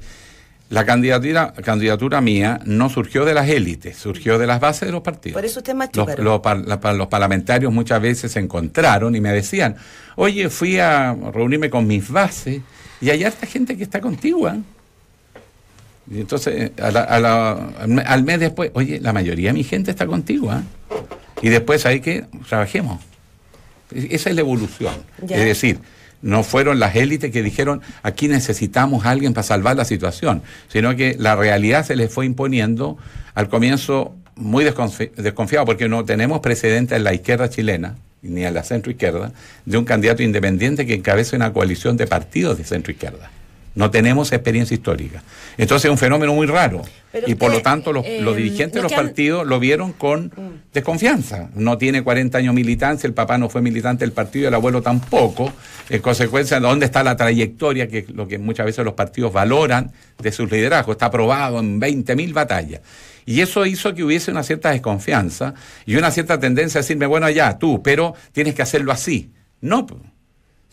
La 0.69 0.85
candidatura, 0.85 1.53
candidatura 1.63 2.19
mía 2.19 2.59
no 2.65 2.89
surgió 2.89 3.23
de 3.23 3.33
las 3.33 3.47
élites, 3.47 3.97
surgió 3.97 4.37
de 4.37 4.45
las 4.45 4.59
bases 4.59 4.87
de 4.87 4.91
los 4.91 5.01
partidos. 5.01 5.33
Por 5.35 5.45
eso 5.45 5.59
usted 5.59 5.71
es 5.71 5.77
más 5.77 5.89
Los, 5.93 6.19
los 6.19 6.41
los 6.97 7.07
parlamentarios 7.07 7.71
muchas 7.71 8.01
veces 8.01 8.33
se 8.33 8.39
encontraron 8.39 9.15
y 9.15 9.21
me 9.21 9.31
decían, 9.31 9.77
oye, 10.17 10.49
fui 10.49 10.77
a 10.77 11.15
reunirme 11.33 11.69
con 11.69 11.87
mis 11.87 12.09
bases 12.11 12.61
y 12.99 13.09
hay 13.09 13.23
harta 13.23 13.47
gente 13.47 13.77
que 13.77 13.83
está 13.83 14.01
contigo. 14.01 14.51
¿Ah?". 16.09 16.13
Y 16.15 16.19
entonces, 16.21 16.71
a 16.81 16.91
la- 16.91 17.01
a 17.01 17.19
la- 17.19 17.51
al 17.79 17.87
me- 17.87 18.01
al 18.01 18.23
mes 18.23 18.39
después, 18.39 18.71
oye, 18.73 18.99
la 19.01 19.13
mayoría 19.13 19.49
de 19.49 19.53
mi 19.53 19.63
gente 19.63 19.91
está 19.91 20.05
contigo. 20.07 20.51
¿ah?". 20.51 20.63
Y 21.41 21.49
después 21.49 21.85
hay 21.85 21.99
que 21.99 22.25
trabajemos. 22.47 23.01
Esa 23.93 24.29
es 24.29 24.35
la 24.35 24.41
evolución. 24.41 24.93
Ya. 25.21 25.37
Es 25.37 25.45
decir, 25.45 25.79
no 26.21 26.43
fueron 26.43 26.79
las 26.79 26.95
élites 26.95 27.31
que 27.31 27.43
dijeron 27.43 27.81
aquí 28.03 28.27
necesitamos 28.27 29.05
a 29.05 29.11
alguien 29.11 29.33
para 29.33 29.43
salvar 29.43 29.75
la 29.77 29.85
situación, 29.85 30.41
sino 30.67 30.95
que 30.95 31.15
la 31.19 31.35
realidad 31.35 31.85
se 31.85 31.95
les 31.95 32.11
fue 32.11 32.25
imponiendo 32.25 32.97
al 33.35 33.49
comienzo 33.49 34.15
muy 34.35 34.65
desconfi- 34.65 35.11
desconfiado, 35.15 35.65
porque 35.65 35.87
no 35.87 36.03
tenemos 36.05 36.39
precedente 36.41 36.95
en 36.95 37.03
la 37.03 37.13
izquierda 37.13 37.49
chilena, 37.49 37.95
ni 38.23 38.43
en 38.43 38.53
la 38.53 38.63
centro 38.63 38.91
izquierda, 38.91 39.31
de 39.65 39.77
un 39.77 39.85
candidato 39.85 40.21
independiente 40.23 40.85
que 40.85 40.95
encabece 40.95 41.35
una 41.35 41.53
coalición 41.53 41.97
de 41.97 42.07
partidos 42.07 42.57
de 42.57 42.63
centro 42.63 42.91
izquierda. 42.91 43.31
No 43.77 43.91
tenemos 43.91 44.31
experiencia 44.31 44.73
histórica. 44.75 45.23
Entonces 45.57 45.85
es 45.85 45.91
un 45.91 45.97
fenómeno 45.97 46.33
muy 46.33 46.47
raro. 46.47 46.81
Pero 47.11 47.29
y 47.29 47.35
por 47.35 47.51
lo 47.51 47.61
tanto 47.61 47.93
los, 47.93 48.05
eh, 48.05 48.19
los 48.21 48.35
dirigentes 48.35 48.73
de 48.73 48.81
los 48.81 48.91
han- 48.91 49.05
partidos 49.05 49.45
lo 49.47 49.59
vieron 49.59 49.93
con 49.93 50.31
desconfianza. 50.73 51.49
No 51.55 51.77
tiene 51.77 52.03
40 52.03 52.37
años 52.37 52.53
militancia, 52.53 53.07
el 53.07 53.13
papá 53.13 53.37
no 53.37 53.49
fue 53.49 53.61
militante 53.61 54.03
del 54.03 54.11
partido, 54.13 54.47
el 54.47 54.53
abuelo 54.53 54.81
tampoco. 54.81 55.51
En 55.89 56.01
consecuencia, 56.01 56.59
¿dónde 56.59 56.85
está 56.85 57.03
la 57.03 57.15
trayectoria? 57.15 57.87
Que 57.87 57.99
es 57.99 58.09
lo 58.09 58.27
que 58.27 58.37
muchas 58.39 58.65
veces 58.65 58.83
los 58.83 58.93
partidos 58.93 59.31
valoran 59.31 59.91
de 60.21 60.31
sus 60.31 60.51
liderazgos. 60.51 60.93
Está 60.95 61.07
aprobado 61.07 61.59
en 61.59 61.79
20.000 61.79 62.33
batallas. 62.33 62.81
Y 63.25 63.41
eso 63.41 63.65
hizo 63.65 63.93
que 63.93 64.03
hubiese 64.03 64.31
una 64.31 64.41
cierta 64.43 64.71
desconfianza 64.71 65.53
y 65.85 65.95
una 65.97 66.11
cierta 66.11 66.39
tendencia 66.39 66.79
a 66.79 66.81
decirme, 66.81 67.05
bueno, 67.05 67.29
ya, 67.29 67.57
tú, 67.59 67.81
pero 67.83 68.13
tienes 68.31 68.55
que 68.55 68.61
hacerlo 68.61 68.91
así. 68.91 69.31
No. 69.61 69.85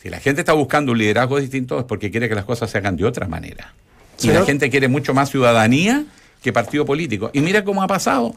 Si 0.05 0.11
la 0.11 0.19
gente 0.19 0.41
está 0.41 0.53
buscando 0.53 0.91
un 0.91 0.99
liderazgo 0.99 1.39
distinto 1.39 1.79
es 1.79 1.85
porque 1.85 2.11
quiere 2.11 2.29
que 2.29 2.35
las 2.35 2.45
cosas 2.45 2.69
se 2.69 2.77
hagan 2.77 2.95
de 2.95 3.05
otra 3.05 3.27
manera. 3.27 3.73
Y 4.21 4.27
la 4.27 4.45
gente 4.45 4.69
quiere 4.69 4.87
mucho 4.87 5.15
más 5.15 5.31
ciudadanía 5.31 6.05
que 6.43 6.53
partido 6.53 6.85
político. 6.85 7.31
Y 7.33 7.39
mira 7.39 7.63
cómo 7.63 7.81
ha 7.81 7.87
pasado. 7.87 8.35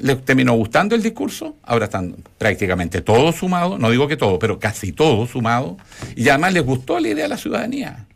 Les 0.00 0.24
terminó 0.24 0.54
gustando 0.54 0.94
el 0.94 1.02
discurso, 1.02 1.56
ahora 1.64 1.84
están 1.84 2.16
prácticamente 2.38 3.02
todos 3.02 3.36
sumados, 3.36 3.78
no 3.78 3.90
digo 3.90 4.08
que 4.08 4.16
todos, 4.16 4.38
pero 4.38 4.58
casi 4.58 4.92
todos 4.92 5.28
sumados, 5.28 5.74
y 6.16 6.26
además 6.30 6.54
les 6.54 6.64
gustó 6.64 6.98
la 6.98 7.08
idea 7.08 7.24
de 7.24 7.28
la 7.28 7.36
ciudadanía. 7.36 8.06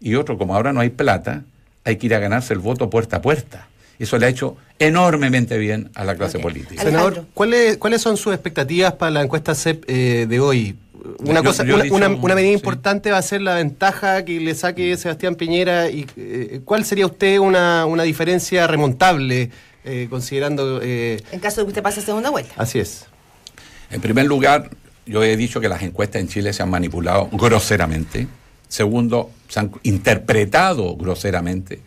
Y 0.00 0.16
otro, 0.16 0.36
como 0.36 0.56
ahora 0.56 0.72
no 0.72 0.80
hay 0.80 0.90
plata, 0.90 1.44
hay 1.84 1.98
que 1.98 2.06
ir 2.06 2.16
a 2.16 2.18
ganarse 2.18 2.52
el 2.52 2.58
voto 2.58 2.90
puerta 2.90 3.18
a 3.18 3.22
puerta. 3.22 3.68
Eso 4.00 4.18
le 4.18 4.26
ha 4.26 4.28
hecho 4.28 4.56
enormemente 4.80 5.56
bien 5.56 5.92
a 5.94 6.02
la 6.02 6.16
clase 6.16 6.40
política. 6.40 6.82
Senador, 6.82 7.26
¿cuáles, 7.32 7.76
¿cuáles 7.76 8.02
son 8.02 8.16
sus 8.16 8.32
expectativas 8.32 8.94
para 8.94 9.12
la 9.12 9.22
encuesta 9.22 9.54
CEP 9.54 9.84
eh, 9.86 10.26
de 10.28 10.40
hoy? 10.40 10.76
Una, 11.20 11.40
Yo- 11.40 11.44
cosa, 11.44 11.64
yo 11.64 11.74
una, 11.74 11.84
dicho- 11.84 11.94
una- 11.96 12.08
una 12.08 12.34
medida 12.34 12.52
importante 12.52 13.10
va 13.10 13.18
a 13.18 13.22
ser 13.22 13.42
la 13.42 13.54
ventaja 13.56 14.24
que 14.24 14.38
le 14.40 14.54
saque 14.54 14.96
Sebastián 14.96 15.34
Piñera. 15.34 15.90
y 15.90 16.06
eh, 16.16 16.60
¿Cuál 16.64 16.84
sería 16.84 17.06
usted 17.06 17.38
una, 17.38 17.86
una 17.86 18.02
diferencia 18.04 18.66
remontable, 18.66 19.50
eh, 19.84 20.06
considerando... 20.08 20.80
eh, 20.82 21.20
En 21.32 21.40
caso 21.40 21.60
de 21.60 21.66
que 21.66 21.68
usted 21.70 21.82
pase 21.82 22.00
a 22.00 22.02
segunda 22.04 22.30
vuelta. 22.30 22.54
así 22.56 22.78
es. 22.78 23.06
En 23.90 24.00
primer 24.00 24.26
lugar, 24.26 24.70
yo 25.06 25.22
he 25.24 25.36
dicho 25.36 25.60
que 25.60 25.68
las 25.68 25.82
encuestas 25.82 26.20
en 26.22 26.28
Chile 26.28 26.52
se 26.52 26.62
han 26.62 26.70
manipulado 26.70 27.28
groseramente. 27.32 28.26
Segundo, 28.68 29.30
se 29.48 29.60
han 29.60 29.70
interpretado 29.82 30.96
groseramente, 30.96 31.80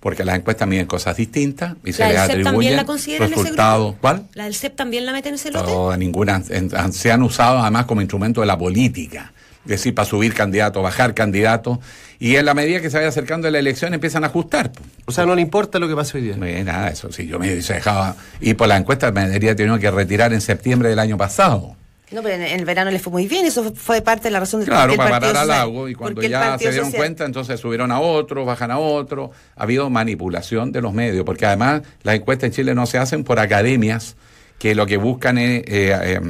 porque 0.00 0.24
las 0.24 0.36
encuestas 0.36 0.66
miden 0.66 0.86
cosas 0.86 1.16
distintas 1.16 1.74
y 1.84 1.92
se 1.92 2.00
¿La 2.02 2.08
les 2.08 2.16
del 2.16 2.26
CEP 2.26 2.28
también 2.28 2.46
atribuyen 2.46 2.76
la 2.76 2.84
considera 2.86 3.26
en 3.26 3.32
ese 3.32 3.42
resultados. 3.42 3.86
grupo? 3.86 3.98
¿Cuál? 4.00 4.26
¿La 4.34 4.44
del 4.44 4.54
CEP 4.54 4.74
también 4.74 5.06
la 5.06 5.12
mete 5.12 5.28
en 5.28 5.34
ese 5.36 5.50
lote? 5.50 5.66
Toda, 5.70 5.96
ninguna. 5.96 6.42
en- 6.48 6.92
se 6.92 7.12
han 7.12 7.22
usado 7.22 7.58
además 7.58 7.84
como 7.84 8.00
instrumento 8.00 8.40
de 8.40 8.46
la 8.46 8.56
política. 8.58 9.32
Es 9.64 9.72
decir, 9.72 9.94
para 9.94 10.06
subir 10.08 10.32
candidatos, 10.32 10.82
bajar 10.82 11.12
candidatos. 11.14 11.78
Y 12.18 12.36
en 12.36 12.46
la 12.46 12.54
medida 12.54 12.80
que 12.80 12.88
se 12.88 12.96
vaya 12.96 13.08
acercando 13.10 13.50
la 13.50 13.58
elección 13.58 13.92
empiezan 13.92 14.24
a 14.24 14.28
ajustar. 14.28 14.72
O 15.04 15.12
sea, 15.12 15.26
no 15.26 15.34
le 15.34 15.42
importa 15.42 15.78
lo 15.78 15.86
que 15.86 15.94
pasa 15.94 16.16
hoy 16.16 16.24
día. 16.24 16.36
nada, 16.64 16.88
eso 16.88 17.12
sí, 17.12 17.26
yo 17.26 17.38
me 17.38 17.48
dejado. 17.54 18.16
Y 18.40 18.54
por 18.54 18.68
la 18.68 18.78
encuesta 18.78 19.12
me 19.12 19.20
habría 19.20 19.54
tenido 19.54 19.78
que 19.78 19.90
retirar 19.90 20.32
en 20.32 20.40
septiembre 20.40 20.88
del 20.88 20.98
año 20.98 21.18
pasado. 21.18 21.76
No, 22.10 22.22
pero 22.22 22.34
en, 22.34 22.42
el 22.42 22.64
verano 22.64 22.90
le 22.90 22.98
fue 22.98 23.12
muy 23.12 23.28
bien, 23.28 23.46
eso 23.46 23.72
fue 23.72 24.02
parte 24.02 24.24
de 24.24 24.30
la 24.32 24.40
razón 24.40 24.60
del 24.60 24.68
Claro, 24.68 24.96
para 24.96 25.20
parar 25.20 25.36
al 25.36 25.50
agua 25.50 25.90
y 25.90 25.94
cuando 25.94 26.22
ya 26.22 26.58
se 26.58 26.70
dieron 26.70 26.86
Social- 26.86 27.00
cuenta, 27.00 27.24
entonces 27.24 27.60
subieron 27.60 27.92
a 27.92 28.00
otro, 28.00 28.44
bajan 28.44 28.70
a 28.70 28.78
otro. 28.78 29.30
Ha 29.56 29.62
habido 29.62 29.88
manipulación 29.90 30.72
de 30.72 30.80
los 30.80 30.92
medios, 30.92 31.24
porque 31.24 31.46
además 31.46 31.82
las 32.02 32.16
encuestas 32.16 32.48
en 32.48 32.52
Chile 32.52 32.74
no 32.74 32.86
se 32.86 32.98
hacen 32.98 33.22
por 33.22 33.38
academias 33.38 34.16
que 34.58 34.74
lo 34.74 34.86
que 34.86 34.98
buscan 34.98 35.38
es 35.38 35.62
eh, 35.66 35.96
eh, 36.02 36.20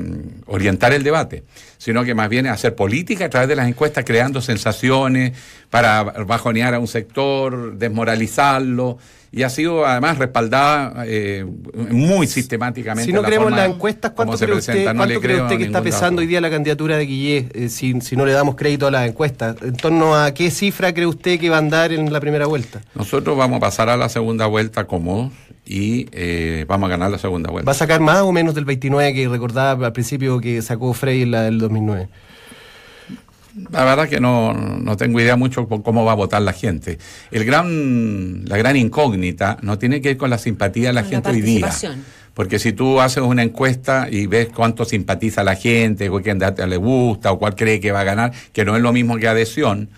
orientar 0.46 0.92
el 0.92 1.02
debate, 1.02 1.42
sino 1.78 2.04
que 2.04 2.14
más 2.14 2.28
bien 2.28 2.46
es 2.46 2.52
hacer 2.52 2.76
política 2.76 3.24
a 3.24 3.28
través 3.28 3.48
de 3.48 3.56
las 3.56 3.66
encuestas, 3.66 4.04
creando 4.04 4.40
sensaciones 4.40 5.32
para 5.68 6.04
bajonear 6.04 6.74
a 6.74 6.78
un 6.78 6.86
sector, 6.86 7.74
desmoralizarlo. 7.76 8.98
Y 9.32 9.44
ha 9.44 9.48
sido 9.48 9.86
además 9.86 10.18
respaldada 10.18 11.04
eh, 11.06 11.46
muy 11.90 12.26
sistemáticamente. 12.26 13.06
Si 13.06 13.12
no 13.12 13.22
la 13.22 13.28
creemos 13.28 13.52
las 13.52 13.68
encuestas, 13.68 14.10
¿cuánto 14.10 14.36
cree 14.36 14.56
usted. 14.56 14.92
No 14.92 15.04
cree 15.04 15.20
creo 15.20 15.44
usted 15.44 15.56
que 15.56 15.64
está 15.64 15.78
dato. 15.78 15.84
pesando 15.84 16.20
hoy 16.20 16.26
día 16.26 16.40
la 16.40 16.50
candidatura 16.50 16.96
de 16.96 17.06
Guillé, 17.06 17.48
eh, 17.54 17.68
si, 17.68 18.00
si 18.00 18.16
no 18.16 18.26
le 18.26 18.32
damos 18.32 18.56
crédito 18.56 18.88
a 18.88 18.90
las 18.90 19.08
encuestas? 19.08 19.56
¿En 19.62 19.76
torno 19.76 20.16
a 20.16 20.34
qué 20.34 20.50
cifra 20.50 20.92
cree 20.92 21.06
usted 21.06 21.38
que 21.38 21.48
va 21.48 21.56
a 21.56 21.60
andar 21.60 21.92
en 21.92 22.12
la 22.12 22.18
primera 22.20 22.46
vuelta? 22.46 22.80
Nosotros 22.94 23.36
vamos 23.36 23.58
a 23.58 23.60
pasar 23.60 23.88
a 23.88 23.96
la 23.96 24.08
segunda 24.08 24.46
vuelta 24.46 24.88
cómodos 24.88 25.30
y 25.64 26.08
eh, 26.10 26.64
vamos 26.66 26.88
a 26.88 26.90
ganar 26.90 27.12
la 27.12 27.18
segunda 27.18 27.50
vuelta. 27.50 27.66
¿Va 27.66 27.72
a 27.72 27.76
sacar 27.76 28.00
más 28.00 28.22
o 28.22 28.32
menos 28.32 28.56
del 28.56 28.64
29 28.64 29.14
que 29.14 29.28
recordaba 29.28 29.86
al 29.86 29.92
principio 29.92 30.40
que 30.40 30.60
sacó 30.62 30.92
Frey 30.92 31.22
en 31.22 31.30
la 31.30 31.42
del 31.42 31.60
2009? 31.60 32.08
La 33.70 33.84
verdad 33.84 34.08
que 34.08 34.20
no, 34.20 34.52
no 34.52 34.96
tengo 34.96 35.20
idea 35.20 35.36
mucho 35.36 35.66
por 35.66 35.82
cómo 35.82 36.04
va 36.04 36.12
a 36.12 36.14
votar 36.14 36.42
la 36.42 36.52
gente. 36.52 36.98
El 37.30 37.44
gran, 37.44 38.44
la 38.46 38.56
gran 38.56 38.76
incógnita 38.76 39.58
no 39.62 39.78
tiene 39.78 40.00
que 40.00 40.10
ver 40.10 40.16
con 40.16 40.30
la 40.30 40.38
simpatía 40.38 40.88
de 40.88 40.92
la 40.92 41.02
Con 41.02 41.10
la 41.10 41.16
gente 41.16 41.30
hoy 41.30 41.40
día. 41.40 41.70
Porque 42.34 42.58
si 42.58 42.72
tú 42.72 43.00
haces 43.00 43.22
una 43.22 43.42
encuesta 43.42 44.08
y 44.10 44.26
ves 44.26 44.48
cuánto 44.54 44.84
simpatiza 44.84 45.42
la 45.42 45.56
gente, 45.56 46.08
o 46.08 46.22
quién 46.22 46.38
le 46.38 46.76
gusta, 46.76 47.32
o 47.32 47.38
cuál 47.38 47.54
cree 47.56 47.80
que 47.80 47.92
va 47.92 48.00
a 48.00 48.04
ganar, 48.04 48.32
que 48.52 48.64
no 48.64 48.76
es 48.76 48.82
lo 48.82 48.92
mismo 48.92 49.16
que 49.18 49.28
adhesión, 49.28 49.90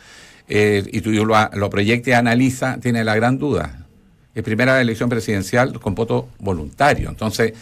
eh, 0.49 0.83
y 0.91 1.03
tú 1.03 1.11
lo, 1.13 1.37
lo 1.53 1.71
proyectas 1.71 2.09
y 2.09 2.13
analizas, 2.13 2.81
tiene 2.81 3.05
la 3.05 3.15
gran 3.15 3.39
duda. 3.39 3.87
Es 4.35 4.43
primera 4.43 4.81
elección 4.81 5.11
presidencial 5.11 5.79
con 5.79 5.95
voto 5.95 6.31
voluntario. 6.39 7.11
Entonces, 7.11 7.53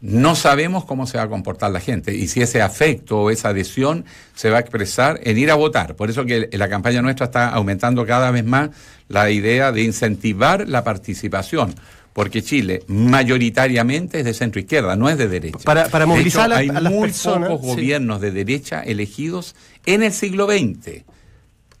no 0.00 0.36
sabemos 0.36 0.84
cómo 0.84 1.06
se 1.06 1.18
va 1.18 1.24
a 1.24 1.28
comportar 1.28 1.72
la 1.72 1.80
gente 1.80 2.14
y 2.14 2.28
si 2.28 2.40
ese 2.40 2.62
afecto 2.62 3.22
o 3.22 3.30
esa 3.30 3.48
adhesión 3.48 4.04
se 4.34 4.50
va 4.50 4.58
a 4.58 4.60
expresar 4.60 5.18
en 5.24 5.36
ir 5.38 5.50
a 5.50 5.56
votar. 5.56 5.96
Por 5.96 6.08
eso 6.08 6.24
que 6.24 6.48
la 6.52 6.68
campaña 6.68 7.02
nuestra 7.02 7.26
está 7.26 7.48
aumentando 7.48 8.06
cada 8.06 8.30
vez 8.30 8.44
más 8.44 8.70
la 9.08 9.30
idea 9.30 9.72
de 9.72 9.82
incentivar 9.82 10.68
la 10.68 10.84
participación. 10.84 11.74
Porque 12.12 12.42
Chile 12.42 12.82
mayoritariamente 12.88 14.20
es 14.20 14.24
de 14.24 14.34
centro 14.34 14.60
izquierda, 14.60 14.96
no 14.96 15.08
es 15.08 15.18
de 15.18 15.28
derecha. 15.28 15.58
Para, 15.64 15.88
para 15.88 16.04
De 16.04 16.08
movilizar 16.08 16.46
hecho, 16.46 16.54
a, 16.54 16.58
hay 16.58 16.68
a 16.68 16.80
las 16.80 16.92
muy 16.92 17.02
personas. 17.08 17.48
pocos 17.48 17.66
sí. 17.66 17.76
gobiernos 17.76 18.20
de 18.20 18.32
derecha 18.32 18.82
elegidos 18.82 19.54
en 19.86 20.02
el 20.02 20.12
siglo 20.12 20.46
XX 20.46 21.04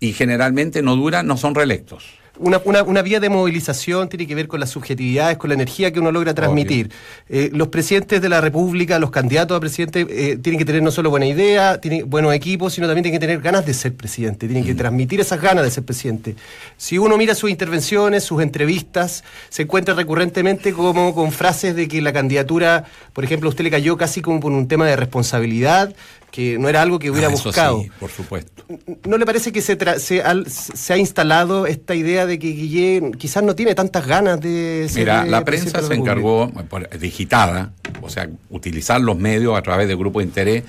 y 0.00 0.12
generalmente 0.12 0.82
no 0.82 0.94
duran, 0.96 1.26
no 1.26 1.36
son 1.36 1.54
reelectos. 1.54 2.04
Una, 2.38 2.60
una, 2.64 2.82
una 2.82 3.02
vía 3.02 3.20
de 3.20 3.28
movilización 3.28 4.08
tiene 4.08 4.26
que 4.26 4.34
ver 4.34 4.48
con 4.48 4.60
las 4.60 4.70
subjetividades, 4.70 5.36
con 5.38 5.48
la 5.48 5.54
energía 5.54 5.92
que 5.92 6.00
uno 6.00 6.12
logra 6.12 6.34
transmitir. 6.34 6.90
Eh, 7.28 7.50
los 7.52 7.68
presidentes 7.68 8.22
de 8.22 8.28
la 8.28 8.40
República, 8.40 8.98
los 8.98 9.10
candidatos 9.10 9.56
a 9.56 9.60
presidente, 9.60 10.06
eh, 10.08 10.36
tienen 10.36 10.58
que 10.58 10.64
tener 10.64 10.82
no 10.82 10.90
solo 10.90 11.10
buena 11.10 11.26
idea, 11.26 11.80
tienen 11.80 12.08
buenos 12.08 12.32
equipos, 12.34 12.72
sino 12.74 12.86
también 12.86 13.02
tienen 13.02 13.20
que 13.20 13.26
tener 13.26 13.40
ganas 13.42 13.66
de 13.66 13.74
ser 13.74 13.94
presidente, 13.94 14.46
tienen 14.46 14.64
que 14.64 14.74
transmitir 14.74 15.20
esas 15.20 15.40
ganas 15.40 15.64
de 15.64 15.70
ser 15.70 15.84
presidente. 15.84 16.36
Si 16.76 16.98
uno 16.98 17.16
mira 17.16 17.34
sus 17.34 17.50
intervenciones, 17.50 18.24
sus 18.24 18.42
entrevistas, 18.42 19.24
se 19.48 19.62
encuentra 19.62 19.94
recurrentemente 19.94 20.72
como 20.72 21.14
con 21.14 21.32
frases 21.32 21.74
de 21.74 21.88
que 21.88 22.00
la 22.00 22.12
candidatura, 22.12 22.84
por 23.12 23.24
ejemplo, 23.24 23.48
a 23.48 23.50
usted 23.50 23.64
le 23.64 23.70
cayó 23.70 23.96
casi 23.96 24.22
como 24.22 24.40
por 24.40 24.52
un 24.52 24.68
tema 24.68 24.86
de 24.86 24.96
responsabilidad, 24.96 25.94
que 26.30 26.58
no 26.58 26.68
era 26.68 26.82
algo 26.82 26.98
que 26.98 27.10
hubiera 27.10 27.28
Ah, 27.28 27.32
eso 27.32 27.44
buscado. 27.44 27.80
sí, 27.82 27.90
por 27.98 28.10
supuesto. 28.10 28.64
¿No 29.06 29.16
le 29.18 29.24
parece 29.26 29.50
que 29.50 29.62
se, 29.62 29.78
tra- 29.78 29.98
se, 29.98 30.22
al- 30.22 30.46
se 30.48 30.92
ha 30.92 30.98
instalado 30.98 31.66
esta 31.66 31.94
idea 31.94 32.26
de 32.26 32.38
que 32.38 32.48
Guillén 32.48 33.12
quizás 33.12 33.42
no 33.42 33.54
tiene 33.54 33.74
tantas 33.74 34.06
ganas 34.06 34.40
de 34.40 34.86
ser 34.90 35.00
Mira, 35.04 35.24
eh, 35.26 35.30
la 35.30 35.44
prensa 35.44 35.82
se 35.82 35.94
encargó, 35.94 36.50
por- 36.68 36.88
digitada, 36.98 37.72
o 38.02 38.10
sea, 38.10 38.28
utilizar 38.50 39.00
los 39.00 39.16
medios 39.18 39.56
a 39.56 39.62
través 39.62 39.88
de 39.88 39.94
grupos 39.96 40.20
de 40.20 40.26
interés. 40.26 40.64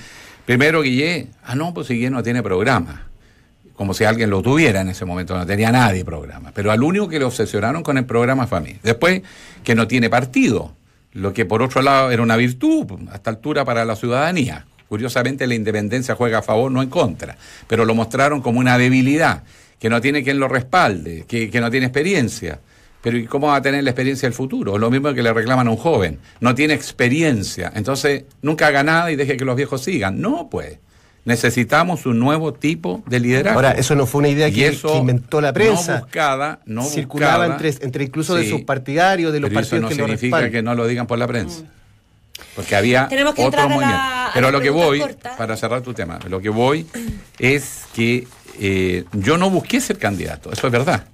Primero, 0.45 0.82
Guillé, 0.82 1.28
ah, 1.43 1.55
no, 1.55 1.74
pues 1.74 1.89
Guillé 1.89 2.10
no 2.10 2.24
tiene 2.24 2.41
programa. 2.41 3.05
Como 3.76 3.93
si 3.93 4.03
alguien 4.03 4.30
lo 4.30 4.41
tuviera 4.41 4.82
en 4.82 4.89
ese 4.89 5.05
momento, 5.05 5.38
no 5.38 5.45
tenía 5.45 5.72
nadie 5.72 6.03
programa. 6.03 6.51
Pero 6.53 6.72
al 6.72 6.84
único 6.84 7.07
que 7.07 7.20
le 7.20 7.26
obsesionaron 7.26 7.84
con 7.84 7.97
el 7.97 8.05
programa 8.05 8.45
fue 8.47 8.57
a 8.57 8.62
mí. 8.62 8.76
Después, 8.84 9.22
que 9.64 9.76
no 9.76 9.88
tiene 9.88 10.10
partido, 10.10 10.74
lo 11.14 11.34
que 11.34 11.45
por 11.45 11.62
otro 11.62 11.82
lado 11.82 12.12
era 12.12 12.22
una 12.22 12.36
virtud 12.36 12.86
a 13.12 13.16
esta 13.16 13.30
altura 13.30 13.64
para 13.66 13.86
la 13.86 13.95
ciudadanía. 13.95 14.66
Curiosamente, 14.90 15.48
la 15.48 15.56
independencia 15.56 16.16
juega 16.16 16.40
a 16.40 16.42
favor, 16.42 16.72
no 16.72 16.82
en 16.82 16.90
contra. 16.90 17.38
Pero 17.68 17.86
lo 17.86 17.96
mostraron 17.96 18.42
como 18.42 18.60
una 18.60 18.78
debilidad, 18.78 19.44
que 19.80 19.90
no 19.90 20.02
tiene 20.02 20.24
quien 20.24 20.40
lo 20.40 20.48
respalde, 20.48 21.26
que, 21.28 21.50
que 21.50 21.62
no 21.62 21.70
tiene 21.70 21.86
experiencia. 21.86 22.60
Pero 23.02 23.18
¿y 23.18 23.26
cómo 23.26 23.48
va 23.48 23.58
a 23.58 23.62
tener 23.62 23.84
la 23.84 23.92
experiencia 23.92 24.28
del 24.28 24.34
futuro? 24.34 24.78
Lo 24.78 24.90
mismo 24.92 25.14
que 25.14 25.24
le 25.24 25.32
reclaman 25.32 25.68
a 25.68 25.72
un 25.72 25.78
joven. 25.78 26.20
No 26.42 26.54
tiene 26.54 26.74
experiencia. 26.74 27.72
Entonces, 27.76 28.24
nunca 28.42 28.68
haga 28.68 28.84
nada 28.84 29.12
y 29.12 29.16
deje 29.16 29.38
que 29.38 29.46
los 29.46 29.56
viejos 29.56 29.84
sigan. 29.84 30.20
No, 30.20 30.50
pues. 30.50 30.80
Necesitamos 31.26 32.06
un 32.06 32.18
nuevo 32.18 32.54
tipo 32.54 33.04
de 33.06 33.20
liderazgo. 33.20 33.60
Ahora, 33.60 33.72
eso 33.74 33.94
no 33.94 34.06
fue 34.06 34.20
una 34.20 34.30
idea 34.30 34.50
que, 34.52 34.68
eso 34.68 34.92
que 34.92 34.98
inventó 34.98 35.40
la 35.40 35.54
prensa. 35.54 35.96
No 35.96 36.02
buscada, 36.02 36.60
no 36.66 36.84
Circulaba 36.84 37.46
buscada. 37.48 37.68
entre, 37.68 37.86
entre 37.86 38.04
incluso 38.06 38.36
de 38.36 38.50
sus 38.50 38.62
partidarios, 38.62 39.32
de 39.32 39.40
los 39.40 39.50
Pero 39.50 39.60
eso 39.60 39.70
partidos 39.70 39.92
no 39.92 39.96
que 39.96 40.02
lo 40.02 40.18
significa 40.18 40.50
que 40.50 40.64
no 40.64 40.74
lo 40.76 40.88
digan 40.88 41.06
por 41.08 41.20
la 41.20 41.28
prensa. 41.28 41.64
Porque 42.56 42.76
había 42.76 43.08
Tenemos 43.08 43.36
que 43.36 43.44
otro 43.46 43.60
a 43.62 43.64
la- 43.64 43.70
movimiento. 43.70 44.02
a 44.02 44.32
Pero 44.34 44.48
las 44.48 44.54
lo 44.54 44.62
que 44.62 44.70
voy, 44.70 45.04
para 45.38 45.56
cerrar 45.58 45.82
tu 45.82 45.94
tema, 45.94 46.20
lo 46.28 46.42
que 46.42 46.50
voy 46.50 46.86
es 47.40 47.84
que 47.94 48.28
eh, 48.60 49.06
yo 49.14 49.38
no 49.38 49.50
busqué 49.50 49.80
ser 49.82 49.98
candidato, 49.98 50.52
eso 50.52 50.68
es 50.68 50.74
verdad. 50.74 51.06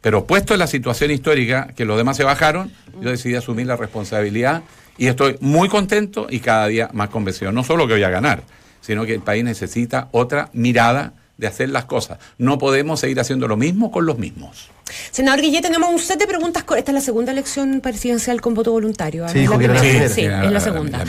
Pero 0.00 0.26
puesto 0.26 0.54
en 0.54 0.60
la 0.60 0.66
situación 0.66 1.10
histórica, 1.10 1.68
que 1.76 1.84
los 1.84 1.96
demás 1.98 2.16
se 2.16 2.24
bajaron, 2.24 2.72
yo 3.00 3.10
decidí 3.10 3.34
asumir 3.34 3.66
la 3.66 3.76
responsabilidad 3.76 4.62
y 4.96 5.08
estoy 5.08 5.36
muy 5.40 5.68
contento 5.68 6.26
y 6.30 6.40
cada 6.40 6.66
día 6.68 6.88
más 6.94 7.10
convencido. 7.10 7.52
No 7.52 7.64
solo 7.64 7.86
que 7.86 7.92
voy 7.94 8.02
a 8.02 8.08
ganar, 8.10 8.42
sino 8.80 9.04
que 9.04 9.12
el 9.14 9.20
país 9.20 9.44
necesita 9.44 10.08
otra 10.12 10.48
mirada 10.54 11.12
de 11.40 11.46
hacer 11.46 11.70
las 11.70 11.86
cosas. 11.86 12.18
No 12.38 12.58
podemos 12.58 13.00
seguir 13.00 13.18
haciendo 13.18 13.48
lo 13.48 13.56
mismo 13.56 13.90
con 13.90 14.06
los 14.06 14.18
mismos. 14.18 14.68
Senador 15.10 15.40
Guillé, 15.40 15.62
tenemos 15.62 15.90
un 15.90 15.98
set 15.98 16.18
de 16.18 16.26
preguntas. 16.26 16.64
Esta 16.76 16.90
es 16.90 16.94
la 16.94 17.00
segunda 17.00 17.32
elección 17.32 17.80
presidencial 17.80 18.40
con 18.40 18.54
voto 18.54 18.72
voluntario. 18.72 19.24
¿ah? 19.24 19.28
Sí, 19.28 19.44
¿No 19.44 19.44
es 19.44 19.50
la 19.50 19.56
primera? 19.56 19.80
Sí, 20.08 20.24
es 20.24 20.62
segunda. 20.62 20.98
la. 20.98 21.04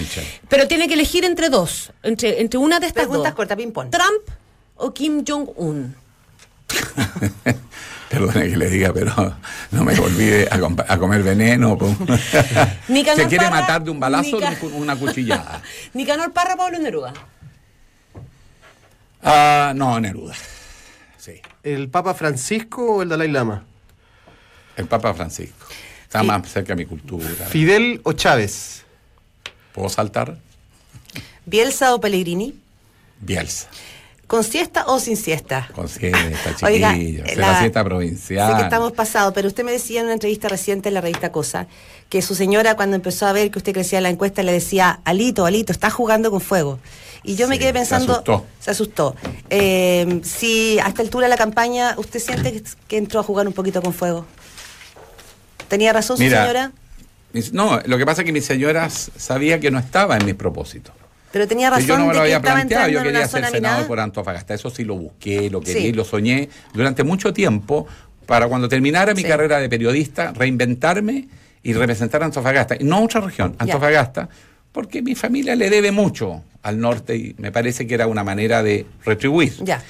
Pero 0.47 0.67
tiene 0.67 0.87
que 0.87 0.93
elegir 0.93 1.25
entre 1.25 1.49
dos, 1.49 1.91
entre, 2.01 2.41
entre 2.41 2.57
una 2.57 2.79
de 2.79 2.87
estas 2.87 3.03
Preguntas 3.03 3.31
dos. 3.31 3.35
cortas, 3.35 3.57
ping-pong. 3.57 3.89
Trump 3.89 4.29
o 4.77 4.93
Kim 4.93 5.23
Jong-un. 5.27 5.95
Perdone 8.09 8.49
que 8.49 8.57
le 8.57 8.69
diga, 8.69 8.91
pero 8.93 9.35
no 9.71 9.83
me 9.83 9.97
olvide 9.97 10.47
a, 10.51 10.97
comer 10.97 11.23
veneno. 11.23 11.77
¿Se 12.87 13.27
quiere 13.27 13.45
Parra, 13.45 13.49
matar 13.49 13.83
de 13.83 13.91
un 13.91 13.99
balazo 13.99 14.37
o 14.37 14.39
de 14.39 14.57
una 14.75 14.97
cuchillada? 14.97 15.61
Nicanor 15.93 16.33
Parra, 16.33 16.57
Pablo 16.57 16.77
Neruda. 16.79 17.13
Ah, 19.23 19.73
no, 19.75 19.99
Neruda. 19.99 20.33
Sí, 21.17 21.39
¿El 21.63 21.89
Papa 21.89 22.13
Francisco 22.13 22.95
o 22.95 23.01
el 23.03 23.09
Dalai 23.09 23.27
Lama? 23.29 23.63
el 24.77 24.87
Papa 24.87 25.13
Francisco. 25.13 25.67
Está 26.03 26.23
más 26.23 26.49
cerca 26.49 26.73
de 26.73 26.83
mi 26.83 26.85
cultura. 26.85 27.27
¿Fidel 27.47 28.01
o 28.03 28.13
Chávez? 28.13 28.83
¿Puedo 29.73 29.89
saltar? 29.89 30.37
¿Bielsa 31.45 31.93
o 31.93 32.01
Pellegrini? 32.01 32.55
Bielsa. 33.19 33.67
¿Con 34.31 34.45
siesta 34.45 34.85
o 34.87 34.97
sin 34.97 35.17
siesta? 35.17 35.67
Con 35.75 35.89
siesta, 35.89 36.55
chiquillo. 36.55 36.67
Oiga, 36.67 36.95
la- 37.35 37.47
la 37.47 37.59
siesta 37.59 37.83
provincial. 37.83 38.49
Sé 38.49 38.57
que 38.59 38.63
estamos 38.63 38.93
pasados, 38.93 39.33
pero 39.33 39.49
usted 39.49 39.65
me 39.65 39.73
decía 39.73 39.99
en 39.99 40.05
una 40.05 40.13
entrevista 40.13 40.47
reciente 40.47 40.87
en 40.87 40.93
la 40.93 41.01
revista 41.01 41.33
Cosa 41.33 41.67
que 42.07 42.21
su 42.21 42.33
señora 42.33 42.77
cuando 42.77 42.95
empezó 42.95 43.25
a 43.27 43.33
ver 43.33 43.51
que 43.51 43.59
usted 43.59 43.73
crecía 43.73 43.97
en 43.99 44.03
la 44.03 44.09
encuesta 44.09 44.41
le 44.41 44.53
decía, 44.53 45.01
Alito, 45.03 45.45
Alito, 45.45 45.73
estás 45.73 45.91
jugando 45.91 46.31
con 46.31 46.39
fuego. 46.39 46.79
Y 47.23 47.35
yo 47.35 47.49
me 47.49 47.59
quedé 47.59 47.71
se 47.71 47.73
pensando... 47.73 48.13
asustó. 48.13 48.45
Se 48.61 48.71
asustó. 48.71 49.15
Eh, 49.49 50.21
si 50.23 50.79
a 50.79 50.87
esta 50.87 51.01
altura 51.01 51.25
de 51.25 51.29
la 51.31 51.37
campaña 51.37 51.95
usted 51.97 52.21
siente 52.21 52.53
que, 52.53 52.63
que 52.87 52.97
entró 52.97 53.19
a 53.19 53.23
jugar 53.23 53.45
un 53.47 53.53
poquito 53.53 53.81
con 53.81 53.93
fuego. 53.93 54.25
¿Tenía 55.67 55.91
razón 55.91 56.15
su 56.15 56.23
señora? 56.23 56.71
No, 57.51 57.81
lo 57.85 57.97
que 57.97 58.05
pasa 58.05 58.21
es 58.21 58.25
que 58.25 58.31
mi 58.31 58.39
señora 58.39 58.89
sabía 58.89 59.59
que 59.59 59.71
no 59.71 59.79
estaba 59.79 60.15
en 60.15 60.25
mis 60.25 60.35
propósitos. 60.35 60.93
Pero 61.31 61.47
tenía 61.47 61.69
Que 61.69 61.75
razón 61.75 61.87
yo 61.87 61.97
no 61.97 62.05
me 62.07 62.13
lo 62.13 62.13
que 62.13 62.19
había 62.19 62.41
planteado, 62.41 62.89
yo 62.89 63.01
quería 63.03 63.27
ser 63.27 63.45
senador 63.45 63.61
minada. 63.61 63.87
por 63.87 63.99
Antofagasta, 63.99 64.53
eso 64.53 64.69
sí 64.69 64.83
lo 64.83 64.95
busqué, 64.95 65.49
lo 65.49 65.61
quería 65.61 65.81
Sí. 65.83 65.87
y 65.87 65.91
lo 65.93 66.03
soñé 66.03 66.49
durante 66.73 67.03
mucho 67.03 67.31
tiempo 67.33 67.87
para 68.25 68.47
cuando 68.47 68.67
terminara 68.67 69.13
mi 69.13 69.21
Sí. 69.21 69.27
carrera 69.27 69.59
de 69.59 69.69
periodista, 69.69 70.31
reinventarme 70.33 71.27
y 71.63 71.73
representar 71.73 72.21
a 72.23 72.25
Antofagasta, 72.25 72.75
y 72.79 72.83
no 72.83 73.03
otra 73.03 73.21
región, 73.21 73.51
Ya. 73.53 73.57
Antofagasta, 73.59 74.29
porque 74.71 75.01
mi 75.01 75.15
familia 75.15 75.55
le 75.55 75.69
debe 75.69 75.91
mucho 75.91 76.43
al 76.63 76.79
norte 76.79 77.15
y 77.15 77.35
me 77.37 77.51
parece 77.51 77.87
que 77.87 77.93
era 77.95 78.07
una 78.07 78.23
manera 78.23 78.61
de 78.63 78.85
retribuir. 79.05 79.53
Ya. 79.63 79.81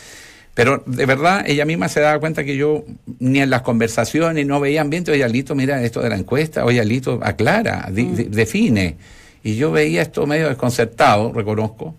Pero 0.54 0.84
de 0.86 1.06
verdad, 1.06 1.44
ella 1.48 1.64
misma 1.66 1.88
se 1.88 2.02
daba 2.02 2.20
cuenta 2.20 2.44
que 2.44 2.58
yo 2.58 2.84
ni 3.20 3.40
en 3.40 3.50
las 3.50 3.62
conversaciones 3.62 4.46
no 4.46 4.60
veía 4.60 4.82
ambiente. 4.82 5.12
Oye, 5.12 5.24
Alito, 5.24 5.56
mira 5.56 5.82
esto 5.82 6.02
de 6.02 6.10
la 6.10 6.18
encuesta. 6.18 6.66
Oye, 6.66 6.82
Alito, 6.82 7.20
aclara, 7.24 7.88
Mm. 7.90 8.16
define. 8.32 8.98
Y 9.44 9.56
yo 9.56 9.72
veía 9.72 10.02
esto 10.02 10.26
medio 10.28 10.48
desconcertado, 10.48 11.32
reconozco. 11.34 11.96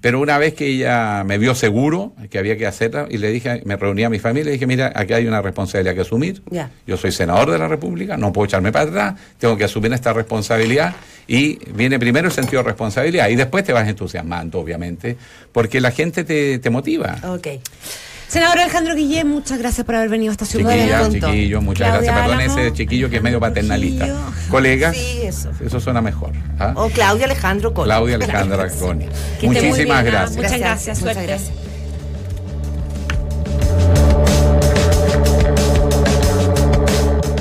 Pero 0.00 0.20
una 0.20 0.38
vez 0.38 0.54
que 0.54 0.66
ella 0.66 1.24
me 1.24 1.38
vio 1.38 1.56
seguro 1.56 2.12
que 2.30 2.38
había 2.38 2.56
que 2.56 2.66
hacerla, 2.66 3.08
y 3.10 3.18
le 3.18 3.32
dije, 3.32 3.62
me 3.64 3.76
reuní 3.76 4.04
a 4.04 4.10
mi 4.10 4.20
familia 4.20 4.50
y 4.50 4.52
dije, 4.52 4.66
mira, 4.66 4.92
aquí 4.94 5.12
hay 5.12 5.26
una 5.26 5.42
responsabilidad 5.42 5.94
que 5.94 6.02
asumir. 6.02 6.40
Ya. 6.50 6.70
Yo 6.86 6.96
soy 6.96 7.10
senador 7.10 7.50
de 7.50 7.58
la 7.58 7.66
República, 7.66 8.16
no 8.16 8.32
puedo 8.32 8.46
echarme 8.46 8.70
para 8.70 8.88
atrás, 8.88 9.14
tengo 9.38 9.56
que 9.56 9.64
asumir 9.64 9.92
esta 9.92 10.12
responsabilidad 10.12 10.94
y 11.26 11.58
viene 11.72 11.98
primero 11.98 12.28
el 12.28 12.32
sentido 12.32 12.62
de 12.62 12.68
responsabilidad 12.68 13.28
y 13.28 13.34
después 13.34 13.64
te 13.64 13.72
vas 13.72 13.88
entusiasmando, 13.88 14.60
obviamente, 14.60 15.16
porque 15.50 15.80
la 15.80 15.90
gente 15.90 16.22
te, 16.22 16.60
te 16.60 16.70
motiva. 16.70 17.16
Ok. 17.24 17.48
Senador 18.28 18.58
Alejandro 18.58 18.94
Guillén, 18.94 19.26
muchas 19.26 19.58
gracias 19.58 19.86
por 19.86 19.94
haber 19.94 20.10
venido 20.10 20.30
a 20.30 20.32
esta 20.32 20.44
ciudad. 20.44 20.70
Chiquilla, 20.70 21.08
chiquillo, 21.10 21.62
muchas 21.62 21.88
Claudia 21.88 22.12
gracias. 22.12 22.26
Perdón 22.26 22.40
Álamo. 22.40 22.58
ese 22.60 22.72
chiquillo 22.76 23.08
que 23.10 23.16
es 23.16 23.22
medio 23.22 23.40
paternalista. 23.40 24.06
Colegas, 24.50 24.94
Sí, 24.96 25.20
eso. 25.22 25.50
eso 25.64 25.80
suena 25.80 26.02
mejor. 26.02 26.32
¿ah? 26.58 26.72
O 26.76 26.90
Claudia 26.90 27.24
Alejandro 27.24 27.72
Col. 27.72 27.86
Claudia 27.86 28.16
Alejandra 28.16 28.68
Coni. 28.70 29.06
Muchísimas 29.42 29.76
bien, 29.78 29.92
ah, 29.92 30.02
gracias. 30.02 30.36
Muchas 30.36 30.58
gracias, 30.58 31.00
Muchas 31.00 31.14
suerte. 31.14 31.26
gracias. 31.26 31.67